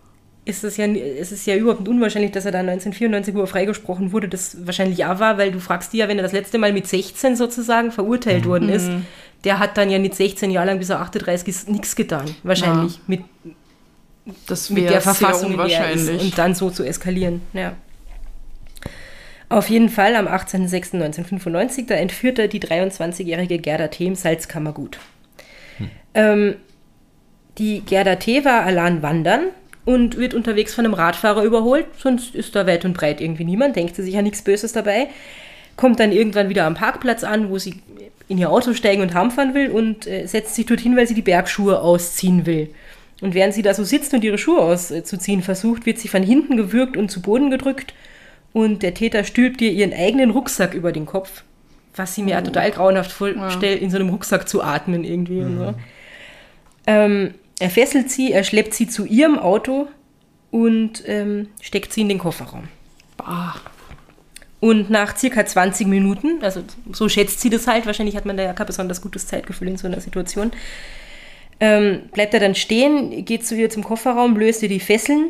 ist 0.44 0.64
es 0.64 0.78
ja, 0.78 0.88
es 0.88 1.32
ist 1.32 1.46
ja 1.46 1.56
überhaupt 1.56 1.88
unwahrscheinlich, 1.88 2.32
dass 2.32 2.46
er 2.46 2.52
da 2.52 2.60
1994 2.60 3.34
über 3.34 3.46
freigesprochen 3.46 4.12
wurde. 4.12 4.28
Das 4.28 4.66
wahrscheinlich 4.66 4.98
ja 4.98 5.20
war, 5.20 5.38
weil 5.38 5.52
du 5.52 5.60
fragst 5.60 5.94
dich 5.94 6.00
ja, 6.00 6.08
wenn 6.08 6.18
er 6.18 6.24
das 6.24 6.32
letzte 6.32 6.58
Mal 6.58 6.74
mit 6.74 6.88
16 6.88 7.36
sozusagen 7.36 7.92
verurteilt 7.92 8.46
worden 8.46 8.70
ist, 8.70 8.90
der 9.44 9.60
hat 9.60 9.78
dann 9.78 9.90
ja 9.90 10.00
nicht 10.00 10.16
16 10.16 10.50
Jahre 10.50 10.68
lang 10.68 10.80
bis 10.80 10.90
er 10.90 11.02
38 11.02 11.48
ist 11.48 11.70
nichts 11.70 11.96
getan. 11.96 12.26
Wahrscheinlich. 12.44 13.00
Mit, 13.06 13.22
das 14.48 14.70
mit 14.70 14.86
der 14.86 14.94
sehr 14.94 15.02
Verfassung, 15.02 15.50
er 15.60 15.66
ist. 15.66 16.00
unwahrscheinlich. 16.00 16.22
Und 16.22 16.38
dann 16.38 16.56
so 16.56 16.70
zu 16.70 16.84
eskalieren, 16.84 17.42
ja. 17.54 17.74
Auf 19.52 19.70
jeden 19.70 19.90
Fall 19.90 20.16
am 20.16 20.30
18.06.1995, 20.30 21.86
da 21.86 21.96
entführt 21.96 22.40
er 22.40 22.48
die 22.48 22.62
23-jährige 22.62 23.60
Gerda 23.60 23.90
T. 23.90 24.06
im 24.06 24.16
Salzkammergut. 24.16 24.98
Ähm, 26.14 26.56
die 27.58 27.82
Gerda 27.82 28.16
T. 28.16 28.46
war 28.46 28.64
allein 28.64 29.02
wandern 29.02 29.48
und 29.84 30.16
wird 30.16 30.34
unterwegs 30.34 30.74
von 30.74 30.86
einem 30.86 30.94
Radfahrer 30.94 31.44
überholt, 31.44 31.86
sonst 31.98 32.34
ist 32.34 32.56
da 32.56 32.66
weit 32.66 32.86
und 32.86 32.94
breit 32.94 33.20
irgendwie 33.20 33.44
niemand, 33.44 33.76
denkt 33.76 33.98
sie 33.98 34.04
sich 34.04 34.14
ja 34.14 34.22
nichts 34.22 34.42
Böses 34.42 34.72
dabei, 34.72 35.10
kommt 35.76 36.00
dann 36.00 36.14
irgendwann 36.14 36.48
wieder 36.48 36.66
am 36.66 36.76
Parkplatz 36.76 37.26
an, 37.26 37.50
wo 37.50 37.58
sie 37.58 37.82
in 38.30 38.38
ihr 38.38 38.52
Auto 38.52 38.74
steigen 38.74 39.02
und 39.02 39.14
heimfahren 39.14 39.54
will 39.54 39.70
und 39.70 40.08
äh, 40.08 40.28
setzt 40.28 40.56
sich 40.56 40.66
dorthin, 40.66 40.96
weil 40.96 41.08
sie 41.08 41.14
die 41.14 41.22
Bergschuhe 41.22 41.82
ausziehen 41.82 42.46
will. 42.46 42.70
Und 43.20 43.34
während 43.34 43.54
sie 43.54 43.64
da 43.64 43.74
so 43.74 43.84
sitzt 43.84 44.14
und 44.14 44.24
ihre 44.24 44.38
Schuhe 44.38 44.62
auszuziehen 44.62 45.42
versucht, 45.42 45.86
wird 45.86 46.00
sie 46.00 46.08
von 46.08 46.24
hinten 46.24 46.56
gewürgt 46.56 46.96
und 46.96 47.12
zu 47.12 47.22
Boden 47.22 47.52
gedrückt 47.52 47.94
und 48.54 48.84
der 48.84 48.94
Täter 48.94 49.24
stülpt 49.24 49.62
ihr 49.62 49.72
ihren 49.72 49.94
eigenen 49.94 50.32
Rucksack 50.32 50.74
über 50.74 50.92
den 50.92 51.06
Kopf, 51.06 51.44
was 51.96 52.16
sie 52.16 52.24
mir 52.24 52.38
auch 52.38 52.44
total 52.44 52.72
grauenhaft 52.72 53.12
vorstellt, 53.12 53.82
in 53.82 53.90
so 53.90 53.98
einem 53.98 54.10
Rucksack 54.10 54.48
zu 54.48 54.62
atmen 54.64 55.04
irgendwie. 55.04 55.42
Und 55.42 55.58
so. 55.58 55.74
ähm, 56.88 57.34
er 57.60 57.70
fesselt 57.70 58.10
sie, 58.10 58.32
er 58.32 58.44
schleppt 58.44 58.74
sie 58.74 58.88
zu 58.88 59.06
ihrem 59.06 59.38
Auto 59.38 59.88
und 60.50 61.04
ähm, 61.06 61.48
steckt 61.62 61.94
sie 61.94 62.02
in 62.02 62.10
den 62.10 62.20
Kofferraum. 62.20 62.68
Bah. 63.18 63.56
Und 64.60 64.90
nach 64.92 65.18
circa 65.18 65.46
20 65.46 65.88
Minuten, 65.88 66.40
also 66.42 66.62
so 66.92 67.10
schätzt 67.10 67.42
sie 67.42 67.50
das 67.50 67.66
halt, 67.68 67.86
wahrscheinlich 67.88 68.16
hat 68.16 68.26
man 68.26 68.38
da 68.38 68.44
ja 68.44 68.54
kein 68.54 68.68
besonders 68.68 69.02
gutes 69.02 69.26
Zeitgefühl 69.26 69.70
in 69.70 69.78
so 69.78 69.88
einer 69.88 70.00
Situation, 70.02 70.52
ähm, 71.60 72.10
bleibt 72.14 72.34
er 72.34 72.40
dann 72.40 72.56
stehen, 72.56 73.26
geht 73.26 73.46
zu 73.46 73.56
ihr 73.56 73.70
zum 73.70 73.84
Kofferraum, 73.84 74.36
löst 74.36 74.62
ihr 74.62 74.70
die 74.70 74.80
Fesseln 74.80 75.30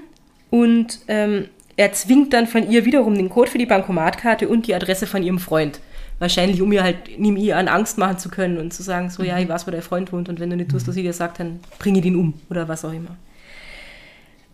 und 0.50 1.00
ähm, 1.08 1.48
er 1.78 1.94
zwingt 1.94 2.34
dann 2.34 2.48
von 2.48 2.70
ihr 2.70 2.86
wiederum 2.86 3.16
den 3.16 3.30
Code 3.30 3.50
für 3.50 3.58
die 3.58 3.66
Bankomatkarte 3.66 4.48
und 4.48 4.68
die 4.68 4.76
Adresse 4.76 5.08
von 5.08 5.24
ihrem 5.24 5.40
Freund. 5.40 5.80
Wahrscheinlich, 6.20 6.62
um 6.62 6.72
ihr 6.72 6.84
halt 6.84 6.98
neben 7.18 7.38
ihr 7.38 7.58
an 7.58 7.68
Angst 7.68 7.98
machen 7.98 8.20
zu 8.20 8.30
können 8.30 8.58
und 8.58 8.74
zu 8.74 8.84
sagen, 8.84 9.10
so, 9.10 9.24
ja, 9.24 9.40
ich 9.40 9.50
weiß, 9.50 9.66
wo 9.66 9.72
dein 9.72 9.82
Freund 9.82 10.14
wohnt 10.14 10.30
und 10.30 10.40
wenn 10.40 10.50
du 10.50 10.56
nicht 10.56 10.70
tust, 10.70 10.88
was 10.88 10.96
sie 10.96 11.02
dir 11.02 11.14
sagt, 11.14 11.40
dann 11.40 11.60
bringe 11.80 12.02
den 12.02 12.16
um 12.16 12.34
oder 12.50 12.68
was 12.68 12.86
auch 12.86 12.94
immer. 12.94 13.16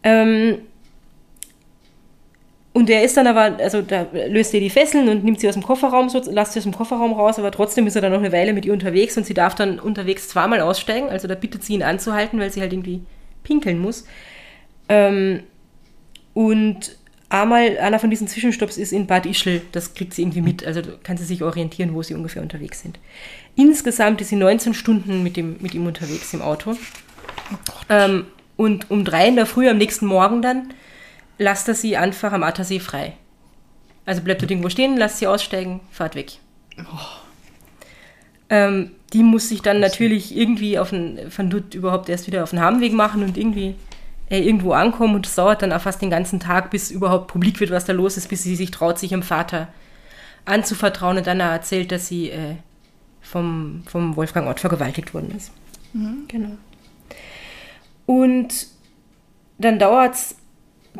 Ähm, 0.03 0.59
und 2.77 2.91
er 2.91 3.03
ist 3.03 3.17
dann 3.17 3.25
aber, 3.25 3.57
also 3.57 3.81
da 3.81 4.05
löst 4.27 4.53
er 4.53 4.59
die 4.59 4.69
Fesseln 4.69 5.09
und 5.09 5.23
nimmt 5.23 5.39
sie 5.39 5.47
aus 5.47 5.55
dem 5.55 5.63
Kofferraum, 5.63 6.09
so, 6.09 6.21
lasst 6.29 6.53
sie 6.53 6.59
aus 6.59 6.63
dem 6.63 6.75
Kofferraum 6.75 7.11
raus, 7.13 7.39
aber 7.39 7.51
trotzdem 7.51 7.87
ist 7.87 7.95
er 7.95 8.03
dann 8.03 8.11
noch 8.11 8.19
eine 8.19 8.31
Weile 8.31 8.53
mit 8.53 8.65
ihr 8.65 8.73
unterwegs 8.73 9.17
und 9.17 9.25
sie 9.25 9.33
darf 9.33 9.55
dann 9.55 9.79
unterwegs 9.79 10.29
zweimal 10.29 10.61
aussteigen. 10.61 11.09
Also 11.09 11.27
da 11.27 11.33
bittet 11.33 11.63
sie 11.63 11.73
ihn 11.73 11.81
anzuhalten, 11.81 12.39
weil 12.39 12.51
sie 12.51 12.61
halt 12.61 12.71
irgendwie 12.71 13.01
pinkeln 13.43 13.79
muss. 13.79 14.05
Ähm, 14.89 15.41
und 16.35 16.97
einmal, 17.29 17.77
einer 17.79 17.99
von 17.99 18.09
diesen 18.09 18.27
Zwischenstopps 18.27 18.77
ist 18.77 18.91
in 18.91 19.07
Bad 19.07 19.25
Ischl. 19.25 19.61
Das 19.71 19.93
kriegt 19.93 20.13
sie 20.13 20.21
irgendwie 20.21 20.41
mit. 20.41 20.65
Also 20.65 20.81
kann 21.03 21.17
sie 21.17 21.25
sich 21.25 21.43
orientieren, 21.43 21.93
wo 21.93 22.03
sie 22.03 22.13
ungefähr 22.13 22.41
unterwegs 22.41 22.81
sind. 22.81 22.99
Insgesamt 23.55 24.21
ist 24.21 24.29
sie 24.29 24.35
19 24.35 24.73
Stunden 24.73 25.23
mit, 25.23 25.37
dem, 25.37 25.57
mit 25.59 25.73
ihm 25.73 25.85
unterwegs 25.85 26.33
im 26.33 26.41
Auto. 26.41 26.77
Ähm, 27.89 28.25
und 28.55 28.89
um 28.89 29.05
drei 29.05 29.27
in 29.27 29.35
der 29.35 29.45
Früh 29.45 29.69
am 29.69 29.77
nächsten 29.77 30.05
Morgen 30.05 30.41
dann 30.41 30.73
lasst 31.37 31.67
er 31.67 31.75
sie 31.75 31.97
einfach 31.97 32.33
am 32.33 32.43
Attersee 32.43 32.79
frei. 32.79 33.13
Also 34.05 34.21
bleibt 34.21 34.41
dort 34.41 34.51
irgendwo 34.51 34.69
stehen, 34.69 34.97
lasst 34.97 35.19
sie 35.19 35.27
aussteigen, 35.27 35.81
fahrt 35.91 36.15
weg. 36.15 36.33
Ähm, 38.49 38.91
die 39.13 39.23
muss 39.23 39.49
sich 39.49 39.61
dann 39.61 39.79
natürlich 39.79 40.35
irgendwie 40.35 40.79
auf 40.79 40.89
den, 40.89 41.29
von 41.29 41.49
dort 41.49 41.73
überhaupt 41.73 42.09
erst 42.09 42.27
wieder 42.27 42.43
auf 42.43 42.51
den 42.51 42.61
Heimweg 42.61 42.93
machen 42.93 43.23
und 43.23 43.37
irgendwie 43.37 43.75
irgendwo 44.29 44.73
ankommen 44.73 45.15
und 45.15 45.25
es 45.25 45.35
dauert 45.35 45.61
dann 45.61 45.71
auch 45.71 45.81
fast 45.81 46.01
den 46.01 46.09
ganzen 46.09 46.39
Tag, 46.39 46.69
bis 46.69 46.91
überhaupt 46.91 47.27
publik 47.27 47.59
wird, 47.59 47.71
was 47.71 47.85
da 47.85 47.93
los 47.93 48.17
ist, 48.17 48.27
bis 48.27 48.43
sie 48.43 48.55
sich 48.55 48.71
traut, 48.71 48.99
sich 48.99 49.11
ihrem 49.11 49.23
Vater 49.23 49.69
anzuvertrauen 50.45 51.17
und 51.17 51.27
dann 51.27 51.39
erzählt, 51.39 51.91
dass 51.91 52.07
sie 52.07 52.29
äh, 52.31 52.55
vom, 53.21 53.83
vom 53.85 54.15
Wolfgang 54.15 54.47
Ott 54.47 54.59
vergewaltigt 54.59 55.13
worden 55.13 55.33
ist. 55.35 55.51
Genau. 56.27 56.57
Und 58.05 58.67
dann 59.57 59.79
dauert 59.79 60.15
es 60.15 60.35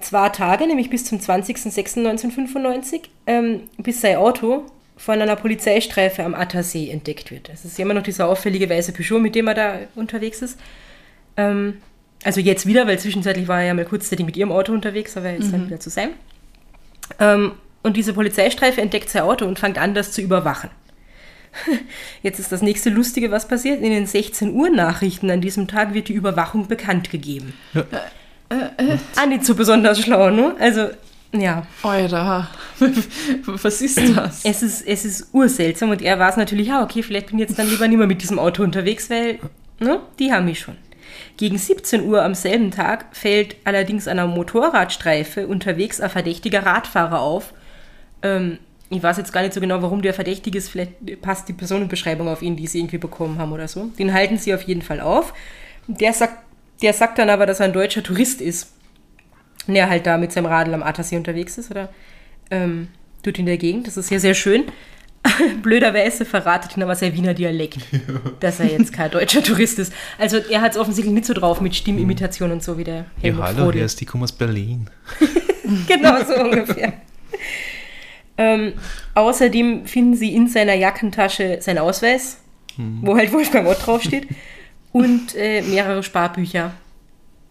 zwei 0.01 0.29
Tage, 0.29 0.67
nämlich 0.67 0.89
bis 0.89 1.05
zum 1.05 1.19
20.06.1995, 1.19 3.03
ähm, 3.25 3.61
bis 3.77 4.01
sein 4.01 4.17
Auto 4.17 4.65
von 4.97 5.21
einer 5.21 5.35
Polizeistreife 5.35 6.23
am 6.23 6.33
Attersee 6.33 6.89
entdeckt 6.89 7.31
wird. 7.31 7.49
Es 7.49 7.65
ist 7.65 7.77
ja 7.77 7.85
immer 7.85 7.93
noch 7.93 8.03
dieser 8.03 8.27
auffällige 8.27 8.69
weiße 8.69 8.93
Peugeot, 8.93 9.19
mit 9.19 9.35
dem 9.35 9.47
er 9.47 9.53
da 9.53 9.79
unterwegs 9.95 10.41
ist. 10.41 10.59
Ähm, 11.37 11.77
also 12.27 12.41
jetzt 12.41 12.65
wieder, 12.65 12.85
weil 12.87 12.99
zwischenzeitlich 12.99 13.47
war 13.47 13.61
er 13.61 13.67
ja 13.67 13.73
mal 13.73 13.85
kurzzeitig 13.85 14.25
mit 14.25 14.35
ihrem 14.35 14.51
Auto 14.51 14.73
unterwegs, 14.73 15.15
aber 15.15 15.29
jetzt 15.29 15.53
dann 15.53 15.67
wieder 15.67 15.79
zu 15.79 15.89
sein. 15.89 16.09
Ähm, 17.19 17.53
und 17.83 17.95
diese 17.95 18.11
Polizeistreife 18.11 18.81
entdeckt 18.81 19.09
sein 19.09 19.21
Auto 19.21 19.45
und 19.45 19.59
fängt 19.59 19.77
an, 19.77 19.93
das 19.93 20.11
zu 20.11 20.19
überwachen. 20.19 20.69
Jetzt 22.23 22.39
ist 22.39 22.51
das 22.51 22.61
nächste 22.61 22.89
Lustige, 22.89 23.31
was 23.31 23.47
passiert. 23.47 23.81
In 23.81 23.91
den 23.91 24.05
16 24.05 24.53
Uhr 24.53 24.69
Nachrichten 24.69 25.31
an 25.31 25.39
diesem 25.39 25.69
Tag 25.69 25.93
wird 25.93 26.09
die 26.09 26.13
Überwachung 26.13 26.67
bekannt 26.67 27.09
gegeben. 27.11 27.53
Ah, 29.15 29.25
nicht 29.25 29.45
so 29.45 29.55
besonders 29.55 30.01
schlau, 30.01 30.29
ne? 30.29 30.53
Also, 30.59 30.89
ja. 31.31 31.65
Alter, 31.81 32.49
was 33.45 33.81
ist 33.81 34.01
das? 34.17 34.43
Es 34.43 34.63
ist, 34.63 34.85
es 34.85 35.05
ist 35.05 35.29
urseltsam 35.31 35.91
und 35.91 36.01
er 36.01 36.19
war 36.19 36.29
es 36.29 36.35
natürlich, 36.35 36.67
ja, 36.67 36.83
okay, 36.83 37.03
vielleicht 37.03 37.27
bin 37.27 37.39
ich 37.39 37.47
jetzt 37.47 37.57
dann 37.57 37.69
lieber 37.69 37.87
nicht 37.87 37.97
mehr 37.97 38.07
mit 38.07 38.21
diesem 38.21 38.37
Auto 38.37 38.63
unterwegs, 38.63 39.09
weil, 39.09 39.39
ne, 39.79 40.01
die 40.19 40.33
haben 40.33 40.43
mich 40.43 40.59
schon. 40.59 40.75
Gegen 41.37 41.57
17 41.57 42.05
Uhr 42.07 42.23
am 42.23 42.35
selben 42.35 42.71
Tag 42.71 43.05
fällt 43.11 43.55
allerdings 43.63 44.07
einer 44.07 44.27
Motorradstreife 44.27 45.47
unterwegs 45.47 46.01
ein 46.01 46.09
verdächtiger 46.09 46.65
Radfahrer 46.65 47.21
auf. 47.21 47.53
Ähm, 48.21 48.59
ich 48.89 49.03
weiß 49.03 49.17
jetzt 49.17 49.33
gar 49.33 49.41
nicht 49.41 49.53
so 49.53 49.59
genau, 49.59 49.81
warum 49.81 50.01
der 50.01 50.13
verdächtig 50.13 50.55
ist. 50.55 50.69
Vielleicht 50.69 51.21
passt 51.21 51.49
die 51.49 51.53
Personenbeschreibung 51.53 52.27
auf 52.27 52.41
ihn, 52.41 52.55
die 52.55 52.67
sie 52.67 52.79
irgendwie 52.79 52.97
bekommen 52.97 53.37
haben 53.37 53.51
oder 53.51 53.67
so. 53.67 53.85
Den 53.99 54.13
halten 54.13 54.37
sie 54.37 54.53
auf 54.53 54.61
jeden 54.61 54.81
Fall 54.81 55.01
auf. 55.01 55.33
Der 55.87 56.13
sagt, 56.13 56.37
der 56.81 56.93
sagt 56.93 57.19
dann 57.19 57.29
aber, 57.29 57.45
dass 57.45 57.59
er 57.59 57.65
ein 57.65 57.73
deutscher 57.73 58.03
Tourist 58.03 58.41
ist. 58.41 58.73
Und 59.67 59.75
er 59.75 59.89
halt 59.89 60.05
da 60.05 60.17
mit 60.17 60.31
seinem 60.31 60.45
Radl 60.45 60.73
am 60.73 60.83
Attersee 60.83 61.17
unterwegs 61.17 61.57
ist 61.57 61.69
oder 61.69 61.89
ähm, 62.49 62.87
tut 63.23 63.37
in 63.39 63.45
der 63.45 63.57
Gegend. 63.57 63.87
Das 63.87 63.97
ist 63.97 64.09
ja 64.09 64.19
sehr 64.19 64.33
schön. 64.33 64.63
Blöderweise 65.61 66.25
verratet 66.25 66.77
ihn 66.77 66.83
aber 66.83 66.95
sein 66.95 67.13
Wiener 67.13 67.33
Dialekt, 67.33 67.79
dass 68.39 68.59
er 68.59 68.67
jetzt 68.67 68.93
kein 68.93 69.11
deutscher 69.11 69.43
Tourist 69.43 69.79
ist. 69.79 69.93
Also 70.17 70.37
er 70.37 70.61
hat 70.61 70.71
es 70.71 70.77
offensichtlich 70.77 71.13
nicht 71.13 71.25
so 71.25 71.33
drauf 71.33 71.61
mit 71.61 71.75
Stimmimitation 71.75 72.51
und 72.51 72.63
so 72.63 72.77
wie 72.77 72.83
der 72.83 72.95
Ja, 72.95 73.05
Helmut 73.21 73.43
hallo, 73.43 73.57
Frohlich. 73.57 73.75
hier 73.75 73.85
ist 73.85 74.01
die 74.01 74.05
kommen 74.05 74.23
aus 74.23 74.31
Berlin. 74.31 74.89
genau 75.87 76.23
so 76.23 76.35
ungefähr. 76.35 76.93
Ähm, 78.37 78.73
außerdem 79.15 79.85
finden 79.87 80.15
sie 80.15 80.33
in 80.33 80.47
seiner 80.47 80.75
Jackentasche 80.75 81.57
seinen 81.59 81.79
Ausweis, 81.79 82.37
wo 82.77 83.17
halt 83.17 83.33
Wolfgang 83.33 83.67
Ott 83.67 83.85
draufsteht, 83.85 84.27
und 84.91 85.35
äh, 85.35 85.61
mehrere 85.63 86.03
Sparbücher 86.03 86.71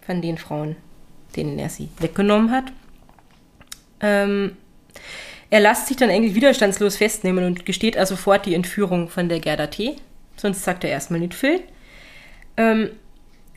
von 0.06 0.22
den 0.22 0.38
Frauen, 0.38 0.76
denen 1.34 1.58
er 1.58 1.68
sie 1.68 1.88
weggenommen 1.98 2.52
hat. 2.52 2.72
Ähm, 4.00 4.52
er 5.50 5.60
lässt 5.60 5.86
sich 5.86 5.96
dann 5.96 6.10
eigentlich 6.10 6.34
widerstandslos 6.34 6.96
festnehmen 6.96 7.44
und 7.44 7.66
gesteht 7.66 7.96
also 7.96 8.14
sofort 8.16 8.46
die 8.46 8.54
Entführung 8.54 9.08
von 9.08 9.28
der 9.28 9.40
Gerda 9.40 9.68
T. 9.68 9.96
Sonst 10.36 10.64
sagt 10.64 10.84
er 10.84 10.90
erstmal 10.90 11.20
nicht 11.20 11.34
viel. 11.34 11.60
Ähm, 12.56 12.90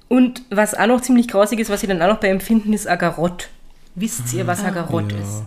und 0.07 0.43
was 0.49 0.73
auch 0.75 0.87
noch 0.87 1.01
ziemlich 1.01 1.27
grausig 1.27 1.59
ist, 1.59 1.69
was 1.69 1.81
sie 1.81 1.87
dann 1.87 2.01
auch 2.01 2.07
noch 2.07 2.19
bei 2.19 2.29
ihm 2.31 2.39
finden, 2.39 2.73
ist 2.73 2.87
Agarott. 2.87 3.49
Wisst 3.95 4.33
ihr, 4.33 4.47
was 4.47 4.63
Agarott 4.63 5.11
Ja. 5.11 5.17
ist? 5.19 5.43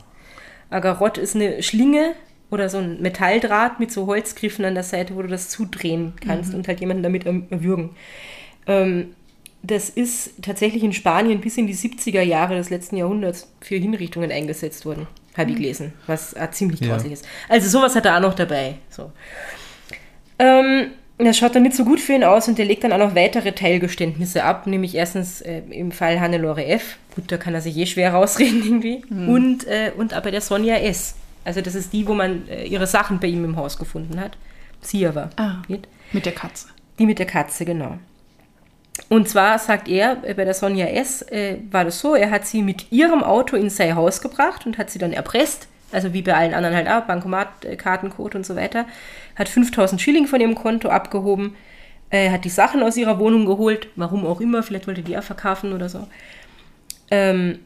Agarott 0.71 1.19
ist 1.19 1.35
eine 1.35 1.63
Schlinge 1.63 2.15
oder 2.51 2.69
so 2.69 2.79
ein 2.79 3.01
Metalldraht 3.01 3.81
mit 3.81 3.91
so 3.91 4.07
Holzgriffen 4.07 4.65
an 4.65 4.75
der 4.75 4.85
Seite, 4.85 5.17
wo 5.17 5.23
du 5.23 5.29
das 5.29 5.49
zudrehen 5.49 6.13
kannst 6.25 6.55
und 6.55 6.69
halt 6.69 6.81
jemanden 6.81 7.03
damit 7.03 7.25
erwürgen. 7.27 7.91
Ähm, 8.67 9.15
das 9.63 9.89
ist 9.89 10.43
tatsächlich 10.43 10.83
in 10.83 10.93
Spanien 10.93 11.41
bis 11.41 11.57
in 11.57 11.67
die 11.67 11.75
70er 11.75 12.23
Jahre 12.23 12.57
des 12.57 12.69
letzten 12.71 12.97
Jahrhunderts 12.97 13.49
für 13.61 13.77
Hinrichtungen 13.77 14.31
eingesetzt 14.33 14.85
worden, 14.85 15.07
habe 15.37 15.51
ich 15.51 15.57
gelesen, 15.57 15.93
was 16.07 16.33
äh, 16.35 16.49
ziemlich 16.51 16.81
Ja. 16.81 16.89
grausig 16.89 17.13
ist. 17.13 17.27
Also 17.49 17.69
sowas 17.69 17.95
hat 17.97 18.07
er 18.07 18.17
auch 18.17 18.21
noch 18.21 18.35
dabei. 18.35 18.75
So. 18.91 19.13
Ähm, 20.39 20.89
das 21.19 21.39
schaut 21.39 21.55
dann 21.55 21.63
nicht 21.63 21.77
so 21.77 21.85
gut 21.85 22.01
für 22.01 22.15
ihn 22.15 22.25
aus 22.25 22.49
und 22.49 22.59
er 22.59 22.65
legt 22.65 22.83
dann 22.85 22.93
auch 22.93 22.99
noch 22.99 23.15
weitere 23.15 23.53
Teilgeständnisse 23.53 24.43
ab, 24.45 24.67
nämlich 24.67 24.95
erstens 24.95 25.41
äh, 25.41 25.63
im 25.71 25.93
Fall 25.93 26.21
Hannelore 26.21 26.65
F. 26.67 26.97
Gut, 27.15 27.31
da 27.31 27.37
kann 27.37 27.55
er 27.55 27.61
sich 27.61 27.77
eh 27.77 27.87
schwer 27.87 28.13
rausreden 28.13 28.63
irgendwie. 28.65 29.03
Und, 29.11 29.67
äh, 29.67 29.93
und 29.97 30.15
aber 30.15 30.31
der 30.31 30.41
Sonja 30.41 30.77
S. 30.77 31.15
Also 31.45 31.61
das 31.61 31.75
ist 31.75 31.93
die, 31.93 32.07
wo 32.07 32.15
man 32.15 32.49
äh, 32.49 32.65
ihre 32.65 32.87
Sachen 32.87 33.21
bei 33.21 33.29
ihm 33.29 33.45
im 33.45 33.57
Haus 33.57 33.79
gefunden 33.79 34.21
hat. 34.21 34.37
Sie 34.81 35.07
aber. 35.07 35.31
Ah. 35.37 35.63
Mit 36.13 36.27
der 36.27 36.33
Katze. 36.33 36.69
Die 36.99 37.07
mit 37.07 37.19
der 37.19 37.27
Katze, 37.27 37.65
genau. 37.65 37.99
Und 39.09 39.29
zwar 39.29 39.59
sagt 39.59 39.89
er, 39.89 40.19
äh, 40.23 40.35
bei 40.35 40.45
der 40.45 40.55
Sonja 40.55 40.87
S. 40.87 41.23
Äh, 41.23 41.59
war 41.71 41.85
das 41.85 42.01
so, 42.01 42.15
er 42.15 42.31
hat 42.31 42.47
sie 42.47 42.63
mit 42.63 42.93
ihrem 42.93 43.23
Auto 43.23 43.57
in 43.57 43.71
sein 43.71 43.95
Haus 43.95 44.21
gebracht 44.21 44.67
und 44.67 44.79
hat 44.79 44.91
sie 44.91 44.99
dann 44.99 45.13
erpresst. 45.13 45.69
Also 45.93 46.13
wie 46.15 46.23
bei 46.23 46.35
allen 46.35 46.55
anderen 46.55 46.75
halt 46.75 46.89
auch, 46.89 47.07
Bankomat, 47.07 47.65
äh, 47.65 47.77
Kartencode 47.77 48.35
und 48.35 48.47
so 48.47 48.57
weiter. 48.57 48.87
Hat 49.37 49.49
5000 49.49 50.01
Schilling 50.01 50.27
von 50.27 50.41
ihrem 50.41 50.55
Konto 50.55 50.89
abgehoben, 50.89 51.55
äh, 52.11 52.31
hat 52.31 52.45
die 52.45 52.51
Sachen 52.51 52.83
aus 52.83 52.97
ihrer 52.97 53.19
Wohnung 53.19 53.47
geholt, 53.47 53.89
warum 53.97 54.27
auch 54.27 54.41
immer, 54.41 54.63
vielleicht 54.63 54.87
wollte 54.87 55.03
die 55.03 55.17
auch 55.17 55.23
verkaufen 55.23 55.73
oder 55.73 55.89
so. 55.89 56.07
Ähm, 57.11 57.59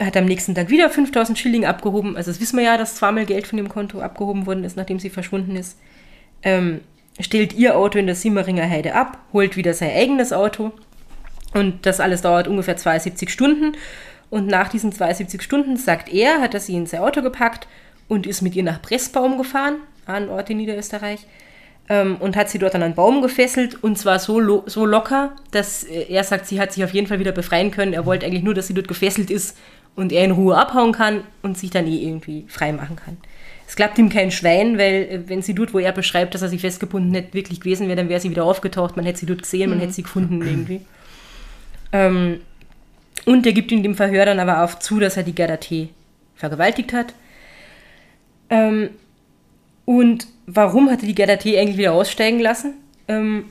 hat 0.00 0.16
am 0.16 0.24
nächsten 0.24 0.54
Tag 0.54 0.70
wieder 0.70 0.90
5000 0.90 1.38
Schilling 1.38 1.64
abgehoben. 1.64 2.16
Also 2.16 2.30
das 2.30 2.40
wissen 2.40 2.56
wir 2.56 2.64
ja, 2.64 2.76
dass 2.76 2.96
zweimal 2.96 3.26
Geld 3.26 3.46
von 3.46 3.56
dem 3.56 3.68
Konto 3.68 4.00
abgehoben 4.00 4.46
worden 4.46 4.64
ist, 4.64 4.76
nachdem 4.76 4.98
sie 4.98 5.10
verschwunden 5.10 5.54
ist. 5.54 5.78
Ähm, 6.42 6.80
stellt 7.20 7.52
ihr 7.52 7.76
Auto 7.76 7.98
in 7.98 8.06
der 8.06 8.14
Simmeringer 8.14 8.68
Heide 8.68 8.94
ab, 8.94 9.18
holt 9.32 9.56
wieder 9.56 9.74
sein 9.74 9.90
eigenes 9.90 10.32
Auto 10.32 10.72
und 11.54 11.86
das 11.86 12.00
alles 12.00 12.22
dauert 12.22 12.48
ungefähr 12.48 12.76
72 12.76 13.30
Stunden. 13.30 13.76
Und 14.30 14.46
nach 14.46 14.68
diesen 14.68 14.92
72 14.92 15.42
Stunden, 15.42 15.76
sagt 15.76 16.10
er, 16.10 16.40
hat 16.40 16.54
er 16.54 16.60
sie 16.60 16.74
in 16.74 16.86
sein 16.86 17.02
Auto 17.02 17.20
gepackt 17.20 17.68
und 18.08 18.26
ist 18.26 18.40
mit 18.40 18.56
ihr 18.56 18.62
nach 18.62 18.80
Pressbaum 18.80 19.36
gefahren, 19.36 19.76
an 20.06 20.30
Ort 20.30 20.48
in 20.48 20.56
Niederösterreich, 20.56 21.26
ähm, 21.90 22.16
und 22.18 22.36
hat 22.36 22.48
sie 22.48 22.58
dort 22.58 22.74
an 22.74 22.82
einen 22.82 22.94
Baum 22.94 23.20
gefesselt 23.20 23.82
und 23.82 23.98
zwar 23.98 24.18
so, 24.18 24.40
lo 24.40 24.62
so 24.66 24.86
locker, 24.86 25.36
dass 25.50 25.84
äh, 25.84 26.06
er 26.08 26.24
sagt, 26.24 26.46
sie 26.46 26.60
hat 26.60 26.72
sich 26.72 26.82
auf 26.82 26.94
jeden 26.94 27.06
Fall 27.06 27.18
wieder 27.18 27.32
befreien 27.32 27.70
können. 27.70 27.92
Er 27.92 28.06
wollte 28.06 28.24
eigentlich 28.24 28.42
nur, 28.42 28.54
dass 28.54 28.68
sie 28.68 28.74
dort 28.74 28.88
gefesselt 28.88 29.30
ist 29.30 29.58
und 29.94 30.12
er 30.12 30.24
in 30.24 30.30
Ruhe 30.30 30.56
abhauen 30.56 30.92
kann 30.92 31.22
und 31.42 31.58
sich 31.58 31.70
dann 31.70 31.86
eh 31.86 32.02
irgendwie 32.02 32.44
frei 32.48 32.72
machen 32.72 32.96
kann. 32.96 33.18
Es 33.66 33.76
klappt 33.76 33.98
ihm 33.98 34.08
kein 34.08 34.30
Schwein, 34.30 34.76
weil 34.78 34.94
äh, 35.10 35.20
wenn 35.28 35.42
sie 35.42 35.54
dort, 35.54 35.72
wo 35.72 35.78
er 35.78 35.92
beschreibt, 35.92 36.34
dass 36.34 36.42
er 36.42 36.48
sie 36.48 36.58
festgebunden 36.58 37.14
hätte, 37.14 37.34
wirklich 37.34 37.60
gewesen 37.60 37.86
wäre, 37.86 37.96
dann 37.96 38.08
wäre 38.08 38.20
sie 38.20 38.30
wieder 38.30 38.44
aufgetaucht, 38.44 38.96
man 38.96 39.04
hätte 39.04 39.20
sie 39.20 39.26
dort 39.26 39.42
gesehen, 39.42 39.70
man 39.70 39.80
hätte 39.80 39.92
sie 39.92 40.02
gefunden 40.02 40.42
irgendwie. 40.42 40.82
Ähm, 41.92 42.40
und 43.24 43.46
er 43.46 43.52
gibt 43.52 43.72
in 43.72 43.82
dem 43.82 43.94
Verhör 43.94 44.26
dann 44.26 44.40
aber 44.40 44.62
auch 44.64 44.78
zu, 44.78 44.98
dass 44.98 45.16
er 45.16 45.22
die 45.22 45.34
Gerda 45.34 45.56
T. 45.58 45.90
vergewaltigt 46.34 46.92
hat. 46.92 47.14
Ähm, 48.50 48.90
und 49.84 50.26
warum 50.46 50.90
hat 50.90 51.00
er 51.00 51.06
die 51.06 51.14
Gerda 51.14 51.36
T. 51.36 51.58
eigentlich 51.58 51.78
wieder 51.78 51.92
aussteigen 51.92 52.40
lassen? 52.40 52.74
Ähm, 53.08 53.44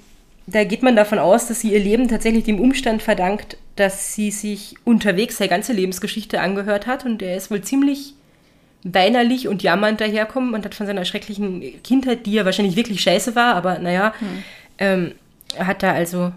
da 0.47 0.63
geht 0.63 0.83
man 0.83 0.95
davon 0.95 1.19
aus, 1.19 1.47
dass 1.47 1.61
sie 1.61 1.71
ihr 1.73 1.79
Leben 1.79 2.07
tatsächlich 2.07 2.43
dem 2.43 2.59
Umstand 2.59 3.01
verdankt, 3.01 3.57
dass 3.75 4.13
sie 4.13 4.31
sich 4.31 4.75
unterwegs 4.83 5.37
seine 5.37 5.49
ganze 5.49 5.73
Lebensgeschichte 5.73 6.41
angehört 6.41 6.87
hat 6.87 7.05
und 7.05 7.21
er 7.21 7.35
ist 7.35 7.51
wohl 7.51 7.61
ziemlich 7.61 8.13
weinerlich 8.83 9.47
und 9.47 9.63
jammernd 9.63 10.01
daherkommen 10.01 10.53
und 10.53 10.65
hat 10.65 10.75
von 10.75 10.87
seiner 10.87 11.05
schrecklichen 11.05 11.81
Kindheit, 11.83 12.25
die 12.25 12.33
ja 12.33 12.45
wahrscheinlich 12.45 12.75
wirklich 12.75 13.01
scheiße 13.01 13.35
war, 13.35 13.55
aber 13.55 13.79
naja, 13.79 14.13
ähm, 14.77 15.13
er 15.55 15.67
hat 15.67 15.83
da 15.83 15.93
also 15.93 16.31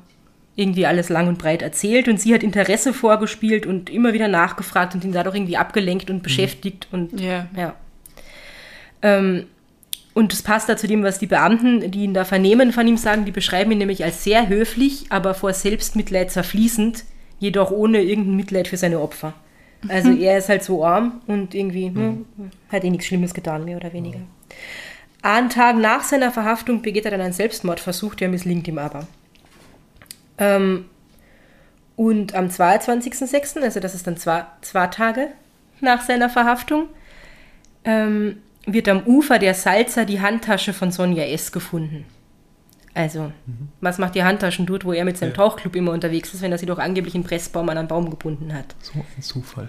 irgendwie 0.57 0.87
alles 0.87 1.09
lang 1.09 1.27
und 1.27 1.39
breit 1.39 1.63
erzählt 1.63 2.07
und 2.07 2.21
sie 2.21 2.35
hat 2.35 2.43
Interesse 2.43 2.93
vorgespielt 2.93 3.67
und 3.67 3.91
immer 3.91 4.13
wieder 4.13 4.29
nachgefragt 4.29 4.95
und 4.95 5.05
ihn 5.05 5.13
dadurch 5.13 5.37
irgendwie 5.37 5.57
abgelenkt 5.57 6.11
und 6.11 6.23
beschäftigt 6.23 6.87
und 6.93 7.21
Ja. 7.21 7.47
ja. 7.57 7.75
Ähm, 9.03 9.47
und 10.15 10.33
das 10.33 10.43
passt 10.43 10.69
da 10.69 10.77
zu 10.77 10.87
dem, 10.87 11.03
was 11.03 11.19
die 11.19 11.27
Beamten, 11.27 11.91
die 11.91 12.05
ihn 12.05 12.15
da 12.15 12.25
vernehmen, 12.25 12.73
von 12.73 12.87
ihm 12.87 12.97
sagen. 12.97 13.25
Die 13.25 13.33
beschreiben 13.33 13.73
ihn 13.73 13.79
nämlich 13.79 14.05
als 14.05 14.23
sehr 14.23 14.49
höflich, 14.49 15.07
aber 15.11 15.35
vor 15.35 15.53
Selbstmitleid 15.53 16.31
zerfließend. 16.31 17.05
Jedoch 17.45 17.71
ohne 17.71 18.03
irgendein 18.03 18.37
Mitleid 18.37 18.69
für 18.69 18.79
seine 18.79 19.01
Opfer. 19.01 19.35
Also 19.89 20.11
er 20.13 20.39
ist 20.39 20.49
halt 20.49 20.65
so 20.65 20.83
arm 20.83 21.21
und 21.27 21.55
irgendwie 21.55 21.91
ne, 21.91 22.25
hat 22.71 22.85
eh 22.85 22.91
nichts 22.91 23.07
Schlimmes 23.07 23.35
getan, 23.35 23.67
mehr 23.67 23.77
oder 23.77 23.93
weniger. 23.93 24.21
Einen 25.21 25.51
Tag 25.51 25.77
nach 25.77 26.03
seiner 26.03 26.31
Verhaftung 26.31 26.81
begeht 26.81 27.05
er 27.05 27.11
dann 27.11 27.21
einen 27.21 27.35
Selbstmordversuch, 27.35 28.15
der 28.15 28.31
misslingt 28.31 28.67
ihm 28.67 28.79
aber. 28.79 29.07
Ähm, 30.39 30.87
und 31.97 32.35
am 32.35 32.47
22.06., 32.47 33.61
also 33.61 33.79
das 33.79 33.95
ist 33.95 34.07
dann 34.07 34.17
zwei, 34.17 34.47
zwei 34.63 34.87
Tage 34.87 35.29
nach 35.81 36.01
seiner 36.01 36.31
Verhaftung, 36.31 36.89
ähm, 37.85 38.39
wird 38.65 38.89
am 38.89 39.03
Ufer 39.05 39.39
der 39.39 39.53
Salza 39.53 40.07
die 40.07 40.23
Handtasche 40.23 40.73
von 40.73 40.91
Sonja 40.91 41.25
S. 41.25 41.53
gefunden. 41.53 42.07
Also, 42.95 43.33
was 43.81 43.99
macht 43.99 44.15
die 44.15 44.23
Handtaschen 44.23 44.67
dort, 44.67 44.85
wo 44.85 44.93
er 44.93 45.05
mit 45.05 45.19
seinem 45.19 45.31
Ja. 45.31 45.37
Tauchclub 45.37 45.75
immer 45.75 45.91
unterwegs 45.91 46.33
ist, 46.33 46.43
wenn 46.43 46.53
er 46.53 46.59
sie 46.59 46.67
doch 46.67 46.79
angeblich 46.79 47.17
in 47.17 47.25
Pressbaum 47.25 47.69
an 47.69 47.77
einen 47.77 47.89
Baum 47.89 48.09
gebunden 48.09 48.55
hat? 48.55 48.77
So 48.81 48.93
ein 48.95 49.23
Zufall. 49.23 49.69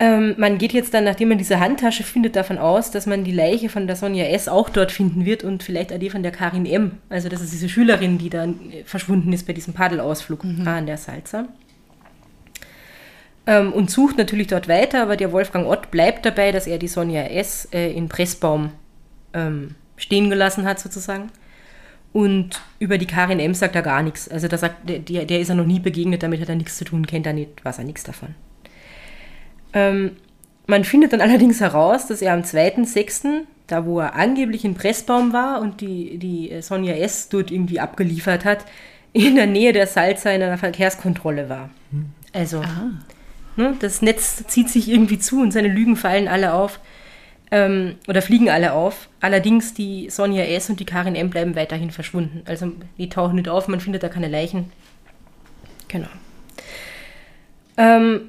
Ähm, 0.00 0.34
man 0.36 0.58
geht 0.58 0.72
jetzt 0.72 0.92
dann, 0.92 1.04
nachdem 1.04 1.28
man 1.28 1.38
diese 1.38 1.60
Handtasche 1.60 2.02
findet, 2.02 2.34
davon 2.34 2.58
aus, 2.58 2.90
dass 2.90 3.06
man 3.06 3.22
die 3.22 3.30
Leiche 3.30 3.68
von 3.68 3.86
der 3.86 3.94
Sonja 3.94 4.24
S. 4.24 4.48
auch 4.48 4.68
dort 4.68 4.90
finden 4.90 5.24
wird 5.24 5.44
und 5.44 5.62
vielleicht 5.62 5.92
auch 5.92 5.98
die 5.98 6.10
von 6.10 6.24
der 6.24 6.32
Karin 6.32 6.66
M. 6.66 6.98
Also 7.08 7.28
das 7.28 7.40
ist 7.40 7.52
diese 7.52 7.68
Schülerin, 7.68 8.18
die 8.18 8.30
dann 8.30 8.72
äh, 8.72 8.82
verschwunden 8.84 9.32
ist 9.32 9.46
bei 9.46 9.52
diesem 9.52 9.72
Paddelausflug 9.74 10.44
an 10.64 10.86
der 10.86 10.96
Salza. 10.96 11.46
Ähm, 13.46 13.72
und 13.72 13.90
sucht 13.90 14.18
natürlich 14.18 14.48
dort 14.48 14.66
weiter, 14.66 15.02
aber 15.02 15.16
der 15.16 15.30
Wolfgang 15.30 15.66
Ott 15.68 15.92
bleibt 15.92 16.26
dabei, 16.26 16.50
dass 16.50 16.66
er 16.66 16.78
die 16.78 16.88
Sonja 16.88 17.22
S. 17.26 17.68
Äh, 17.72 17.92
in 17.92 18.08
Pressbaum 18.08 18.70
ähm, 19.32 19.76
stehen 19.96 20.28
gelassen 20.28 20.64
hat, 20.64 20.80
sozusagen. 20.80 21.30
Und 22.14 22.62
über 22.78 22.96
die 22.96 23.08
Karin 23.08 23.40
M. 23.40 23.54
sagt 23.54 23.74
er 23.74 23.82
gar 23.82 24.00
nichts. 24.00 24.28
Also 24.28 24.46
da 24.46 24.56
sagt, 24.56 24.88
der, 24.88 25.24
der 25.24 25.40
ist 25.40 25.48
er 25.48 25.56
noch 25.56 25.66
nie 25.66 25.80
begegnet, 25.80 26.22
damit 26.22 26.40
hat 26.40 26.48
er 26.48 26.54
nichts 26.54 26.78
zu 26.78 26.84
tun, 26.84 27.08
kennt 27.08 27.26
er 27.26 27.32
nicht, 27.32 27.64
weiß 27.64 27.78
er 27.78 27.84
nichts 27.84 28.04
davon. 28.04 28.36
Ähm, 29.72 30.12
man 30.68 30.84
findet 30.84 31.12
dann 31.12 31.20
allerdings 31.20 31.60
heraus, 31.60 32.06
dass 32.06 32.22
er 32.22 32.32
am 32.32 32.42
2.6., 32.42 33.42
da 33.66 33.84
wo 33.84 33.98
er 33.98 34.14
angeblich 34.14 34.64
in 34.64 34.76
Pressbaum 34.76 35.32
war 35.32 35.60
und 35.60 35.80
die, 35.80 36.18
die 36.18 36.52
äh, 36.52 36.62
Sonja 36.62 36.94
S. 36.94 37.30
dort 37.30 37.50
irgendwie 37.50 37.80
abgeliefert 37.80 38.44
hat, 38.44 38.64
in 39.12 39.34
der 39.34 39.48
Nähe 39.48 39.72
der 39.72 39.88
Salza 39.88 40.30
in 40.30 40.42
einer 40.42 40.58
Verkehrskontrolle 40.58 41.48
war. 41.48 41.70
Also, 42.32 42.62
ne, 43.56 43.74
das 43.80 44.02
Netz 44.02 44.44
zieht 44.46 44.70
sich 44.70 44.88
irgendwie 44.88 45.18
zu 45.18 45.40
und 45.40 45.50
seine 45.50 45.68
Lügen 45.68 45.96
fallen 45.96 46.28
alle 46.28 46.54
auf. 46.54 46.78
Ähm, 47.54 47.94
oder 48.08 48.20
fliegen 48.20 48.50
alle 48.50 48.72
auf. 48.72 49.08
Allerdings 49.20 49.74
die 49.74 50.10
Sonja 50.10 50.42
S. 50.42 50.70
und 50.70 50.80
die 50.80 50.84
Karin 50.84 51.14
M. 51.14 51.30
bleiben 51.30 51.54
weiterhin 51.54 51.92
verschwunden. 51.92 52.42
Also 52.46 52.72
die 52.98 53.08
tauchen 53.08 53.36
nicht 53.36 53.48
auf, 53.48 53.68
man 53.68 53.78
findet 53.78 54.02
da 54.02 54.08
keine 54.08 54.26
Leichen. 54.26 54.72
Genau. 55.86 56.08
Ähm, 57.76 58.22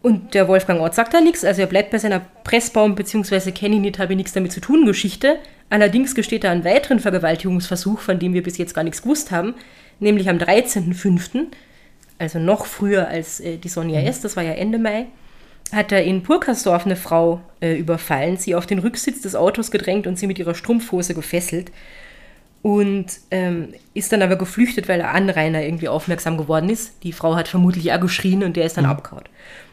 und 0.00 0.34
der 0.34 0.46
Wolfgang 0.46 0.80
Ort 0.80 0.94
sagt 0.94 1.12
da 1.12 1.20
nichts, 1.20 1.44
also 1.44 1.60
er 1.60 1.66
bleibt 1.66 1.90
bei 1.90 1.98
seiner 1.98 2.20
Pressbaum 2.44 2.94
bzw. 2.94 3.50
kenne 3.50 3.74
ihn 3.76 3.82
nicht, 3.82 3.98
habe 3.98 4.12
ich 4.12 4.16
nichts 4.16 4.32
damit 4.32 4.52
zu 4.52 4.60
tun 4.60 4.86
Geschichte. 4.86 5.40
Allerdings 5.68 6.14
gesteht 6.14 6.44
er 6.44 6.52
einen 6.52 6.64
weiteren 6.64 7.00
Vergewaltigungsversuch, 7.00 7.98
von 7.98 8.20
dem 8.20 8.32
wir 8.32 8.44
bis 8.44 8.58
jetzt 8.58 8.74
gar 8.74 8.84
nichts 8.84 9.02
gewusst 9.02 9.32
haben, 9.32 9.54
nämlich 9.98 10.28
am 10.28 10.38
13.05., 10.38 11.46
also 12.18 12.38
noch 12.38 12.66
früher 12.66 13.08
als 13.08 13.40
äh, 13.40 13.56
die 13.56 13.68
Sonja 13.68 14.02
S., 14.02 14.20
das 14.20 14.36
war 14.36 14.44
ja 14.44 14.52
Ende 14.52 14.78
Mai, 14.78 15.06
hat 15.72 15.90
er 15.90 16.04
in 16.04 16.22
Purkersdorf 16.22 16.84
eine 16.84 16.96
Frau 16.96 17.40
äh, 17.60 17.74
überfallen, 17.74 18.36
sie 18.36 18.54
auf 18.54 18.66
den 18.66 18.78
Rücksitz 18.78 19.22
des 19.22 19.34
Autos 19.34 19.70
gedrängt 19.70 20.06
und 20.06 20.18
sie 20.18 20.26
mit 20.26 20.38
ihrer 20.38 20.54
Strumpfhose 20.54 21.14
gefesselt 21.14 21.72
und 22.60 23.06
ähm, 23.30 23.74
ist 23.94 24.12
dann 24.12 24.22
aber 24.22 24.36
geflüchtet, 24.36 24.88
weil 24.88 24.98
der 24.98 25.12
Anrainer 25.12 25.62
irgendwie 25.62 25.88
aufmerksam 25.88 26.36
geworden 26.36 26.68
ist. 26.68 27.02
Die 27.02 27.12
Frau 27.12 27.34
hat 27.34 27.48
vermutlich 27.48 27.92
auch 27.92 28.00
geschrien 28.00 28.44
und 28.44 28.56
der 28.56 28.66
ist 28.66 28.76
dann 28.76 28.86
abgehauen. 28.86 29.24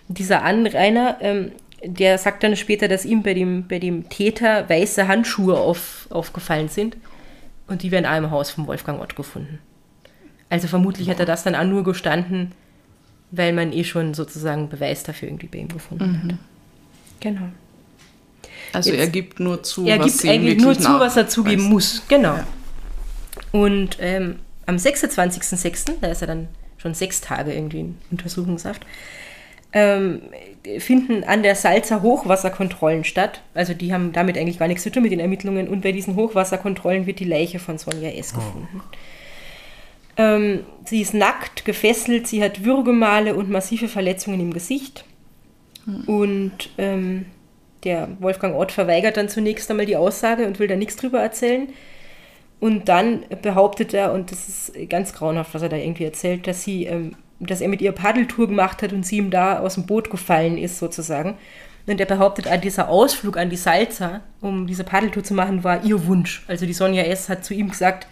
Und 0.07 0.17
dieser 0.17 0.43
Anrainer, 0.43 1.17
ähm, 1.21 1.51
der 1.83 2.17
sagt 2.17 2.43
dann 2.43 2.55
später, 2.55 2.88
dass 2.88 3.05
ihm 3.05 3.21
bei 3.21 3.33
dem, 3.33 3.67
bei 3.67 3.79
dem 3.79 4.09
Täter 4.09 4.67
weiße 4.67 5.07
Handschuhe 5.07 5.57
auf, 5.57 6.07
aufgefallen 6.09 6.69
sind 6.69 6.97
und 7.67 7.83
die 7.83 7.91
werden 7.91 8.05
auch 8.05 8.17
im 8.17 8.31
Haus 8.31 8.49
vom 8.49 8.67
Wolfgang 8.67 9.01
Ott 9.01 9.15
gefunden. 9.15 9.59
Also 10.49 10.67
vermutlich 10.67 11.09
hat 11.09 11.19
er 11.19 11.25
das 11.25 11.43
dann 11.43 11.55
auch 11.55 11.63
nur 11.63 11.83
gestanden, 11.83 12.53
weil 13.32 13.54
man 13.54 13.72
eh 13.74 13.84
schon 13.84 14.13
sozusagen 14.13 14.70
Beweis 14.70 15.04
dafür 15.04 15.28
irgendwie 15.30 15.48
bei 15.48 15.60
ihm 15.60 15.68
gefunden 15.68 16.22
hat. 16.24 16.38
Genau. 17.20 17.48
Also 18.74 18.92
Jetzt- 18.92 19.00
er 19.00 19.08
gibt 19.08 19.39
nur 19.39 19.63
zu, 19.63 19.86
Er 19.86 20.00
was 20.00 20.18
gibt 20.22 20.32
eigentlich 20.32 20.58
nur 20.60 20.78
zu, 20.78 21.00
was 21.00 21.18
er 21.18 21.28
zugeben 21.28 21.63
muss. 21.63 22.04
Genau. 22.08 22.36
Ja. 22.36 22.48
Und 23.52 23.98
ähm, 24.00 24.36
am 24.65 24.76
26.06., 24.76 25.94
da 26.02 26.08
ist 26.08 26.22
er 26.22 26.28
dann 26.28 26.48
schon 26.78 26.94
sechs 26.94 27.20
Tage 27.22 27.54
irgendwie 27.54 27.80
in 27.82 27.98
Untersuchungshaft, 28.12 28.86
ähm, 29.74 30.22
finden 30.80 31.24
an 31.24 31.44
der 31.44 31.56
Salzer 31.56 32.02
Hochwasserkontrollen 32.02 33.04
statt. 33.04 33.42
Also 33.54 33.74
die 33.74 33.94
haben 33.94 34.13
damit 34.13 34.38
eigentlich 34.38 34.60
gar 34.60 34.68
nichts 34.68 34.84
zu 34.84 34.92
tun 34.92 35.04
mit 35.04 35.12
den 35.12 35.20
Ermittlungen. 35.20 35.68
Und 35.68 35.82
bei 35.82 35.92
diesen 35.92 36.15
Hochwasserkontrollen 36.15 37.06
wird 37.06 37.20
die 37.20 37.26
Leiche 37.26 37.60
von 37.60 37.78
Sonja 37.78 38.10
S. 38.12 38.34
gefunden. 38.34 38.82
Ähm, 40.19 40.65
sie 40.84 40.99
ist 41.01 41.13
nackt, 41.13 41.63
gefesselt, 41.63 42.27
sie 42.27 42.43
hat 42.43 42.65
Würgemale 42.65 43.36
und 43.36 43.49
massive 43.49 43.88
Verletzungen 43.88 44.41
im 44.41 44.53
Gesicht. 44.53 45.05
Und 46.05 46.69
ähm, 46.77 47.25
der 47.86 48.10
Wolfgang 48.19 48.55
Ott 48.55 48.73
verweigert 48.73 49.15
dann 49.15 49.29
zunächst 49.29 49.71
einmal 49.71 49.86
die 49.86 49.95
Aussage 49.95 50.45
und 50.45 50.60
will 50.60 50.67
da 50.67 50.75
nichts 50.75 50.97
drüber 50.97 51.19
erzählen. 51.21 51.69
Und 52.60 52.89
dann 52.89 53.23
behauptet 53.41 53.93
er, 53.93 54.12
und 54.12 54.32
das 54.32 54.49
ist 54.49 54.89
ganz 54.89 55.13
grauenhaft, 55.13 55.53
was 55.53 55.62
er 55.62 55.69
da 55.69 55.77
irgendwie 55.77 56.03
erzählt, 56.03 56.45
dass 56.47 56.63
sie, 56.63 56.84
ähm, 56.84 57.15
dass 57.39 57.62
er 57.62 57.69
mit 57.69 57.82
ihr 57.82 57.93
Paddeltour 57.93 58.49
gemacht 58.49 58.84
hat 58.84 58.91
und 58.91 59.05
sie 59.05 59.17
ihm 59.17 59.32
da 59.32 59.60
aus 59.60 59.75
dem 59.75 59.86
Boot 59.86 60.10
gefallen 60.10 60.58
ist, 60.58 60.79
sozusagen. 60.79 61.38
Und 61.88 61.99
er 61.99 62.05
behauptet, 62.05 62.47
ah, 62.51 62.58
dieser 62.58 62.89
Ausflug 62.89 63.38
an 63.38 63.49
die 63.49 63.55
Salza, 63.55 64.19
um 64.41 64.67
diese 64.67 64.84
Paddeltour 64.84 65.23
zu 65.23 65.34
machen, 65.34 65.63
war 65.63 65.86
ihr 65.86 66.05
Wunsch. 66.05 66.43
Also 66.47 66.65
die 66.65 66.73
Sonja 66.73 67.03
S. 67.03 67.29
hat 67.29 67.45
zu 67.45 67.53
ihm 67.53 67.69
gesagt, 67.69 68.05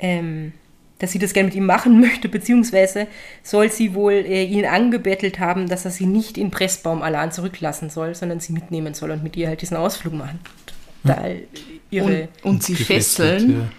ähm, 0.00 0.52
dass 1.00 1.10
sie 1.12 1.18
das 1.18 1.32
gerne 1.32 1.48
mit 1.48 1.56
ihm 1.56 1.66
machen 1.66 2.00
möchte, 2.06 2.28
beziehungsweise 2.28 3.08
soll 3.42 3.70
sie 3.72 3.94
wohl 3.94 4.12
äh, 4.12 4.44
ihn 4.44 4.64
angebettelt 4.66 5.40
haben, 5.40 5.68
dass 5.68 5.84
er 5.84 5.90
sie 5.90 6.06
nicht 6.06 6.38
in 6.38 6.50
Pressbaum 6.52 7.02
allein 7.02 7.32
zurücklassen 7.32 7.90
soll, 7.90 8.14
sondern 8.14 8.38
sie 8.38 8.52
mitnehmen 8.52 8.94
soll 8.94 9.10
und 9.10 9.22
mit 9.24 9.36
ihr 9.36 9.48
halt 9.48 9.60
diesen 9.62 9.76
Ausflug 9.76 10.14
machen. 10.14 10.38
Da 11.02 11.24
ihre 11.90 12.28
Und, 12.42 12.44
und 12.44 12.62
sie 12.62 12.74
fesseln. 12.76 13.70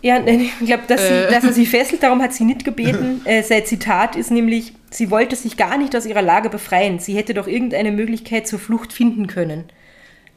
Ja, 0.00 0.18
nein, 0.18 0.40
ich 0.40 0.66
glaube, 0.66 0.82
dass, 0.88 1.06
sie- 1.06 1.12
Äh. 1.12 1.30
dass 1.30 1.44
er 1.44 1.52
sie 1.52 1.66
fesselt, 1.66 2.02
darum 2.02 2.20
hat 2.22 2.32
sie 2.32 2.44
nicht 2.44 2.64
gebeten. 2.64 3.20
Äh, 3.24 3.42
sein 3.44 3.64
Zitat 3.66 4.16
ist 4.16 4.32
nämlich, 4.32 4.72
sie 4.90 5.10
wollte 5.12 5.36
sich 5.36 5.56
gar 5.56 5.78
nicht 5.78 5.94
aus 5.94 6.06
ihrer 6.06 6.22
Lage 6.22 6.48
befreien. 6.50 6.98
Sie 6.98 7.14
hätte 7.14 7.34
doch 7.34 7.46
irgendeine 7.46 7.92
Möglichkeit 7.92 8.48
zur 8.48 8.58
Flucht 8.58 8.92
finden 8.92 9.28
können. 9.28 9.64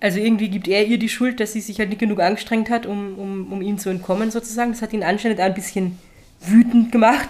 Also 0.06 0.20
irgendwie 0.20 0.50
gibt 0.50 0.68
er 0.68 0.86
ihr 0.86 1.00
die 1.00 1.10
Schuld, 1.10 1.40
dass 1.40 1.54
sie 1.54 1.62
sich 1.62 1.80
halt 1.80 1.90
nicht 1.90 1.98
genug 1.98 2.20
angestrengt 2.20 2.70
hat, 2.70 2.86
um, 2.86 3.18
um, 3.18 3.52
um 3.52 3.62
ihm 3.64 3.80
zu 3.80 3.90
entkommen 3.90 4.30
sozusagen. 4.30 4.72
Das 4.72 4.84
hat 4.84 4.94
ihn 4.94 5.02
anscheinend 5.02 5.42
auch 5.42 5.46
ein 5.46 5.56
bisschen 5.56 5.98
wütend 6.42 6.92
gemacht. 6.92 7.30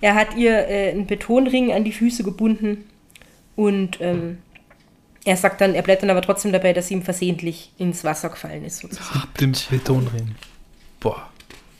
Er 0.00 0.14
hat 0.14 0.34
ihr 0.34 0.66
äh, 0.66 0.92
einen 0.92 1.06
Betonring 1.06 1.74
an 1.74 1.84
die 1.84 1.92
Füße 1.92 2.24
gebunden 2.24 2.86
und 3.54 4.00
ähm, 4.00 4.38
er 5.26 5.36
sagt 5.36 5.60
dann, 5.60 5.74
er 5.74 5.82
bleibt 5.82 6.04
dann 6.04 6.08
aber 6.08 6.22
trotzdem 6.22 6.52
dabei, 6.52 6.72
dass 6.72 6.88
sie 6.88 6.94
ihm 6.94 7.02
versehentlich 7.02 7.70
ins 7.76 8.02
Wasser 8.02 8.30
gefallen 8.30 8.64
ist 8.64 8.78
sozusagen. 8.78 9.28
Mit 9.38 9.40
dem 9.42 9.52
Betonring. 9.68 10.36
Boah. 11.00 11.28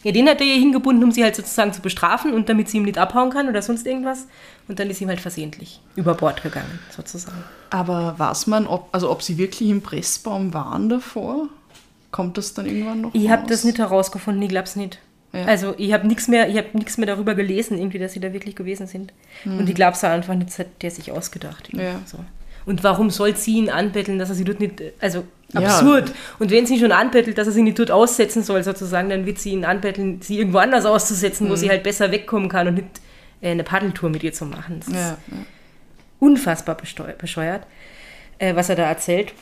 Ja, 0.03 0.13
den 0.13 0.29
hat 0.29 0.43
er 0.43 0.47
ihr 0.47 0.61
hingebunden, 0.61 1.03
um 1.03 1.13
sie 1.13 1.25
halt 1.25 1.35
sozusagen 1.35 1.73
zu 1.73 1.81
bestrafen 1.81 2.35
und 2.35 2.51
damit 2.51 2.69
sie 2.69 2.77
ihm 2.77 2.83
nicht 2.83 2.99
abhauen 2.99 3.31
kann 3.31 3.49
oder 3.49 3.63
sonst 3.63 3.87
irgendwas. 3.87 4.27
Und 4.69 4.79
dann 4.81 4.91
ist 4.91 5.01
ihm 5.01 5.09
halt 5.09 5.21
versehentlich 5.21 5.81
über 5.95 6.15
Bord 6.15 6.43
gegangen, 6.43 6.79
sozusagen. 6.95 7.45
Aber 7.71 8.19
weiß 8.19 8.49
man, 8.49 8.67
ob, 8.67 8.89
also 8.93 9.11
ob 9.11 9.23
sie 9.23 9.39
wirklich 9.39 9.69
im 9.71 9.81
Pressbaum 9.81 10.53
waren 10.55 10.89
davor? 10.89 11.49
Kommt 12.11 12.37
das 12.39 12.55
dann 12.55 12.67
irgendwann 12.67 13.01
noch 13.03 13.15
Ich 13.15 13.29
habe 13.31 13.47
das 13.49 13.63
nicht 13.65 13.79
herausgefunden, 13.79 14.43
ich 14.43 14.49
glaube 14.49 14.65
es 14.67 14.75
nicht. 14.77 14.99
Ja. 15.33 15.45
Also 15.45 15.75
ich 15.77 15.93
habe 15.93 16.07
nichts 16.07 16.29
mehr, 16.29 16.49
ich 16.49 16.57
habe 16.57 16.69
nichts 16.73 16.99
mehr 16.99 17.07
darüber 17.07 17.35
gelesen, 17.35 17.79
irgendwie, 17.79 17.99
dass 17.99 18.13
sie 18.13 18.21
da 18.21 18.33
wirklich 18.33 18.57
gewesen 18.57 18.87
sind. 18.87 19.13
Und 19.45 19.69
ich 19.69 19.75
glaube 19.75 19.93
es 19.97 20.03
einfach 20.03 20.35
nicht, 20.35 20.49
das 20.51 20.59
hat 20.61 20.69
der 20.83 20.91
sich 20.91 21.13
ausgedacht. 21.13 21.69
Ja. 21.73 22.01
So. 22.07 22.19
Und 22.65 22.83
warum 22.83 23.11
soll 23.11 23.37
sie 23.37 23.59
ihn 23.59 23.71
anbetteln, 23.71 24.19
dass 24.19 24.31
er 24.31 24.35
sie 24.35 24.45
dort 24.45 24.59
nicht, 24.59 24.83
also 25.01 25.25
Ja. 25.53 25.61
absurd. 25.61 26.13
Und 26.41 26.51
wenn 26.51 26.67
sie 26.67 26.75
ihn 26.75 26.81
schon 26.81 26.91
anbettelt, 26.93 27.39
dass 27.39 27.47
er 27.47 27.53
sie 27.53 27.63
nicht 27.63 27.79
dort 27.79 27.93
aussetzen 27.93 28.43
soll, 28.43 28.65
sozusagen, 28.65 29.11
dann 29.11 29.27
wird 29.27 29.39
sie 29.39 29.51
ihn 29.51 29.65
anbetteln, 29.65 30.21
sie 30.23 30.39
irgendwo 30.39 30.59
anders 30.59 30.85
auszusetzen, 30.87 31.47
wo 31.49 31.53
Mhm. 31.53 31.57
sie 31.57 31.69
halt 31.69 31.85
besser 31.85 32.11
wegkommen 32.11 32.49
kann 32.49 32.67
und 32.67 32.75
nicht 32.75 32.87
eine 33.43 33.65
Paddeltour 33.65 34.11
mit 34.11 34.23
ihr 34.23 34.33
zu 34.33 34.45
machen. 34.47 34.81
Das 34.81 34.89
ist 34.89 34.95
Ja, 34.95 35.11
ja. 35.11 35.37
unfassbar 36.21 36.77
bescheuert, 36.77 37.67
äh, 38.39 38.55
was 38.55 38.69
er 38.69 38.77
da 38.77 38.85
erzählt. 38.89 39.35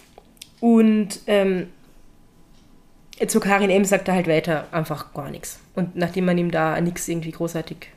Und 0.61 1.21
ähm, 1.27 1.69
zu 3.27 3.39
Karin 3.41 3.71
M. 3.71 3.85
sagt 3.85 4.09
er 4.09 4.15
halt 4.15 4.27
weiter 4.27 4.67
einfach 4.73 5.15
gar 5.15 5.31
nichts. 5.31 5.61
Und 5.75 5.97
nachdem 5.97 6.25
man 6.25 6.39
ihm 6.39 6.51
da 6.51 6.81
nichts 6.81 7.07
irgendwie 7.09 7.31
großartig 7.31 7.89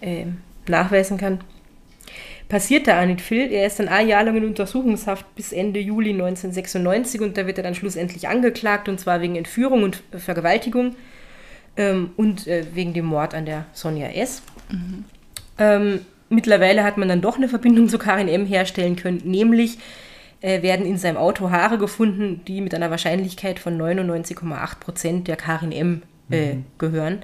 ähm, 0.00 0.38
nachweisen 0.66 1.18
kann, 1.18 1.40
passiert 2.48 2.86
da 2.86 3.02
auch 3.02 3.06
nicht 3.06 3.20
viel. 3.20 3.52
Er 3.52 3.66
ist 3.66 3.78
dann 3.78 3.88
ein 3.88 4.08
Jahr 4.08 4.24
lang 4.24 4.36
in 4.36 4.46
Untersuchungshaft 4.46 5.34
bis 5.34 5.52
Ende 5.52 5.80
Juli 5.80 6.10
1996 6.10 7.20
und 7.20 7.36
da 7.36 7.46
wird 7.46 7.58
er 7.58 7.64
dann 7.64 7.74
schlussendlich 7.74 8.28
angeklagt 8.28 8.88
und 8.88 8.98
zwar 8.98 9.20
wegen 9.20 9.36
Entführung 9.36 9.82
und 9.82 10.02
Vergewaltigung 10.16 10.96
ähm, 11.76 12.10
und 12.16 12.46
äh, 12.46 12.64
wegen 12.72 12.94
dem 12.94 13.04
Mord 13.04 13.34
an 13.34 13.44
der 13.44 13.66
Sonja 13.74 14.08
S. 14.08 14.42
Ähm, 15.58 16.00
mittlerweile 16.28 16.84
hat 16.84 16.98
man 16.98 17.08
dann 17.08 17.20
doch 17.20 17.36
eine 17.36 17.48
Verbindung 17.48 17.88
zu 17.88 17.98
Karin 17.98 18.28
M. 18.28 18.46
herstellen 18.46 18.96
können, 18.96 19.22
nämlich 19.24 19.78
äh, 20.40 20.62
werden 20.62 20.86
in 20.86 20.98
seinem 20.98 21.16
Auto 21.16 21.50
Haare 21.50 21.78
gefunden, 21.78 22.42
die 22.46 22.60
mit 22.60 22.74
einer 22.74 22.90
Wahrscheinlichkeit 22.90 23.58
von 23.58 23.80
99,8 23.80 24.78
Prozent 24.78 25.28
der 25.28 25.36
Karin 25.36 25.72
M. 25.72 26.02
Äh, 26.30 26.54
mhm. 26.54 26.64
gehören. 26.76 27.22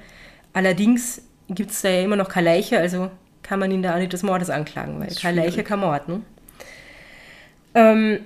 Allerdings 0.53 1.21
gibt 1.49 1.71
es 1.71 1.81
da 1.81 1.89
ja 1.89 2.01
immer 2.01 2.15
noch 2.15 2.29
keine 2.29 2.49
Leiche, 2.49 2.79
also 2.79 3.11
kann 3.43 3.59
man 3.59 3.71
ihn 3.71 3.83
da 3.83 3.93
auch 3.93 3.99
nicht 3.99 4.13
des 4.13 4.23
Mordes 4.23 4.49
anklagen, 4.49 4.99
weil 4.99 5.13
keine 5.13 5.41
Leiche, 5.41 5.63
kein 5.63 5.79
Mord. 5.79 6.07
Ne? 6.09 6.21
Ähm, 7.75 8.19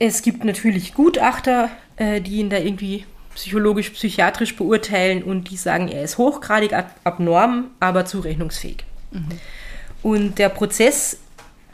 es 0.00 0.22
gibt 0.22 0.44
natürlich 0.44 0.94
Gutachter, 0.94 1.70
äh, 1.96 2.20
die 2.20 2.38
ihn 2.38 2.50
da 2.50 2.58
irgendwie 2.58 3.04
psychologisch, 3.38 3.90
psychiatrisch 3.90 4.56
beurteilen 4.56 5.22
und 5.22 5.48
die 5.48 5.56
sagen, 5.56 5.86
er 5.86 6.02
ist 6.02 6.18
hochgradig 6.18 6.72
ab 6.72 6.96
abnorm, 7.04 7.70
aber 7.78 8.04
zurechnungsfähig. 8.04 8.78
Mhm. 9.12 9.28
Und 10.02 10.40
der 10.40 10.48
Prozess 10.48 11.20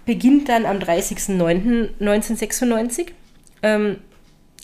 beginnt 0.04 0.50
dann 0.50 0.66
am 0.66 0.76
30.09.1996. 0.76 3.12
Ähm, 3.62 3.96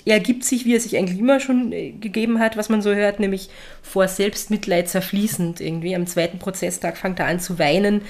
er 0.04 0.20
gibt 0.20 0.44
sich, 0.44 0.66
wie 0.66 0.74
er 0.74 0.80
sich 0.80 0.98
eigentlich 0.98 1.18
immer 1.18 1.40
schon 1.40 1.72
äh, 1.72 1.92
gegeben 1.92 2.38
hat, 2.38 2.58
was 2.58 2.68
man 2.68 2.82
so 2.82 2.94
hört, 2.94 3.18
nämlich 3.18 3.48
vor 3.80 4.06
Selbstmitleid 4.06 4.90
zerfließend 4.90 5.62
irgendwie. 5.62 5.96
Am 5.96 6.06
zweiten 6.06 6.38
Prozesstag 6.38 6.98
fängt 6.98 7.18
er 7.18 7.28
an 7.28 7.40
zu 7.40 7.58
weinen 7.58 8.02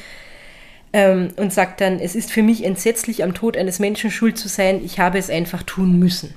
ähm, 0.93 1.29
und 1.37 1.53
sagt 1.53 1.81
dann, 1.81 2.01
es 2.01 2.17
ist 2.17 2.33
für 2.33 2.43
mich 2.43 2.65
entsetzlich, 2.65 3.23
am 3.23 3.35
Tod 3.35 3.57
eines 3.57 3.79
Menschen 3.79 4.11
schuld 4.11 4.37
zu 4.37 4.49
sein, 4.49 4.85
ich 4.85 4.99
habe 4.99 5.19
es 5.19 5.31
einfach 5.31 5.63
tun 5.63 5.97
müssen. 5.97 6.35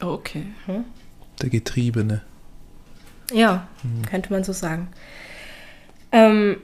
Okay. 0.00 0.44
Hm? 0.64 0.86
Der 1.42 1.50
Getriebene. 1.50 2.22
Ja, 3.32 3.66
hm. 3.82 4.02
könnte 4.08 4.32
man 4.32 4.44
so 4.44 4.52
sagen. 4.52 4.88
Ähm, 6.12 6.58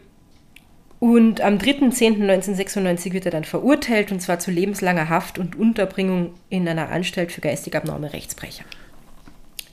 und 1.00 1.40
am 1.40 1.58
3.10.1996 1.58 3.12
wird 3.12 3.26
er 3.26 3.32
dann 3.32 3.44
verurteilt, 3.44 4.12
und 4.12 4.20
zwar 4.20 4.38
zu 4.38 4.52
lebenslanger 4.52 5.08
Haft 5.08 5.38
und 5.38 5.56
Unterbringung 5.56 6.35
in 6.48 6.68
einer 6.68 6.90
Anstalt 6.90 7.32
für 7.32 7.40
geistig 7.40 7.74
abnorme 7.74 8.12
Rechtsbrecher. 8.12 8.64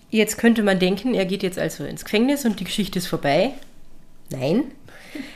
Jetzt 0.09 0.39
könnte 0.39 0.63
man 0.63 0.79
denken, 0.79 1.13
er 1.13 1.25
geht 1.25 1.43
jetzt 1.43 1.59
also 1.59 1.85
ins 1.85 2.03
Gefängnis 2.03 2.45
und 2.45 2.59
die 2.59 2.63
Geschichte 2.63 2.97
ist 2.97 3.05
vorbei. 3.05 3.51
Nein. 4.31 4.63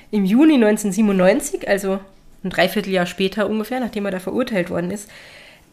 Im 0.10 0.26
Juni 0.26 0.56
1997, 0.56 1.68
also 1.68 2.00
ein 2.44 2.50
Dreivierteljahr 2.50 3.06
später 3.06 3.48
ungefähr, 3.48 3.80
nachdem 3.80 4.06
er 4.06 4.12
da 4.12 4.20
verurteilt 4.20 4.72
worden 4.72 4.90
ist, 4.90 5.10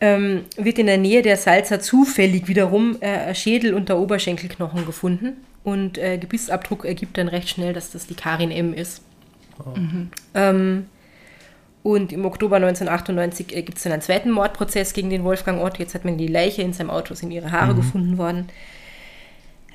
ähm, 0.01 0.45
wird 0.57 0.79
in 0.79 0.87
der 0.87 0.99
Nähe 0.99 1.23
der 1.23 1.37
Salza 1.37 1.81
zufällig 1.81 2.49
wiederum 2.49 3.01
äh, 3.01 3.35
Schädel 3.35 3.75
und 3.75 3.89
der 3.89 3.99
Oberschenkelknochen 3.99 4.87
gefunden. 4.87 5.45
Und 5.63 5.99
äh, 5.99 6.17
Gebissabdruck 6.17 6.85
ergibt 6.85 7.19
dann 7.19 7.29
recht 7.29 7.51
schnell, 7.51 7.75
dass 7.75 7.91
das 7.91 8.07
die 8.07 8.15
Karin 8.15 8.51
M. 8.51 8.73
ist. 8.73 9.03
Mhm. 9.77 10.11
Ähm, 10.35 10.87
und 11.83 12.13
im 12.13 12.25
Oktober 12.25 12.57
1998 12.57 13.55
äh, 13.55 13.63
gibt 13.63 13.79
es 13.79 13.85
dann 13.85 13.93
einen 13.93 14.03
zweiten 14.03 14.31
Mordprozess 14.31 14.93
gegen 14.93 15.11
den 15.11 15.25
Wolfgang 15.25 15.63
Ott. 15.63 15.79
Jetzt 15.79 15.95
hat 15.95 16.05
man 16.05 16.17
die 16.17 16.27
Leiche 16.27 16.63
in 16.63 16.73
seinem 16.73 16.91
Auto, 16.91 17.15
sind 17.15 17.31
ihre 17.31 17.53
Haare 17.53 17.73
mhm. 17.73 17.77
gefunden 17.77 18.19
worden. 18.19 18.49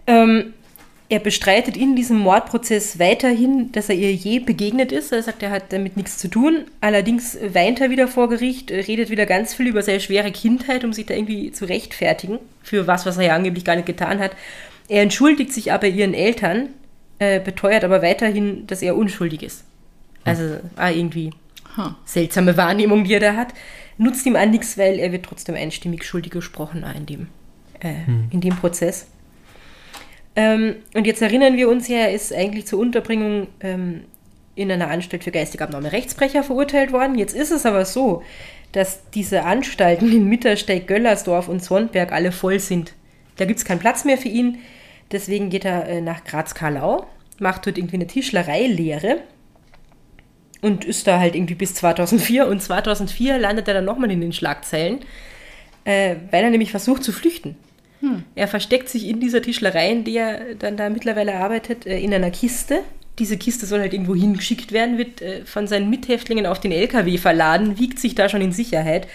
Ähm, 0.08 0.54
er 1.08 1.20
bestreitet 1.20 1.78
in 1.78 1.96
diesem 1.96 2.18
Mordprozess 2.18 2.98
weiterhin, 2.98 3.72
dass 3.72 3.90
er 3.90 3.96
ihr 3.96 4.14
je 4.14 4.40
begegnet 4.40 4.92
ist. 4.92 5.12
Er 5.12 5.22
sagt, 5.22 5.44
er 5.44 5.52
hat 5.52 5.72
damit 5.72 5.98
nichts 5.98 6.18
zu 6.18 6.28
tun. 6.30 6.66
Allerdings 6.82 7.38
weint 7.54 7.80
er 7.80 7.92
wieder 7.92 8.08
vor 8.08 8.28
Gericht, 8.28 8.72
redet 8.72 9.12
wieder 9.12 9.28
ganz 9.28 9.54
viel 9.54 9.68
über 9.68 9.84
seine 9.84 10.00
schwere 10.00 10.32
Kindheit, 10.32 10.84
um 10.84 10.94
sich 10.94 11.06
da 11.06 11.14
irgendwie 11.14 11.52
zu 11.52 11.66
rechtfertigen 11.66 12.40
für 12.64 12.88
was, 12.88 13.06
was 13.06 13.18
er 13.18 13.26
ja 13.26 13.36
angeblich 13.36 13.66
gar 13.66 13.76
nicht 13.76 13.86
getan 13.86 14.20
hat. 14.20 14.32
Er 14.88 15.04
entschuldigt 15.04 15.54
sich 15.54 15.72
aber 15.72 15.88
ihren 15.88 16.16
Eltern, 16.16 16.70
äh, 17.20 17.40
beteuert 17.40 17.84
aber 17.84 18.02
weiterhin, 18.02 18.66
dass 18.66 18.82
er 18.82 18.96
unschuldig 18.96 19.44
ist. 19.44 19.64
Also 20.24 20.58
ah, 20.76 20.90
irgendwie 20.90 21.32
huh. 21.78 21.92
seltsame 22.06 22.58
Wahrnehmung, 22.58 23.04
die 23.04 23.14
er 23.14 23.20
da 23.20 23.36
hat. 23.36 23.54
Nutzt 24.00 24.26
ihm 24.26 24.36
an 24.36 24.50
nichts, 24.50 24.76
weil 24.78 24.98
er 24.98 25.12
wird 25.12 25.24
trotzdem 25.24 25.54
einstimmig 25.54 26.04
schuldig 26.04 26.32
gesprochen 26.32 26.84
in 26.98 27.06
dem, 27.06 27.28
äh, 27.80 27.94
hm. 28.06 28.28
in 28.32 28.42
dem 28.42 28.56
Prozess. 28.56 29.06
Ähm, 30.36 30.76
und 30.94 31.08
jetzt 31.08 31.22
erinnern 31.22 31.58
wir 31.58 31.70
uns 31.70 31.88
ja, 31.88 31.98
er 31.98 32.14
ist 32.14 32.34
eigentlich 32.34 32.68
zur 32.68 32.80
Unterbringung 32.80 33.48
ähm, 33.62 34.02
in 34.56 34.72
einer 34.72 34.90
Anstalt 34.90 35.24
für 35.24 35.32
geistig 35.32 35.62
abnorme 35.62 35.92
Rechtsbrecher 35.92 36.44
verurteilt 36.44 36.92
worden. 36.92 37.18
Jetzt 37.18 37.36
ist 37.36 37.52
es 37.52 37.66
aber 37.66 37.86
so, 37.86 38.24
dass 38.72 39.10
diese 39.12 39.44
Anstalten 39.44 40.12
in 40.12 40.28
Mittersteig, 40.28 40.88
Göllersdorf 40.88 41.48
und 41.48 41.64
Sonnberg 41.64 42.12
alle 42.12 42.32
voll 42.32 42.60
sind. 42.60 42.94
Da 43.38 43.46
gibt 43.46 43.60
es 43.60 43.66
keinen 43.66 43.80
Platz 43.80 44.06
mehr 44.06 44.18
für 44.18 44.30
ihn. 44.30 44.60
Deswegen 45.12 45.50
geht 45.50 45.66
er 45.66 45.88
äh, 45.88 46.02
nach 46.02 46.24
Graz-Karlau, 46.24 47.06
macht 47.40 47.66
dort 47.66 47.78
irgendwie 47.78 47.98
eine 47.98 48.08
Tischlerei-Lehre 48.08 49.20
und 50.62 50.84
ist 50.84 51.06
da 51.06 51.20
halt 51.20 51.36
irgendwie 51.36 51.56
bis 51.56 51.76
2004 51.76 52.48
und 52.48 52.62
2004 52.62 53.38
landet 53.38 53.68
er 53.68 53.76
dann 53.76 53.86
nochmal 53.86 54.12
in 54.12 54.22
den 54.22 54.34
Schlagzeilen, 54.34 55.00
äh, 55.84 56.16
weil 56.32 56.44
er 56.44 56.50
nämlich 56.50 56.72
versucht 56.72 57.04
zu 57.04 57.12
flüchten. 57.12 57.56
Hm. 58.06 58.24
Er 58.36 58.48
versteckt 58.48 58.88
sich 58.88 59.08
in 59.08 59.20
dieser 59.20 59.42
Tischlerei, 59.42 59.92
in 59.92 60.04
der 60.04 60.50
er 60.50 60.56
dann 60.56 60.78
da 60.78 60.90
mittlerweile 60.90 61.36
arbeitet, 61.36 61.88
äh, 61.88 62.00
in 62.00 62.14
einer 62.14 62.30
Kiste. 62.30 62.82
Diese 63.18 63.38
Kiste 63.38 63.66
soll 63.66 63.80
halt 63.80 63.94
irgendwo 63.94 64.14
hingeschickt 64.14 64.72
werden, 64.72 64.98
wird 65.00 65.22
äh, 65.22 65.44
von 65.46 65.66
seinen 65.66 65.90
Mithäftlingen 65.90 66.46
auf 66.46 66.60
den 66.60 66.72
LKW 66.72 67.18
verladen, 67.18 67.80
wiegt 67.80 67.98
sich 67.98 68.14
da 68.14 68.30
schon 68.30 68.42
in 68.42 68.52
Sicherheit, 68.52 69.08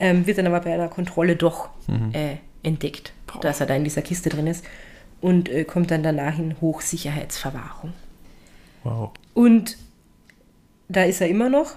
ähm, 0.00 0.26
wird 0.26 0.38
dann 0.38 0.46
aber 0.46 0.60
bei 0.60 0.72
einer 0.72 0.88
Kontrolle 0.88 1.36
doch 1.36 1.68
mhm. 1.86 2.10
Äh, 2.14 2.36
entdeckt, 2.62 3.12
Boah. 3.26 3.40
dass 3.40 3.60
er 3.60 3.66
da 3.66 3.74
in 3.74 3.84
dieser 3.84 4.02
Kiste 4.02 4.30
drin 4.30 4.46
ist 4.46 4.64
und 5.20 5.50
äh, 5.50 5.64
kommt 5.64 5.90
dann 5.90 6.02
danach 6.02 6.38
in 6.38 6.58
Hochsicherheitsverwahrung. 6.60 7.92
Wow. 8.84 9.10
Und 9.34 9.76
da 10.88 11.04
ist 11.04 11.20
er 11.20 11.28
immer 11.28 11.50
noch. 11.50 11.74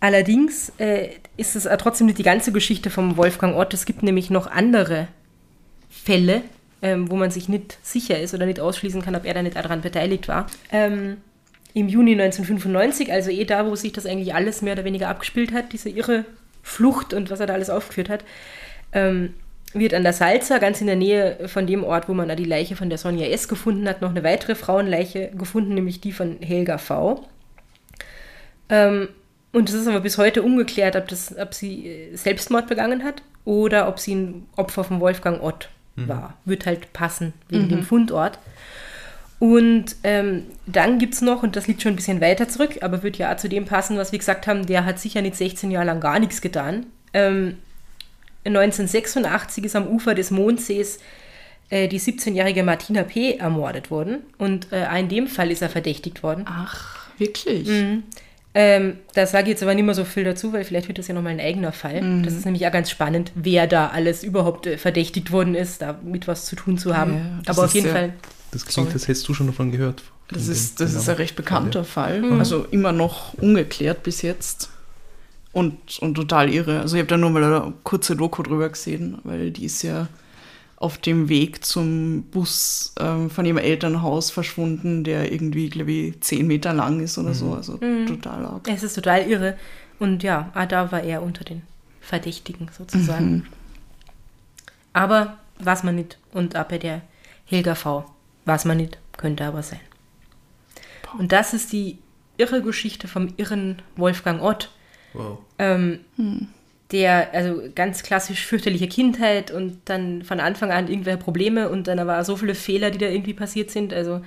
Allerdings 0.00 0.72
äh, 0.78 1.10
ist 1.36 1.56
es 1.56 1.68
trotzdem 1.78 2.06
nicht 2.06 2.18
die 2.18 2.22
ganze 2.22 2.52
Geschichte 2.52 2.90
vom 2.90 3.16
Wolfgang 3.16 3.56
Ott. 3.56 3.72
Es 3.72 3.86
gibt 3.86 4.02
nämlich 4.02 4.30
noch 4.30 4.46
andere 4.46 5.08
Fälle, 6.06 6.42
ähm, 6.82 7.10
wo 7.10 7.16
man 7.16 7.32
sich 7.32 7.48
nicht 7.48 7.78
sicher 7.82 8.20
ist 8.20 8.32
oder 8.32 8.46
nicht 8.46 8.60
ausschließen 8.60 9.02
kann, 9.02 9.16
ob 9.16 9.24
er 9.24 9.34
da 9.34 9.42
nicht 9.42 9.56
daran 9.56 9.80
beteiligt 9.80 10.28
war. 10.28 10.46
Ähm, 10.70 11.16
Im 11.74 11.88
Juni 11.88 12.12
1995, 12.12 13.12
also 13.12 13.30
eh 13.30 13.44
da, 13.44 13.66
wo 13.66 13.74
sich 13.74 13.92
das 13.92 14.06
eigentlich 14.06 14.32
alles 14.32 14.62
mehr 14.62 14.74
oder 14.74 14.84
weniger 14.84 15.08
abgespielt 15.08 15.52
hat, 15.52 15.72
diese 15.72 15.88
irre 15.88 16.24
Flucht 16.62 17.12
und 17.12 17.28
was 17.30 17.40
er 17.40 17.46
da 17.46 17.54
alles 17.54 17.70
aufgeführt 17.70 18.08
hat, 18.08 18.24
ähm, 18.92 19.34
wird 19.72 19.94
an 19.94 20.04
der 20.04 20.12
Salza, 20.12 20.58
ganz 20.58 20.80
in 20.80 20.86
der 20.86 20.96
Nähe 20.96 21.48
von 21.48 21.66
dem 21.66 21.82
Ort, 21.82 22.08
wo 22.08 22.14
man 22.14 22.28
da 22.28 22.36
die 22.36 22.44
Leiche 22.44 22.76
von 22.76 22.88
der 22.88 22.98
Sonja 22.98 23.26
S. 23.26 23.48
gefunden 23.48 23.88
hat, 23.88 24.00
noch 24.00 24.10
eine 24.10 24.22
weitere 24.22 24.54
Frauenleiche 24.54 25.32
gefunden, 25.36 25.74
nämlich 25.74 26.00
die 26.00 26.12
von 26.12 26.38
Helga 26.40 26.78
V. 26.78 27.26
Ähm, 28.68 29.08
und 29.52 29.68
es 29.68 29.74
ist 29.74 29.88
aber 29.88 30.00
bis 30.00 30.18
heute 30.18 30.42
ungeklärt, 30.42 30.94
ob, 30.94 31.08
das, 31.08 31.36
ob 31.36 31.52
sie 31.52 31.88
äh, 31.88 32.16
Selbstmord 32.16 32.68
begangen 32.68 33.02
hat 33.02 33.22
oder 33.44 33.88
ob 33.88 33.98
sie 33.98 34.14
ein 34.14 34.46
Opfer 34.56 34.84
von 34.84 35.00
Wolfgang 35.00 35.42
Ott. 35.42 35.68
War. 35.96 36.34
Wird 36.44 36.66
halt 36.66 36.92
passen 36.92 37.32
wegen 37.48 37.64
mhm. 37.64 37.68
dem 37.68 37.82
Fundort. 37.82 38.38
Und 39.38 39.96
ähm, 40.02 40.44
dann 40.66 40.98
gibt 40.98 41.14
es 41.14 41.20
noch, 41.20 41.42
und 41.42 41.56
das 41.56 41.66
liegt 41.66 41.82
schon 41.82 41.92
ein 41.92 41.96
bisschen 41.96 42.20
weiter 42.20 42.48
zurück, 42.48 42.78
aber 42.80 43.02
wird 43.02 43.18
ja 43.18 43.36
zu 43.36 43.48
dem 43.48 43.66
passen, 43.66 43.98
was 43.98 44.12
wir 44.12 44.18
gesagt 44.18 44.46
haben, 44.46 44.66
der 44.66 44.84
hat 44.84 44.98
sicher 44.98 45.20
nicht 45.20 45.36
16 45.36 45.70
Jahre 45.70 45.86
lang 45.86 46.00
gar 46.00 46.18
nichts 46.18 46.40
getan. 46.40 46.86
Ähm, 47.12 47.58
1986 48.44 49.64
ist 49.64 49.76
am 49.76 49.88
Ufer 49.88 50.14
des 50.14 50.30
Mondsees 50.30 51.00
äh, 51.68 51.88
die 51.88 52.00
17-jährige 52.00 52.62
Martina 52.62 53.02
P. 53.02 53.36
ermordet 53.36 53.90
worden. 53.90 54.18
Und 54.38 54.72
äh, 54.72 54.86
in 54.98 55.08
dem 55.08 55.26
Fall 55.26 55.50
ist 55.50 55.62
er 55.62 55.68
verdächtigt 55.68 56.22
worden. 56.22 56.44
Ach, 56.46 57.10
wirklich? 57.18 57.68
Mhm. 57.68 58.04
Ähm, 58.58 58.96
da 59.12 59.26
sage 59.26 59.44
ich 59.44 59.48
jetzt 59.50 59.62
aber 59.62 59.74
nicht 59.74 59.84
mehr 59.84 59.94
so 59.94 60.06
viel 60.06 60.24
dazu, 60.24 60.54
weil 60.54 60.64
vielleicht 60.64 60.88
wird 60.88 60.96
das 60.96 61.08
ja 61.08 61.14
nochmal 61.14 61.32
ein 61.32 61.40
eigener 61.40 61.72
Fall. 61.72 62.00
Mhm. 62.00 62.22
Das 62.22 62.32
ist 62.32 62.46
nämlich 62.46 62.66
auch 62.66 62.72
ganz 62.72 62.88
spannend, 62.90 63.30
wer 63.34 63.66
da 63.66 63.88
alles 63.88 64.24
überhaupt 64.24 64.66
äh, 64.66 64.78
verdächtigt 64.78 65.30
worden 65.30 65.54
ist, 65.54 65.82
da 65.82 66.00
mit 66.02 66.26
was 66.26 66.46
zu 66.46 66.56
tun 66.56 66.78
zu 66.78 66.96
haben. 66.96 67.42
Ja, 67.44 67.52
aber 67.52 67.64
auf 67.66 67.74
jeden 67.74 67.88
ja, 67.88 67.92
Fall. 67.92 68.14
Das 68.52 68.64
klingt, 68.64 68.94
das 68.94 69.08
hättest 69.08 69.28
du 69.28 69.34
schon 69.34 69.48
davon 69.48 69.72
gehört. 69.72 70.04
Das 70.28 70.48
ist, 70.48 70.80
das 70.80 70.94
ist 70.94 71.06
ein 71.06 71.16
recht 71.16 71.36
bekannter 71.36 71.84
Fall. 71.84 72.22
Mhm. 72.22 72.38
Also 72.38 72.64
immer 72.70 72.92
noch 72.92 73.34
ungeklärt 73.34 74.02
bis 74.02 74.22
jetzt. 74.22 74.70
Und, 75.52 75.98
und 75.98 76.14
total 76.14 76.48
irre. 76.48 76.80
Also 76.80 76.96
ich 76.96 77.00
habe 77.00 77.08
da 77.08 77.18
nur 77.18 77.28
mal 77.28 77.44
eine 77.44 77.74
kurze 77.82 78.16
Doku 78.16 78.42
drüber 78.42 78.70
gesehen, 78.70 79.18
weil 79.24 79.50
die 79.50 79.66
ist 79.66 79.82
ja 79.82 80.08
auf 80.76 80.98
dem 80.98 81.28
Weg 81.30 81.64
zum 81.64 82.24
Bus 82.24 82.94
ähm, 83.00 83.30
von 83.30 83.46
ihrem 83.46 83.56
Elternhaus 83.56 84.30
verschwunden, 84.30 85.04
der 85.04 85.32
irgendwie, 85.32 85.70
glaube 85.70 85.90
ich, 85.90 86.20
zehn 86.20 86.46
Meter 86.46 86.74
lang 86.74 87.00
ist 87.00 87.16
oder 87.16 87.30
mhm. 87.30 87.34
so. 87.34 87.54
Also 87.54 87.78
mhm. 87.80 88.06
total 88.06 88.44
arg. 88.44 88.68
Es 88.68 88.82
ist 88.82 88.94
total 88.94 89.22
irre. 89.22 89.56
Und 89.98 90.22
ja, 90.22 90.50
ah, 90.52 90.66
da 90.66 90.92
war 90.92 91.02
er 91.02 91.22
unter 91.22 91.44
den 91.44 91.62
Verdächtigen 92.02 92.68
sozusagen. 92.76 93.30
Mhm. 93.30 93.46
Aber 94.92 95.38
was 95.58 95.82
man 95.82 95.94
nicht. 95.94 96.18
Und 96.32 96.56
auch 96.56 96.64
bei 96.64 96.78
der 96.78 97.00
Helga 97.46 97.74
V. 97.74 98.04
Was 98.44 98.66
man 98.66 98.76
nicht, 98.76 98.98
könnte 99.16 99.44
aber 99.44 99.62
sein. 99.62 99.80
Und 101.18 101.32
das 101.32 101.54
ist 101.54 101.72
die 101.72 101.98
irre 102.36 102.60
Geschichte 102.60 103.08
vom 103.08 103.32
irren 103.38 103.80
Wolfgang 103.96 104.42
Ott. 104.42 104.70
Wow. 105.14 105.38
Ähm, 105.58 106.00
hm 106.16 106.48
der, 106.92 107.34
also 107.34 107.62
ganz 107.74 108.02
klassisch 108.02 108.46
fürchterliche 108.46 108.88
Kindheit 108.88 109.50
und 109.50 109.78
dann 109.86 110.22
von 110.22 110.38
Anfang 110.40 110.70
an 110.70 110.88
irgendwelche 110.88 111.18
Probleme 111.18 111.68
und 111.68 111.88
dann 111.88 111.98
aber 111.98 112.22
so 112.24 112.36
viele 112.36 112.54
Fehler, 112.54 112.90
die 112.90 112.98
da 112.98 113.06
irgendwie 113.06 113.34
passiert 113.34 113.70
sind. 113.70 113.92
Also 113.92 114.20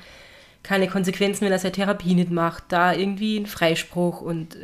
keine 0.62 0.88
Konsequenzen, 0.89 1.45
wenn 1.45 1.53
er 1.53 1.60
seine 1.60 1.72
Therapie 1.72 2.16
nicht 2.16 2.32
macht, 2.32 2.66
da 2.68 2.93
irgendwie 2.93 3.38
ein 3.38 3.45
Freispruch 3.45 4.20
und 4.20 4.55
äh, 4.55 4.60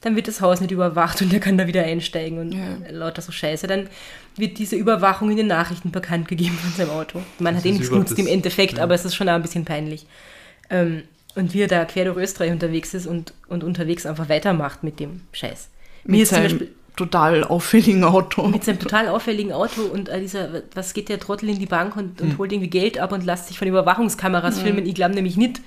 dann 0.00 0.16
wird 0.16 0.28
das 0.28 0.40
Haus 0.40 0.62
nicht 0.62 0.70
überwacht 0.70 1.20
und 1.20 1.30
er 1.32 1.40
kann 1.40 1.58
da 1.58 1.66
wieder 1.66 1.84
einsteigen 1.84 2.38
und 2.38 2.52
Ja. 2.52 2.78
lauter 2.90 3.20
so 3.20 3.32
Scheiße. 3.32 3.66
Dann 3.66 3.88
wird 4.36 4.56
diese 4.58 4.76
Überwachung 4.76 5.30
in 5.30 5.36
den 5.36 5.46
Nachrichten 5.46 5.90
bekannt 5.90 6.28
gegeben 6.28 6.56
von 6.56 6.72
seinem 6.72 6.90
Auto. 6.90 7.20
Man 7.38 7.54
hat 7.54 7.64
Das 7.64 7.66
eh 7.66 7.68
ist 7.68 7.78
nichts 7.78 7.90
genutzt 7.90 8.18
im 8.18 8.26
Endeffekt, 8.26 8.78
ja. 8.78 8.82
aber 8.82 8.94
es 8.94 9.04
ist 9.04 9.14
schon 9.14 9.28
auch 9.28 9.34
ein 9.34 9.42
bisschen 9.42 9.66
peinlich. 9.66 10.06
Ähm, 10.70 11.02
und 11.34 11.52
wie 11.52 11.60
er 11.60 11.68
da 11.68 11.84
quer 11.84 12.06
durch 12.06 12.16
Österreich 12.16 12.50
unterwegs 12.50 12.94
ist 12.94 13.06
und, 13.06 13.34
und 13.48 13.62
unterwegs 13.62 14.06
einfach 14.06 14.30
weitermacht 14.30 14.82
mit 14.82 15.00
dem 15.00 15.20
Scheiß. 15.32 15.68
Mir 16.04 16.12
Mit 16.12 16.22
ist 16.22 16.28
zum 16.30 16.42
Beispiel 16.42 16.70
total 16.96 17.44
auffälligen 17.44 18.04
Auto. 18.04 18.48
mit 18.48 18.64
seinem 18.64 18.78
total 18.78 19.08
auffälligen 19.08 19.52
Auto 19.52 19.82
und 19.82 20.08
äh, 20.08 20.20
dieser, 20.20 20.62
was 20.74 20.94
geht 20.94 21.08
der 21.08 21.20
Trottel 21.20 21.50
in 21.50 21.58
die 21.58 21.66
Bank 21.66 21.96
und, 21.96 22.20
und 22.20 22.38
holt 22.38 22.52
irgendwie 22.52 22.70
Geld 22.70 22.98
ab 22.98 23.12
und 23.12 23.24
lässt 23.24 23.48
sich 23.48 23.58
von 23.58 23.68
Überwachungskameras 23.68 24.60
filmen. 24.60 24.86
Ich 24.86 24.94
glaube 24.94 25.14
nämlich 25.14 25.36
nicht, 25.36 25.60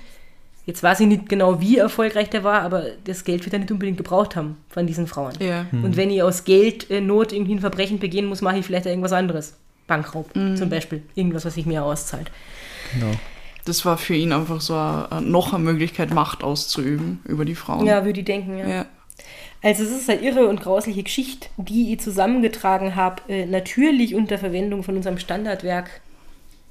jetzt 0.66 0.82
weiß 0.82 1.00
ich 1.00 1.06
nicht 1.06 1.28
genau, 1.28 1.60
wie 1.60 1.78
erfolgreich 1.78 2.30
der 2.30 2.44
war, 2.44 2.62
aber 2.62 2.84
das 3.04 3.24
Geld 3.24 3.44
wird 3.44 3.52
er 3.52 3.60
nicht 3.60 3.70
unbedingt 3.70 3.96
gebraucht 3.96 4.36
haben 4.36 4.56
von 4.68 4.86
diesen 4.86 5.06
Frauen. 5.06 5.32
Ja. 5.38 5.66
Und 5.72 5.96
wenn 5.96 6.10
ich 6.10 6.22
aus 6.22 6.44
Geldnot 6.44 7.32
irgendwie 7.32 7.54
ein 7.54 7.60
Verbrechen 7.60 7.98
begehen 7.98 8.26
muss, 8.26 8.42
mache 8.42 8.58
ich 8.58 8.66
vielleicht 8.66 8.86
irgendwas 8.86 9.12
anderes. 9.12 9.54
Bankraub 9.86 10.30
zum 10.34 10.68
Beispiel. 10.68 11.02
Irgendwas, 11.14 11.44
was 11.44 11.54
sich 11.54 11.66
mir 11.66 11.82
auszahlt. 11.82 12.30
Genau. 12.94 13.12
Das 13.64 13.84
war 13.84 13.98
für 13.98 14.14
ihn 14.14 14.32
einfach 14.32 14.60
so 14.60 14.74
eine, 14.74 15.20
noch 15.20 15.52
eine 15.52 15.62
Möglichkeit, 15.62 16.14
Macht 16.14 16.42
auszuüben 16.42 17.20
über 17.24 17.44
die 17.44 17.54
Frauen. 17.54 17.86
Ja, 17.86 18.04
würde 18.04 18.20
ich 18.20 18.26
denken, 18.26 18.58
ja. 18.58 18.68
ja. 18.68 18.86
Also 19.62 19.82
es 19.84 19.90
ist 19.90 20.08
eine 20.08 20.20
irre 20.20 20.46
und 20.46 20.60
grausliche 20.60 21.02
Geschichte, 21.02 21.48
die 21.56 21.92
ich 21.92 22.00
zusammengetragen 22.00 22.96
habe, 22.96 23.22
äh, 23.28 23.46
natürlich 23.46 24.14
unter 24.14 24.38
Verwendung 24.38 24.82
von 24.82 24.96
unserem 24.96 25.18
Standardwerk 25.18 26.00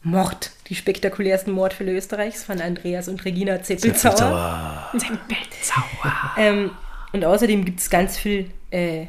Mord, 0.02 0.52
die 0.68 0.76
spektakulärsten 0.76 1.54
Mordfälle 1.54 1.92
Österreichs 1.92 2.44
von 2.44 2.62
Andreas 2.62 3.08
und 3.08 3.24
Regina 3.26 3.62
Zeppelzauer. 3.62 4.90
Zeppelzauer. 4.94 6.36
Ähm, 6.38 6.72
und 7.12 7.26
außerdem 7.26 7.66
gibt 7.66 7.80
es 7.80 7.90
ganz 7.90 8.18
viel 8.18 8.50
äh, 8.72 9.08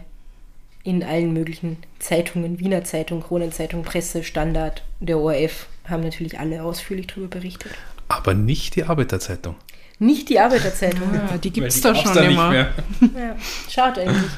in 0.82 1.04
allen 1.04 1.32
möglichen 1.32 1.76
Zeitungen, 1.98 2.58
Wiener 2.58 2.84
Zeitung, 2.84 3.22
Kronenzeitung, 3.22 3.82
Presse, 3.82 4.24
Standard, 4.24 4.82
der 5.00 5.18
ORF, 5.18 5.66
haben 5.88 6.02
natürlich 6.02 6.38
alle 6.38 6.62
ausführlich 6.62 7.06
darüber 7.08 7.28
berichtet. 7.28 7.72
Aber 8.08 8.34
nicht 8.34 8.76
die 8.76 8.84
Arbeiterzeitung. 8.84 9.54
Nicht 10.00 10.28
die 10.30 10.40
Arbeiterzeitung. 10.40 11.12
Ja, 11.14 11.36
die 11.38 11.50
gibt 11.52 11.68
es 11.68 11.80
da 11.80 11.92
gab's 11.92 12.02
schon 12.02 12.12
nicht 12.22 12.32
immer. 12.32 12.50
mehr. 12.50 12.72
Ja, 13.16 13.36
schaut 13.68 13.98
eigentlich. 13.98 14.30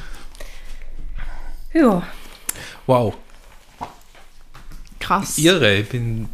Ja, 1.73 2.03
Wow, 2.85 3.15
Krass. 4.99 5.37
irre. 5.37 5.77
Ich 5.79 5.89
bin. 5.89 6.27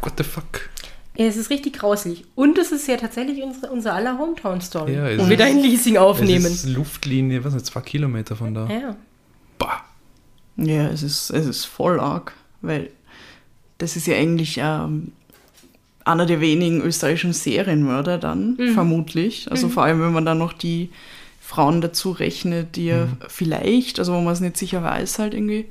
What 0.00 0.14
the 0.18 0.24
fuck? 0.24 0.70
es 1.16 1.36
ist 1.36 1.50
richtig 1.50 1.74
grauslich. 1.78 2.24
Und 2.34 2.58
es 2.58 2.72
ist 2.72 2.88
ja 2.88 2.96
tatsächlich 2.96 3.42
unsere, 3.42 3.70
unser 3.70 3.94
aller 3.94 4.18
Hometown-Story. 4.18 4.94
Ja, 4.94 5.04
und 5.22 5.28
wir 5.28 5.32
ist- 5.32 5.40
da 5.40 5.46
in 5.46 5.58
Leasing 5.60 5.96
aufnehmen. 5.96 6.44
Es 6.46 6.64
ist 6.64 6.66
Luftlinie, 6.66 7.44
was 7.44 7.54
nicht, 7.54 7.66
zwei 7.66 7.80
Kilometer 7.82 8.34
von 8.36 8.52
da. 8.54 8.66
Ja. 8.68 8.96
Bah. 9.58 9.84
Ja, 10.56 10.88
es 10.88 11.02
ist, 11.02 11.30
es 11.30 11.46
ist 11.46 11.64
voll 11.66 12.00
arg, 12.00 12.32
weil 12.62 12.90
das 13.78 13.94
ist 13.96 14.06
ja 14.06 14.16
eigentlich 14.16 14.58
ähm, 14.58 15.12
einer 16.04 16.26
der 16.26 16.40
wenigen 16.40 16.82
österreichischen 16.82 17.32
Serienmörder 17.32 18.18
dann, 18.18 18.58
vermutlich. 18.74 19.50
Also 19.50 19.68
vor 19.68 19.84
allem, 19.84 20.00
wenn 20.00 20.12
man 20.12 20.26
dann 20.26 20.38
noch 20.38 20.52
die 20.52 20.90
Frauen 21.40 21.80
dazu 21.80 22.10
rechnet, 22.10 22.76
die 22.76 22.88
er 22.88 23.08
vielleicht, 23.28 23.98
also 23.98 24.14
wo 24.14 24.20
man 24.20 24.32
es 24.32 24.40
nicht 24.40 24.56
sicher 24.56 24.82
weiß, 24.82 25.18
halt 25.18 25.34
irgendwie. 25.34 25.66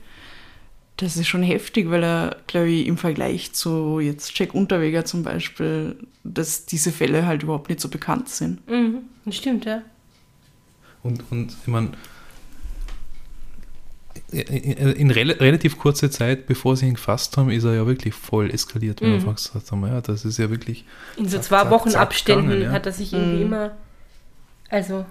Das 0.98 1.18
ist 1.18 1.28
schon 1.28 1.42
heftig, 1.42 1.90
weil 1.90 2.04
er, 2.04 2.38
glaube 2.46 2.70
ich, 2.70 2.86
im 2.86 2.98
Vergleich 2.98 3.54
zu 3.54 4.00
jetzt 4.00 4.38
Jack 4.38 4.54
Unterweger 4.54 5.06
zum 5.06 5.24
Beispiel, 5.24 5.96
dass 6.24 6.68
diese 6.68 6.92
Fälle 6.92 7.26
halt 7.26 7.42
überhaupt 7.42 7.70
nicht 7.70 7.82
so 7.82 7.90
bekannt 7.90 8.30
sind. 8.30 8.68
Mhm. 8.70 9.00
Das 9.26 9.36
stimmt, 9.36 9.66
ja. 9.66 9.82
Und, 11.02 11.24
und 11.32 11.56
ich 11.60 11.68
meine, 11.68 11.90
in 14.34 15.12
rel 15.12 15.32
relativ 15.32 15.78
kurzer 15.78 16.10
Zeit, 16.10 16.48
bevor 16.48 16.76
sie 16.76 16.88
ihn 16.88 16.96
gefasst 16.96 17.38
haben, 17.38 17.50
ist 17.50 17.64
er 17.64 17.76
ja 17.76 17.86
wirklich 17.86 18.14
voll 18.14 18.50
eskaliert, 18.50 19.02
wie 19.02 19.06
wir 19.06 19.20
vorhin 19.20 19.36
gesagt 19.36 19.72
haben. 19.72 19.86
Ja, 19.86 20.02
das 20.02 20.26
ist 20.26 20.38
ja 20.38 20.50
wirklich. 20.50 20.86
In 21.18 21.26
so 21.30 21.38
zack, 21.38 21.44
zwei 21.44 21.62
zack, 21.62 21.72
Wochen 21.72 21.90
zack 21.90 22.02
Abständen 22.02 22.48
gegangen, 22.48 22.64
ja. 22.64 22.72
hat 22.72 22.86
er 22.86 22.92
sich 22.92 23.14
irgendwie 23.14 23.44
immer, 23.44 23.72
also 24.70 25.06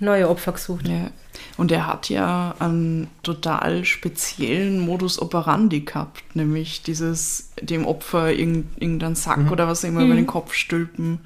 neue 0.00 0.28
Opfer 0.28 0.52
gesucht. 0.52 0.88
Ja. 0.88 1.10
Und 1.56 1.72
er 1.72 1.86
hat 1.86 2.08
ja 2.08 2.54
einen 2.58 3.08
total 3.22 3.84
speziellen 3.84 4.80
Modus 4.80 5.20
operandi 5.20 5.80
gehabt, 5.80 6.22
nämlich 6.34 6.82
dieses 6.82 7.50
dem 7.60 7.86
Opfer 7.86 8.32
irgend, 8.32 8.80
irgendeinen 8.80 9.14
Sack 9.14 9.50
oder 9.50 9.66
was 9.68 9.84
auch 9.84 9.88
immer 9.88 10.04
über 10.04 10.14
den 10.14 10.26
Kopf 10.26 10.54
stülpen 10.54 11.20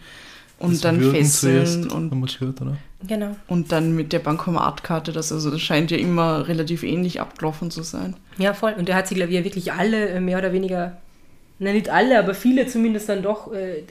und 0.58 0.72
Das 0.72 0.80
dann 0.80 1.00
fesseln 1.00 1.90
und, 1.90 2.12
wir 2.12 2.26
gehört, 2.26 2.60
oder? 2.60 2.76
Genau. 3.06 3.34
und 3.48 3.72
dann 3.72 3.94
mit 3.96 4.12
der 4.12 4.18
Bankomatkarte. 4.18 5.12
Das, 5.12 5.32
also 5.32 5.50
das 5.50 5.60
scheint 5.62 5.90
ja 5.90 5.96
immer 5.96 6.46
relativ 6.48 6.82
ähnlich 6.82 7.20
abgelaufen 7.20 7.70
zu 7.70 7.82
sein. 7.82 8.14
Ja, 8.36 8.52
voll. 8.54 8.74
Und 8.76 8.88
er 8.88 8.94
hat 8.96 9.08
sie, 9.08 9.14
glaube 9.14 9.30
ich, 9.30 9.38
ja 9.38 9.44
wirklich 9.44 9.72
alle 9.72 10.08
äh, 10.10 10.20
mehr 10.20 10.38
oder 10.38 10.52
weniger, 10.52 10.98
na 11.58 11.72
nicht 11.72 11.88
alle, 11.88 12.18
aber 12.18 12.34
viele 12.34 12.66
zumindest 12.66 13.08
dann 13.08 13.22
doch 13.22 13.52
äh, 13.54 13.82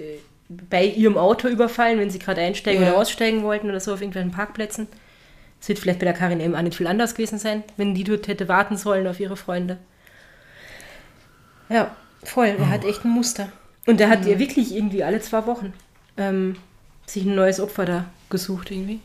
bei 0.47 0.85
ihrem 0.85 1.17
Auto 1.17 1.47
überfallen, 1.47 1.99
wenn 1.99 2.09
sie 2.11 2.19
gerade 2.19 2.41
einsteigen 2.41 2.83
Ja. 2.83 2.89
oder 2.89 2.97
aussteigen 2.99 3.43
wollten 3.43 3.69
oder 3.69 3.79
so 3.79 3.93
auf 3.93 4.01
irgendwelchen 4.01 4.31
Parkplätzen. 4.31 4.87
Es 5.61 5.67
wird 5.67 5.79
vielleicht 5.79 5.99
bei 5.99 6.05
der 6.05 6.13
Karin 6.13 6.39
M. 6.39 6.55
auch 6.55 6.61
nicht 6.61 6.77
viel 6.77 6.87
anders 6.87 7.13
gewesen 7.15 7.37
sein, 7.39 7.63
wenn 7.77 7.93
die 7.95 8.03
dort 8.03 8.27
hätte 8.27 8.47
warten 8.47 8.77
sollen 8.77 9.07
auf 9.07 9.19
ihre 9.19 9.35
Freunde. 9.37 9.77
Ja, 11.69 11.95
voll. 12.23 12.55
Er 12.57 12.69
hat 12.69 12.85
echt 12.85 13.03
ein 13.05 13.11
Muster. 13.11 13.49
Und 13.85 13.99
er 14.01 14.09
hat 14.09 14.25
ja 14.25 14.39
wirklich 14.39 14.73
irgendwie 14.75 15.03
alle 15.03 15.19
zwei 15.19 15.45
Wochen 15.45 15.73
ähm, 16.17 16.55
sich 17.09 17.25
ein 17.25 17.35
neues 17.35 17.59
Opfer 17.59 17.85
da 17.85 18.05
gesucht 18.29 18.71
irgendwie. 18.71 18.99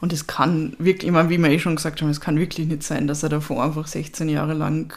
Und 0.00 0.12
es 0.14 0.26
kann 0.26 0.74
wirklich, 0.78 1.06
ich 1.08 1.12
meine, 1.12 1.28
wie 1.28 1.36
wir 1.38 1.50
eh 1.50 1.58
schon 1.58 1.76
gesagt 1.76 2.00
haben, 2.00 2.08
es 2.08 2.20
kann 2.22 2.38
wirklich 2.38 2.66
nicht 2.66 2.82
sein, 2.82 3.06
dass 3.06 3.22
er 3.22 3.28
davor 3.28 3.62
einfach 3.64 3.86
16 3.86 4.30
Jahre 4.30 4.54
lang, 4.54 4.94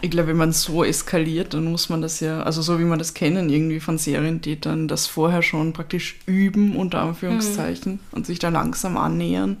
ich 0.00 0.10
glaube, 0.10 0.28
wenn 0.28 0.38
man 0.38 0.52
so 0.52 0.84
eskaliert, 0.84 1.52
dann 1.52 1.64
muss 1.64 1.90
man 1.90 2.00
das 2.00 2.20
ja, 2.20 2.42
also 2.42 2.62
so 2.62 2.78
wie 2.78 2.84
man 2.84 2.98
das 2.98 3.12
kennen 3.12 3.50
irgendwie 3.50 3.80
von 3.80 3.98
Serientätern, 3.98 4.88
das 4.88 5.06
vorher 5.06 5.42
schon 5.42 5.74
praktisch 5.74 6.18
üben, 6.24 6.76
unter 6.76 7.00
Anführungszeichen, 7.02 8.00
und 8.12 8.24
sich 8.26 8.38
da 8.38 8.48
langsam 8.48 8.96
annähern. 8.96 9.58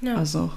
Ja. 0.00 0.14
Also, 0.14 0.50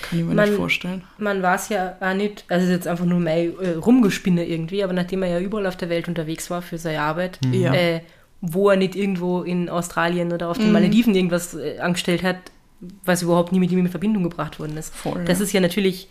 kann 0.00 0.18
ich 0.20 0.24
mir 0.24 0.34
Man- 0.34 0.48
nicht 0.48 0.56
vorstellen. 0.56 1.04
man 1.18 1.42
war 1.42 1.56
es 1.56 1.68
ja 1.68 1.96
auch 2.00 2.14
nicht, 2.14 2.44
also 2.48 2.62
es 2.64 2.70
ist 2.70 2.76
jetzt 2.76 2.88
einfach 2.88 3.04
nur 3.04 3.20
mein 3.20 3.52
äh, 3.58 3.70
Rumgespinne 3.76 4.46
irgendwie, 4.46 4.82
aber 4.82 4.94
nachdem 4.94 5.22
er 5.22 5.28
ja 5.28 5.40
überall 5.40 5.66
auf 5.66 5.76
der 5.76 5.90
Welt 5.90 6.08
unterwegs 6.08 6.48
war 6.50 6.62
für 6.62 6.78
seine 6.78 7.00
Arbeit, 7.02 7.38
Ja. 7.52 7.74
äh, 7.74 8.00
wo 8.40 8.70
er 8.70 8.76
nicht 8.76 8.94
irgendwo 8.94 9.42
in 9.42 9.68
Australien 9.68 10.32
oder 10.32 10.48
auf 10.50 10.58
den 10.58 10.66
Mhm. 10.68 10.72
Malediven 10.72 11.14
irgendwas 11.14 11.54
äh, 11.54 11.78
angestellt 11.78 12.22
hat, 12.22 12.36
was 13.04 13.22
überhaupt 13.22 13.52
nie 13.52 13.58
mit 13.58 13.70
ihm 13.72 13.78
in 13.78 13.88
Verbindung 13.88 14.22
gebracht 14.22 14.58
worden 14.60 14.76
ist. 14.76 14.94
Voll, 14.94 15.24
Das 15.24 15.38
ja. 15.38 15.44
ist 15.44 15.52
ja 15.52 15.60
natürlich 15.60 16.08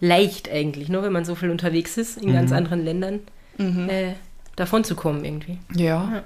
leicht 0.00 0.48
eigentlich, 0.50 0.88
ne, 0.88 1.02
wenn 1.02 1.12
man 1.12 1.24
so 1.24 1.34
viel 1.34 1.50
unterwegs 1.50 1.96
ist 1.98 2.18
in 2.18 2.32
ganz 2.32 2.52
anderen 2.52 2.84
Ländern, 2.84 3.20
Mhm. 3.58 3.88
äh, 3.90 4.14
davon 4.56 4.84
zu 4.84 4.94
kommen 4.94 5.24
irgendwie. 5.24 5.58
Ja, 5.74 6.10
Ja. 6.12 6.22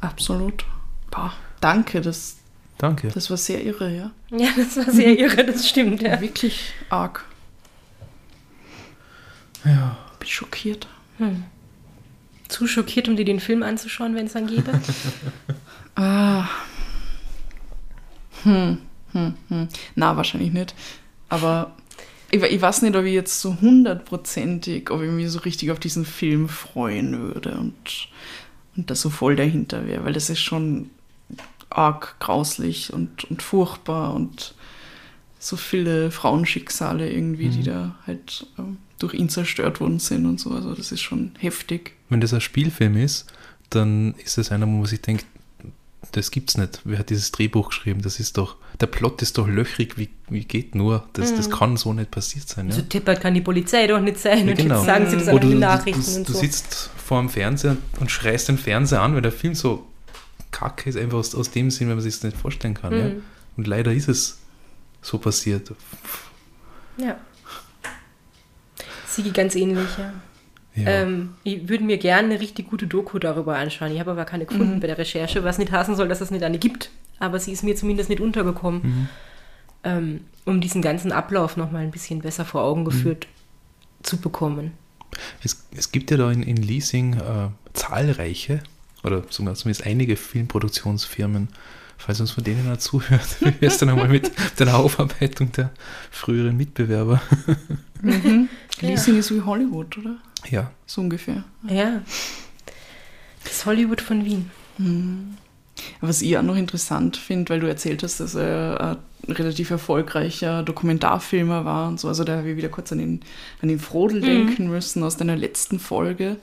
absolut. 0.00 0.64
Boah, 1.10 1.32
danke, 1.60 2.00
das, 2.02 2.36
Danke. 2.78 3.08
das 3.08 3.30
war 3.30 3.36
sehr 3.36 3.64
irre, 3.64 3.94
ja. 3.94 4.10
Ja, 4.36 4.48
das 4.56 4.76
war 4.76 4.92
sehr 4.92 5.18
irre, 5.18 5.44
das 5.44 5.68
stimmt, 5.68 6.02
ja. 6.02 6.20
Wirklich 6.20 6.72
arg. 6.90 7.24
Ja. 9.64 9.96
Bin 10.18 10.28
schockiert. 10.28 10.86
Zu 12.52 12.66
schockiert, 12.66 13.08
um 13.08 13.16
dir 13.16 13.24
den 13.24 13.40
Film 13.40 13.62
anzuschauen, 13.62 14.14
wenn 14.14 14.26
es 14.26 14.34
dann 14.34 14.46
gäbe. 14.46 14.72
Ah. 15.94 16.48
Hm, 18.44 18.78
hm, 19.12 19.34
hm. 19.48 19.68
Na, 19.94 20.16
wahrscheinlich 20.16 20.50
nicht. 20.50 20.74
Aber 21.28 21.76
ich, 22.30 22.42
ich 22.42 22.62
weiß 22.62 22.80
nicht, 22.80 22.96
ob 22.96 23.04
ich 23.04 23.12
jetzt 23.12 23.42
so 23.42 23.60
hundertprozentig, 23.60 24.90
ob 24.90 25.02
ich 25.02 25.10
mich 25.10 25.30
so 25.30 25.40
richtig 25.40 25.70
auf 25.70 25.78
diesen 25.78 26.06
Film 26.06 26.48
freuen 26.48 27.18
würde 27.18 27.58
und, 27.58 28.08
und 28.74 28.90
da 28.90 28.94
so 28.94 29.10
voll 29.10 29.36
dahinter 29.36 29.86
wäre, 29.86 30.06
weil 30.06 30.14
das 30.14 30.30
ist 30.30 30.40
schon 30.40 30.88
arg 31.68 32.16
grauslich 32.20 32.90
und, 32.90 33.24
und 33.24 33.42
furchtbar 33.42 34.14
und 34.14 34.54
so 35.38 35.56
viele 35.56 36.10
Frauenschicksale 36.10 37.10
irgendwie, 37.10 37.48
die 37.48 37.64
da 37.64 37.96
halt 38.06 38.46
ähm, 38.58 38.78
durch 38.98 39.12
ihn 39.12 39.28
zerstört 39.28 39.80
worden 39.80 39.98
sind 39.98 40.24
und 40.24 40.38
so. 40.38 40.50
Also 40.52 40.74
das 40.74 40.92
ist 40.92 41.00
schon 41.00 41.32
heftig. 41.38 41.96
Wenn 42.12 42.20
das 42.20 42.34
ein 42.34 42.40
Spielfilm 42.40 42.96
ist, 42.96 43.26
dann 43.70 44.14
ist 44.22 44.36
es 44.36 44.52
einer, 44.52 44.66
wo 44.66 44.70
man 44.70 44.86
sich 44.86 45.00
denkt, 45.00 45.24
das 46.10 46.30
gibt's 46.30 46.58
nicht. 46.58 46.80
Wer 46.84 46.98
hat 46.98 47.08
dieses 47.08 47.32
Drehbuch 47.32 47.70
geschrieben? 47.70 48.02
Das 48.02 48.20
ist 48.20 48.36
doch, 48.36 48.56
der 48.80 48.86
Plot 48.86 49.22
ist 49.22 49.38
doch 49.38 49.48
löchrig, 49.48 49.96
wie, 49.96 50.10
wie 50.28 50.44
geht 50.44 50.74
nur? 50.74 51.08
Das, 51.14 51.34
das 51.34 51.48
kann 51.48 51.76
so 51.76 51.94
nicht 51.94 52.10
passiert 52.10 52.48
sein. 52.48 52.68
Ja? 52.68 52.74
So 52.74 52.82
tippert 52.82 53.22
kann 53.22 53.32
die 53.32 53.40
Polizei 53.40 53.86
doch 53.86 54.00
nicht 54.00 54.18
sein. 54.18 54.46
Ja, 54.46 54.52
und 54.52 54.58
genau. 54.58 54.76
jetzt 54.76 54.86
sagen 54.86 55.08
sie 55.08 55.16
das 55.16 55.28
in 55.28 55.40
den 55.40 55.50
du, 55.52 55.58
Nachrichten 55.58 56.02
du, 56.04 56.18
und 56.18 56.28
du 56.28 56.32
so. 56.34 56.40
sitzt 56.40 56.90
vor 56.96 57.20
dem 57.20 57.30
Fernseher 57.30 57.76
und 57.98 58.10
schreist 58.10 58.48
den 58.48 58.58
Fernseher 58.58 59.00
an, 59.00 59.14
weil 59.14 59.22
der 59.22 59.32
Film 59.32 59.54
so 59.54 59.86
kacke 60.50 60.90
ist, 60.90 60.98
einfach 60.98 61.18
aus, 61.18 61.34
aus 61.34 61.50
dem 61.50 61.70
Sinn, 61.70 61.88
wenn 61.88 61.96
man 61.96 62.02
sich 62.02 62.14
das 62.14 62.24
nicht 62.24 62.36
vorstellen 62.36 62.74
kann. 62.74 62.92
Ja? 62.92 63.04
Mhm. 63.04 63.22
Und 63.56 63.66
leider 63.66 63.92
ist 63.92 64.08
es 64.08 64.38
so 65.00 65.16
passiert. 65.18 65.72
Ja. 66.98 67.16
Sigi 69.06 69.30
ganz 69.30 69.54
ähnlich, 69.54 69.88
ja. 69.98 70.12
Ja. 70.74 70.88
Ähm, 70.88 71.34
ich 71.44 71.68
würde 71.68 71.84
mir 71.84 71.98
gerne 71.98 72.30
eine 72.30 72.40
richtig 72.40 72.70
gute 72.70 72.86
Doku 72.86 73.18
darüber 73.18 73.56
anschauen. 73.56 73.92
Ich 73.92 74.00
habe 74.00 74.12
aber 74.12 74.24
keine 74.24 74.46
gefunden 74.46 74.80
bei 74.80 74.86
der 74.86 74.98
Recherche, 74.98 75.44
was 75.44 75.58
nicht 75.58 75.70
heißen 75.70 75.96
soll, 75.96 76.08
dass 76.08 76.20
es 76.20 76.30
nicht 76.30 76.44
eine 76.44 76.58
gibt. 76.58 76.90
Aber 77.18 77.38
sie 77.38 77.52
ist 77.52 77.62
mir 77.62 77.76
zumindest 77.76 78.08
nicht 78.08 78.20
untergekommen, 78.20 79.08
ähm, 79.84 80.22
um 80.44 80.60
diesen 80.60 80.82
ganzen 80.82 81.12
Ablauf 81.12 81.56
nochmal 81.56 81.82
ein 81.82 81.90
bisschen 81.90 82.20
besser 82.20 82.44
vor 82.44 82.62
Augen 82.62 82.84
geführt 82.84 83.26
zu 84.02 84.16
bekommen. 84.16 84.72
Es, 85.44 85.66
es 85.76 85.92
gibt 85.92 86.10
ja 86.10 86.16
da 86.16 86.30
in, 86.32 86.42
in 86.42 86.56
Leasing 86.56 87.14
äh, 87.14 87.48
zahlreiche 87.74 88.62
oder 89.04 89.22
sogar 89.28 89.54
zumindest 89.54 89.86
einige 89.86 90.16
Filmproduktionsfirmen. 90.16 91.48
Falls 91.98 92.20
uns 92.20 92.32
von 92.32 92.42
denen 92.42 92.68
noch 92.68 92.78
zuhört, 92.78 93.26
wie 93.40 93.46
wäre 93.60 93.66
es 93.66 93.78
dann 93.78 93.90
einmal 93.90 94.08
mit 94.08 94.32
der 94.58 94.76
Aufarbeitung 94.76 95.52
der 95.52 95.70
früheren 96.10 96.56
Mitbewerber? 96.56 97.20
Leasing 98.80 99.18
ist 99.18 99.30
wie 99.32 99.42
Hollywood, 99.42 99.98
oder? 99.98 100.16
Ja, 100.50 100.70
So 100.86 101.00
ungefähr. 101.00 101.44
Ja. 101.68 102.02
Das 103.44 103.66
Hollywood 103.66 104.00
von 104.00 104.24
Wien. 104.24 104.50
Was 106.00 106.22
ich 106.22 106.36
auch 106.36 106.42
noch 106.42 106.56
interessant 106.56 107.16
finde, 107.16 107.50
weil 107.50 107.60
du 107.60 107.68
erzählt 107.68 108.02
hast, 108.02 108.20
dass 108.20 108.34
er 108.34 108.98
ein 109.26 109.32
relativ 109.32 109.70
erfolgreicher 109.70 110.62
Dokumentarfilmer 110.62 111.64
war 111.64 111.88
und 111.88 112.00
so. 112.00 112.08
Also 112.08 112.24
da 112.24 112.38
habe 112.38 112.50
ich 112.50 112.56
wieder 112.56 112.68
kurz 112.68 112.92
an 112.92 112.98
den, 112.98 113.20
an 113.60 113.68
den 113.68 113.78
Frodel 113.78 114.20
denken 114.20 114.68
müssen 114.68 115.02
aus 115.02 115.16
deiner 115.16 115.36
letzten 115.36 115.78
Folge. 115.78 116.36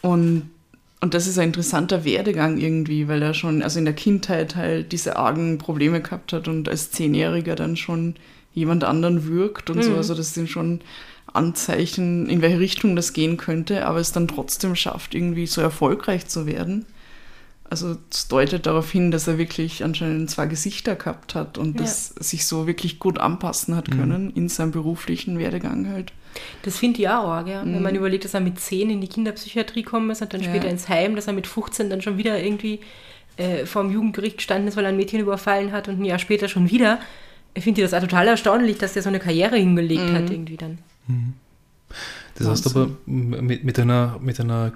Und, 0.00 0.50
und 1.00 1.14
das 1.14 1.26
ist 1.26 1.38
ein 1.38 1.48
interessanter 1.48 2.04
Werdegang 2.04 2.58
irgendwie, 2.58 3.08
weil 3.08 3.22
er 3.22 3.34
schon, 3.34 3.62
also 3.62 3.78
in 3.78 3.84
der 3.84 3.94
Kindheit 3.94 4.54
halt 4.56 4.92
diese 4.92 5.16
argen 5.16 5.58
Probleme 5.58 6.00
gehabt 6.00 6.32
hat 6.32 6.46
und 6.46 6.68
als 6.68 6.90
Zehnjähriger 6.90 7.56
dann 7.56 7.76
schon 7.76 8.14
jemand 8.52 8.84
anderen 8.84 9.26
wirkt 9.26 9.68
und 9.70 9.82
so. 9.82 9.96
Also 9.96 10.14
das 10.14 10.32
sind 10.34 10.48
schon 10.48 10.80
Anzeichen, 11.34 12.28
in 12.28 12.42
welche 12.42 12.60
Richtung 12.60 12.96
das 12.96 13.12
gehen 13.12 13.36
könnte, 13.36 13.86
aber 13.86 13.98
es 13.98 14.12
dann 14.12 14.28
trotzdem 14.28 14.74
schafft, 14.76 15.14
irgendwie 15.14 15.46
so 15.46 15.60
erfolgreich 15.60 16.26
zu 16.26 16.46
werden. 16.46 16.86
Also 17.68 17.96
es 18.10 18.28
deutet 18.28 18.66
darauf 18.66 18.90
hin, 18.90 19.10
dass 19.10 19.26
er 19.26 19.38
wirklich 19.38 19.82
anscheinend 19.82 20.30
zwei 20.30 20.46
Gesichter 20.46 20.94
gehabt 20.96 21.34
hat 21.34 21.58
und 21.58 21.76
Ja. 21.76 21.82
das 21.82 22.08
sich 22.08 22.46
so 22.46 22.66
wirklich 22.66 22.98
gut 22.98 23.18
anpassen 23.18 23.74
hat 23.74 23.90
können 23.90 24.30
in 24.30 24.48
seinem 24.48 24.70
beruflichen 24.70 25.38
Werdegang 25.38 25.88
halt. 25.88 26.12
Das 26.62 26.78
finde 26.78 27.00
ich 27.00 27.08
auch 27.08 27.24
arg, 27.28 27.48
ja. 27.48 27.62
Wenn 27.64 27.82
man 27.82 27.94
überlegt, 27.94 28.24
dass 28.24 28.34
er 28.34 28.40
mit 28.40 28.58
10 28.60 28.90
in 28.90 29.00
die 29.00 29.08
Kinderpsychiatrie 29.08 29.82
gekommen 29.82 30.10
ist 30.10 30.20
und 30.20 30.32
dann 30.34 30.42
Ja. 30.42 30.48
später 30.48 30.68
ins 30.68 30.88
Heim, 30.88 31.16
dass 31.16 31.26
er 31.26 31.32
mit 31.32 31.46
15 31.46 31.90
dann 31.90 32.02
schon 32.02 32.18
wieder 32.18 32.40
irgendwie 32.42 32.80
äh, 33.36 33.66
vor 33.66 33.82
dem 33.82 33.90
Jugendgericht 33.90 34.36
gestanden 34.36 34.68
ist, 34.68 34.76
weil 34.76 34.84
er 34.84 34.90
ein 34.90 34.96
Mädchen 34.96 35.18
überfallen 35.20 35.72
hat 35.72 35.88
und 35.88 36.00
ein 36.00 36.04
Jahr 36.04 36.20
später 36.20 36.46
schon 36.48 36.70
wieder. 36.70 37.00
Ich 37.54 37.64
finde 37.64 37.82
das 37.82 37.92
auch 37.94 38.00
total 38.00 38.28
erstaunlich, 38.28 38.78
dass 38.78 38.92
der 38.92 39.02
so 39.02 39.08
eine 39.08 39.18
Karriere 39.18 39.56
hingelegt 39.56 40.12
hat 40.12 40.30
irgendwie 40.30 40.56
dann. 40.56 40.78
Das 42.36 42.48
heißt 42.48 42.66
aber, 42.66 42.90
mit, 43.06 43.64
mit, 43.64 43.78
einer, 43.78 44.18
mit 44.20 44.40
einer 44.40 44.72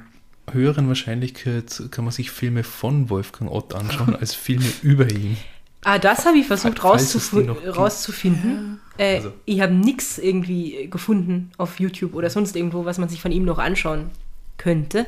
höheren 0.50 0.88
Wahrscheinlichkeit 0.88 1.82
kann 1.90 2.04
man 2.04 2.12
sich 2.12 2.30
Filme 2.30 2.64
von 2.64 3.10
Wolfgang 3.10 3.50
Ott 3.50 3.74
anschauen, 3.74 4.16
als 4.20 4.34
Filme 4.34 4.66
über 4.82 5.10
ihn. 5.10 5.36
Ah, 5.84 5.98
das 5.98 6.26
habe 6.26 6.38
ich 6.38 6.46
versucht 6.46 6.74
gibt. 6.74 6.84
rauszufinden. 7.76 8.80
Äh, 8.96 9.16
Also. 9.16 9.32
Ich 9.44 9.60
habe 9.60 9.72
nichts 9.72 10.18
irgendwie 10.18 10.88
gefunden 10.90 11.50
auf 11.56 11.78
YouTube 11.78 12.14
oder 12.14 12.30
sonst 12.30 12.56
irgendwo, 12.56 12.84
was 12.84 12.98
man 12.98 13.08
sich 13.08 13.20
von 13.20 13.32
ihm 13.32 13.44
noch 13.44 13.58
anschauen 13.58 14.10
könnte. 14.56 15.06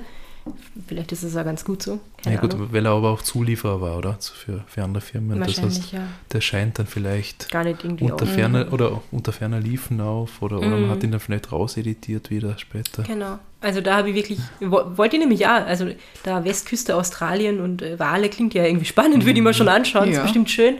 Vielleicht 0.88 1.12
ist 1.12 1.22
es 1.22 1.34
ja 1.34 1.42
ganz 1.42 1.64
gut 1.64 1.82
so. 1.82 2.00
Keine 2.24 2.36
ja 2.36 2.40
gut, 2.40 2.54
Ahnung. 2.54 2.68
weil 2.72 2.84
er 2.86 2.92
aber 2.92 3.10
auch 3.10 3.22
Zulieferer 3.22 3.80
war, 3.80 3.98
oder? 3.98 4.18
Für, 4.20 4.64
für 4.66 4.82
andere 4.82 5.00
Firmen. 5.02 5.38
Das 5.38 5.48
Wahrscheinlich, 5.48 5.78
heißt, 5.82 5.92
ja. 5.92 6.06
der 6.32 6.40
scheint 6.40 6.78
dann 6.78 6.86
vielleicht 6.86 7.50
Gar 7.50 7.64
nicht 7.64 7.84
irgendwie 7.84 8.10
unter 8.10 8.26
ferner 8.26 8.72
oder 8.72 9.02
unter 9.10 9.32
ferner 9.32 9.60
Liefen 9.60 10.00
auf 10.00 10.40
oder, 10.42 10.58
oder 10.58 10.68
man 10.70 10.86
Mhm. 10.86 10.90
hat 10.90 11.02
ihn 11.02 11.10
dann 11.10 11.20
vielleicht 11.20 11.52
rauseditiert 11.52 12.30
wieder 12.30 12.56
später. 12.58 13.02
Genau. 13.02 13.38
Also 13.60 13.80
da 13.82 13.98
habe 13.98 14.08
ich 14.10 14.14
wirklich, 14.16 14.38
wo- 14.60 14.96
wollte 14.96 15.16
ich 15.16 15.20
nämlich 15.20 15.40
ja, 15.40 15.62
also 15.64 15.88
da 16.22 16.42
Westküste 16.44 16.96
Australien 16.96 17.60
und 17.60 17.82
äh, 17.82 17.98
Wale 17.98 18.28
klingt 18.30 18.54
ja 18.54 18.64
irgendwie 18.64 18.86
spannend, 18.86 19.24
würde 19.26 19.38
ich 19.38 19.44
mir 19.44 19.52
schon 19.54 19.68
anschauen, 19.68 20.10
Ja. 20.10 20.18
ist 20.18 20.22
bestimmt 20.22 20.50
schön. 20.50 20.76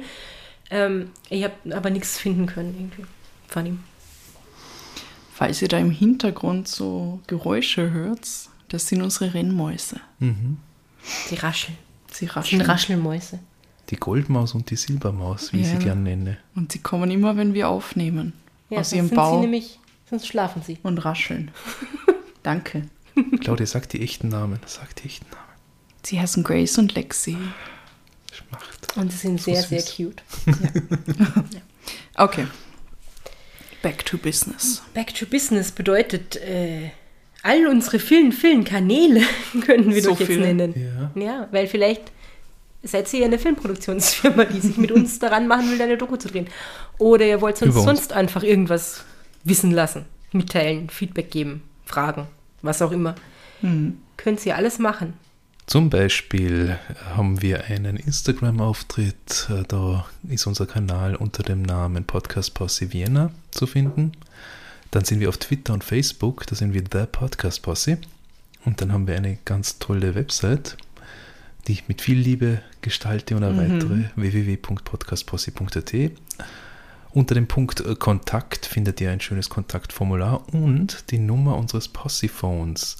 Ähm, 0.70 1.10
ich 1.28 1.44
habe 1.44 1.54
aber 1.76 1.90
nichts 1.90 2.18
finden 2.18 2.46
können 2.46 2.74
irgendwie 2.78 3.04
von 3.48 3.66
ihm. 3.66 3.80
Falls 5.34 5.60
ihr 5.62 5.68
da 5.68 5.78
im 5.78 5.90
Hintergrund 5.90 6.68
so 6.68 7.20
Geräusche 7.26 7.90
hört, 7.90 8.26
das 8.70 8.88
sind 8.88 9.02
unsere 9.02 9.34
Rennmäuse. 9.34 10.00
Mhm. 10.18 10.56
Die 11.30 11.34
rascheln. 11.36 11.76
Sie 12.10 12.26
Das 12.26 12.34
sind 12.34 12.36
rascheln. 12.36 12.62
Raschelmäuse. 12.62 13.38
Die 13.90 13.96
Goldmaus 13.96 14.54
und 14.54 14.70
die 14.70 14.76
Silbermaus, 14.76 15.52
wie 15.52 15.60
ich 15.60 15.66
Ja. 15.72 15.78
sie 15.78 15.84
gern 15.84 16.02
nenne. 16.02 16.38
Und 16.54 16.72
sie 16.72 16.78
kommen 16.78 17.10
immer, 17.10 17.36
wenn 17.36 17.54
wir 17.54 17.68
aufnehmen. 17.68 18.32
Ja, 18.70 18.78
aus 18.80 18.90
sonst 18.90 18.96
ihrem 18.96 19.06
sind 19.08 19.16
Bau 19.16 19.34
sie 19.36 19.40
nämlich, 19.42 19.78
sonst 20.08 20.26
schlafen 20.26 20.62
sie. 20.62 20.78
und 20.82 20.98
rascheln. 21.04 21.50
Danke. 22.42 22.82
Claudia, 23.40 23.66
sag 23.66 23.88
die 23.88 24.00
echten 24.02 24.28
Namen. 24.28 24.60
Sag 24.66 24.94
die 24.96 25.06
echten 25.06 25.28
Namen. 25.30 25.44
Sie 26.04 26.20
heißen 26.20 26.42
Grace 26.44 26.78
und 26.78 26.94
Lexi. 26.94 27.36
Schmacht. 28.32 28.96
Und 28.96 29.10
sie 29.12 29.18
sind 29.18 29.40
So 29.40 29.52
sehr, 29.52 29.62
süß. 29.62 29.68
sehr 29.68 29.82
cute. 29.82 30.22
Okay. 32.16 32.46
Back 33.82 34.04
to 34.06 34.18
business. 34.18 34.82
Back 34.94 35.14
to 35.14 35.26
Business 35.26 35.72
bedeutet, 35.72 36.36
äh, 36.36 36.90
all 37.42 37.66
unsere 37.66 37.98
vielen, 37.98 38.32
vielen 38.32 38.64
Kanäle 38.64 39.22
können 39.66 39.94
wir 39.94 40.02
So 40.02 40.10
doch 40.10 40.20
jetzt 40.20 40.26
viele. 40.28 40.52
nennen. 40.54 40.74
Ja. 41.16 41.22
Ja, 41.22 41.48
weil 41.50 41.66
vielleicht 41.66 42.12
seid 42.82 43.12
ihr 43.12 43.20
ja 43.20 43.26
eine 43.26 43.38
Filmproduktionsfirma, 43.38 44.44
die 44.46 44.60
sich 44.60 44.76
mit 44.76 44.90
uns 44.92 45.18
daran 45.20 45.46
machen 45.46 45.70
will, 45.70 45.80
eine 45.82 45.96
Doku 45.98 46.16
zu 46.16 46.28
drehen. 46.28 46.46
Oder 46.98 47.26
ihr 47.26 47.40
wollt 47.40 47.60
uns 47.62 47.74
sonst 47.74 48.12
einfach 48.12 48.42
irgendwas 48.42 49.04
wissen 49.44 49.70
lassen, 49.70 50.04
mitteilen, 50.32 50.88
Feedback 50.90 51.30
geben, 51.30 51.62
fragen, 51.86 52.26
was 52.62 52.82
auch 52.82 52.92
immer. 52.92 53.14
Könnt 54.16 54.44
ihr 54.46 54.56
alles 54.56 54.78
machen. 54.78 55.14
Zum 55.66 55.88
Beispiel 55.90 56.78
haben 57.14 57.42
wir 57.42 57.64
einen 57.66 57.96
Instagram-Auftritt. 57.96 59.48
Äh, 59.50 59.62
Da 59.68 60.04
ist 60.28 60.46
unser 60.46 60.66
Kanal 60.66 61.14
unter 61.14 61.42
dem 61.42 61.62
Namen 61.62 62.04
Podcast 62.04 62.54
Posse 62.54 62.92
Vienna 62.92 63.30
zu 63.50 63.66
finden. 63.66 64.12
Dann 64.90 65.04
sind 65.04 65.20
wir 65.20 65.28
auf 65.28 65.38
Twitter 65.38 65.72
und 65.72 65.84
Facebook. 65.84 66.46
Da 66.46 66.56
sind 66.56 66.74
wir 66.74 66.82
The 66.90 67.06
Podcast 67.10 67.62
Posse. 67.62 67.98
Und 68.64 68.80
dann 68.80 68.92
haben 68.92 69.06
wir 69.06 69.16
eine 69.16 69.38
ganz 69.44 69.78
tolle 69.78 70.14
Website, 70.14 70.76
die 71.66 71.72
ich 71.72 71.88
mit 71.88 72.02
viel 72.02 72.18
Liebe 72.18 72.60
gestalte 72.82 73.36
und 73.36 73.42
erweitere. 73.42 74.10
www.podcastposse.at. 74.16 75.94
Unter 77.12 77.34
dem 77.34 77.48
Punkt 77.48 77.80
äh, 77.80 77.94
Kontakt 77.96 78.66
findet 78.66 79.00
ihr 79.00 79.10
ein 79.10 79.20
schönes 79.20 79.48
Kontaktformular 79.48 80.52
und 80.54 81.10
die 81.10 81.18
Nummer 81.18 81.56
unseres 81.56 81.88
Posse-Phones 81.88 82.98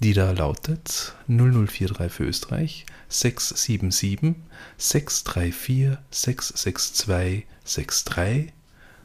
die 0.00 0.12
da 0.12 0.32
lautet 0.32 1.14
0043 1.28 2.12
für 2.12 2.24
Österreich 2.24 2.86
677 3.08 4.34
634 4.76 5.98
662 6.10 7.46
63 7.64 8.52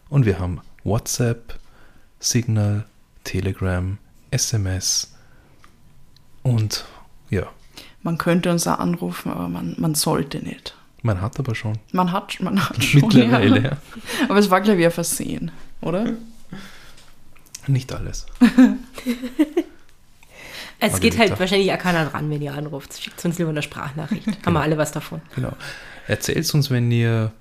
und 0.09 0.25
wir 0.25 0.39
haben 0.39 0.61
WhatsApp, 0.83 1.59
Signal, 2.19 2.85
Telegram, 3.23 3.97
SMS 4.31 5.13
und 6.43 6.85
ja, 7.29 7.47
Man 8.03 8.17
könnte 8.17 8.51
uns 8.51 8.67
auch 8.67 8.79
anrufen, 8.79 9.31
aber 9.31 9.47
man, 9.47 9.75
man 9.77 9.95
sollte 9.95 10.39
nicht. 10.39 10.75
man 11.01 11.21
hat 11.21 11.39
aber 11.39 11.55
schon 11.55 11.77
Man 11.91 12.11
hat, 12.11 12.39
man 12.41 12.67
hat 12.69 12.83
schon. 12.83 13.01
mittlerweile 13.01 13.63
Ja. 13.63 13.77
Aber 14.27 14.39
es 14.39 14.49
war, 14.49 14.61
glaube 14.61 14.79
ich, 14.79 14.85
ein 14.85 14.91
Versehen, 14.91 15.51
oder? 15.81 16.13
nicht 17.67 17.91
alles. 17.93 18.25
Es 20.81 20.93
Margarita. 20.93 20.99
geht 21.17 21.19
halt 21.31 21.39
wahrscheinlich 21.41 21.71
auch 21.73 21.77
keiner 21.77 22.05
dran, 22.05 22.29
wenn 22.29 22.41
ihr 22.41 22.53
anruft. 22.53 23.01
Schickt 23.01 23.23
uns 23.25 23.37
lieber 23.37 23.49
eine 23.49 23.61
Sprachnachricht. 23.61 24.25
Haben 24.45 24.53
wir 24.53 24.61
alle 24.61 24.77
was 24.77 24.93
davon. 24.93 25.21
Genau. 25.35 25.51
Erzählt 26.07 26.53
uns, 26.53 26.69
wenn 26.69 26.89
ihr 26.89 27.33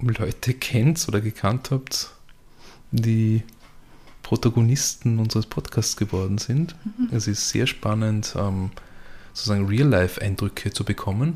Leute 0.00 0.54
kennt 0.54 1.06
oder 1.06 1.20
gekannt 1.20 1.70
habt, 1.70 2.10
die 2.90 3.42
Protagonisten 4.30 5.18
unseres 5.18 5.44
Podcasts 5.46 5.96
geworden 5.96 6.38
sind. 6.38 6.76
Es 7.10 7.26
ist 7.26 7.48
sehr 7.48 7.66
spannend, 7.66 8.36
ähm, 8.38 8.70
sozusagen 9.32 9.66
Real-Life-Eindrücke 9.66 10.70
zu 10.70 10.84
bekommen 10.84 11.34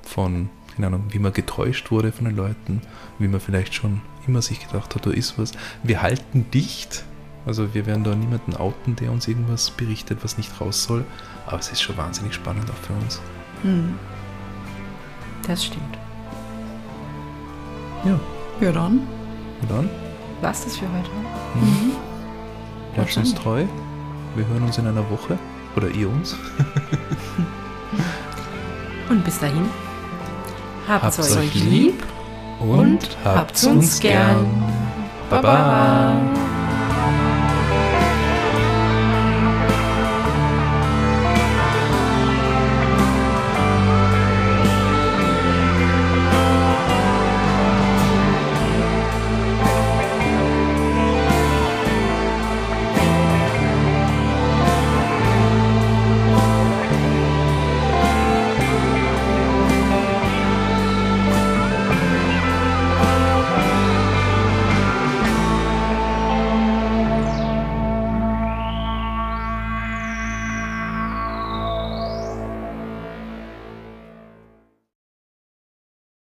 von, 0.00 0.48
keine 0.74 0.86
Ahnung, 0.86 1.04
wie 1.10 1.18
man 1.18 1.34
getäuscht 1.34 1.90
wurde 1.90 2.10
von 2.10 2.24
den 2.24 2.34
Leuten, 2.34 2.80
wie 3.18 3.28
man 3.28 3.38
vielleicht 3.38 3.74
schon 3.74 4.00
immer 4.26 4.40
sich 4.40 4.66
gedacht 4.66 4.94
hat, 4.94 5.04
da 5.04 5.10
ist 5.10 5.38
was. 5.38 5.52
Wir 5.82 6.00
halten 6.00 6.46
dicht, 6.54 7.04
also 7.44 7.74
wir 7.74 7.84
werden 7.84 8.02
da 8.02 8.14
niemanden 8.14 8.56
outen, 8.56 8.96
der 8.96 9.12
uns 9.12 9.28
irgendwas 9.28 9.70
berichtet, 9.70 10.20
was 10.22 10.38
nicht 10.38 10.58
raus 10.58 10.84
soll, 10.84 11.04
aber 11.44 11.58
es 11.58 11.70
ist 11.70 11.82
schon 11.82 11.98
wahnsinnig 11.98 12.32
spannend 12.32 12.70
auch 12.70 12.86
für 12.86 12.94
uns. 12.94 13.20
Hm. 13.60 13.92
Das 15.46 15.66
stimmt. 15.66 15.98
Ja, 18.06 18.18
Ja, 18.58 18.72
dann. 18.72 19.00
und 19.60 19.70
dann 19.70 19.90
War's 20.40 20.64
das 20.64 20.78
für 20.78 20.86
heute? 20.90 21.10
Bleibt 22.94 23.16
uns 23.16 23.34
treu. 23.34 23.64
Wir 24.34 24.46
hören 24.46 24.64
uns 24.64 24.78
in 24.78 24.86
einer 24.86 25.08
Woche. 25.10 25.38
Oder 25.76 25.88
ihr 25.88 26.08
uns. 26.08 26.36
Und 29.08 29.24
bis 29.24 29.38
dahin, 29.38 29.66
habt's, 30.88 31.18
Habt's 31.18 31.36
euch 31.36 31.54
lieb 31.54 32.02
Und, 32.60 33.16
habt's 33.24 33.64
uns 33.64 34.00
gern. 34.00 34.46
Baba. 35.28 36.16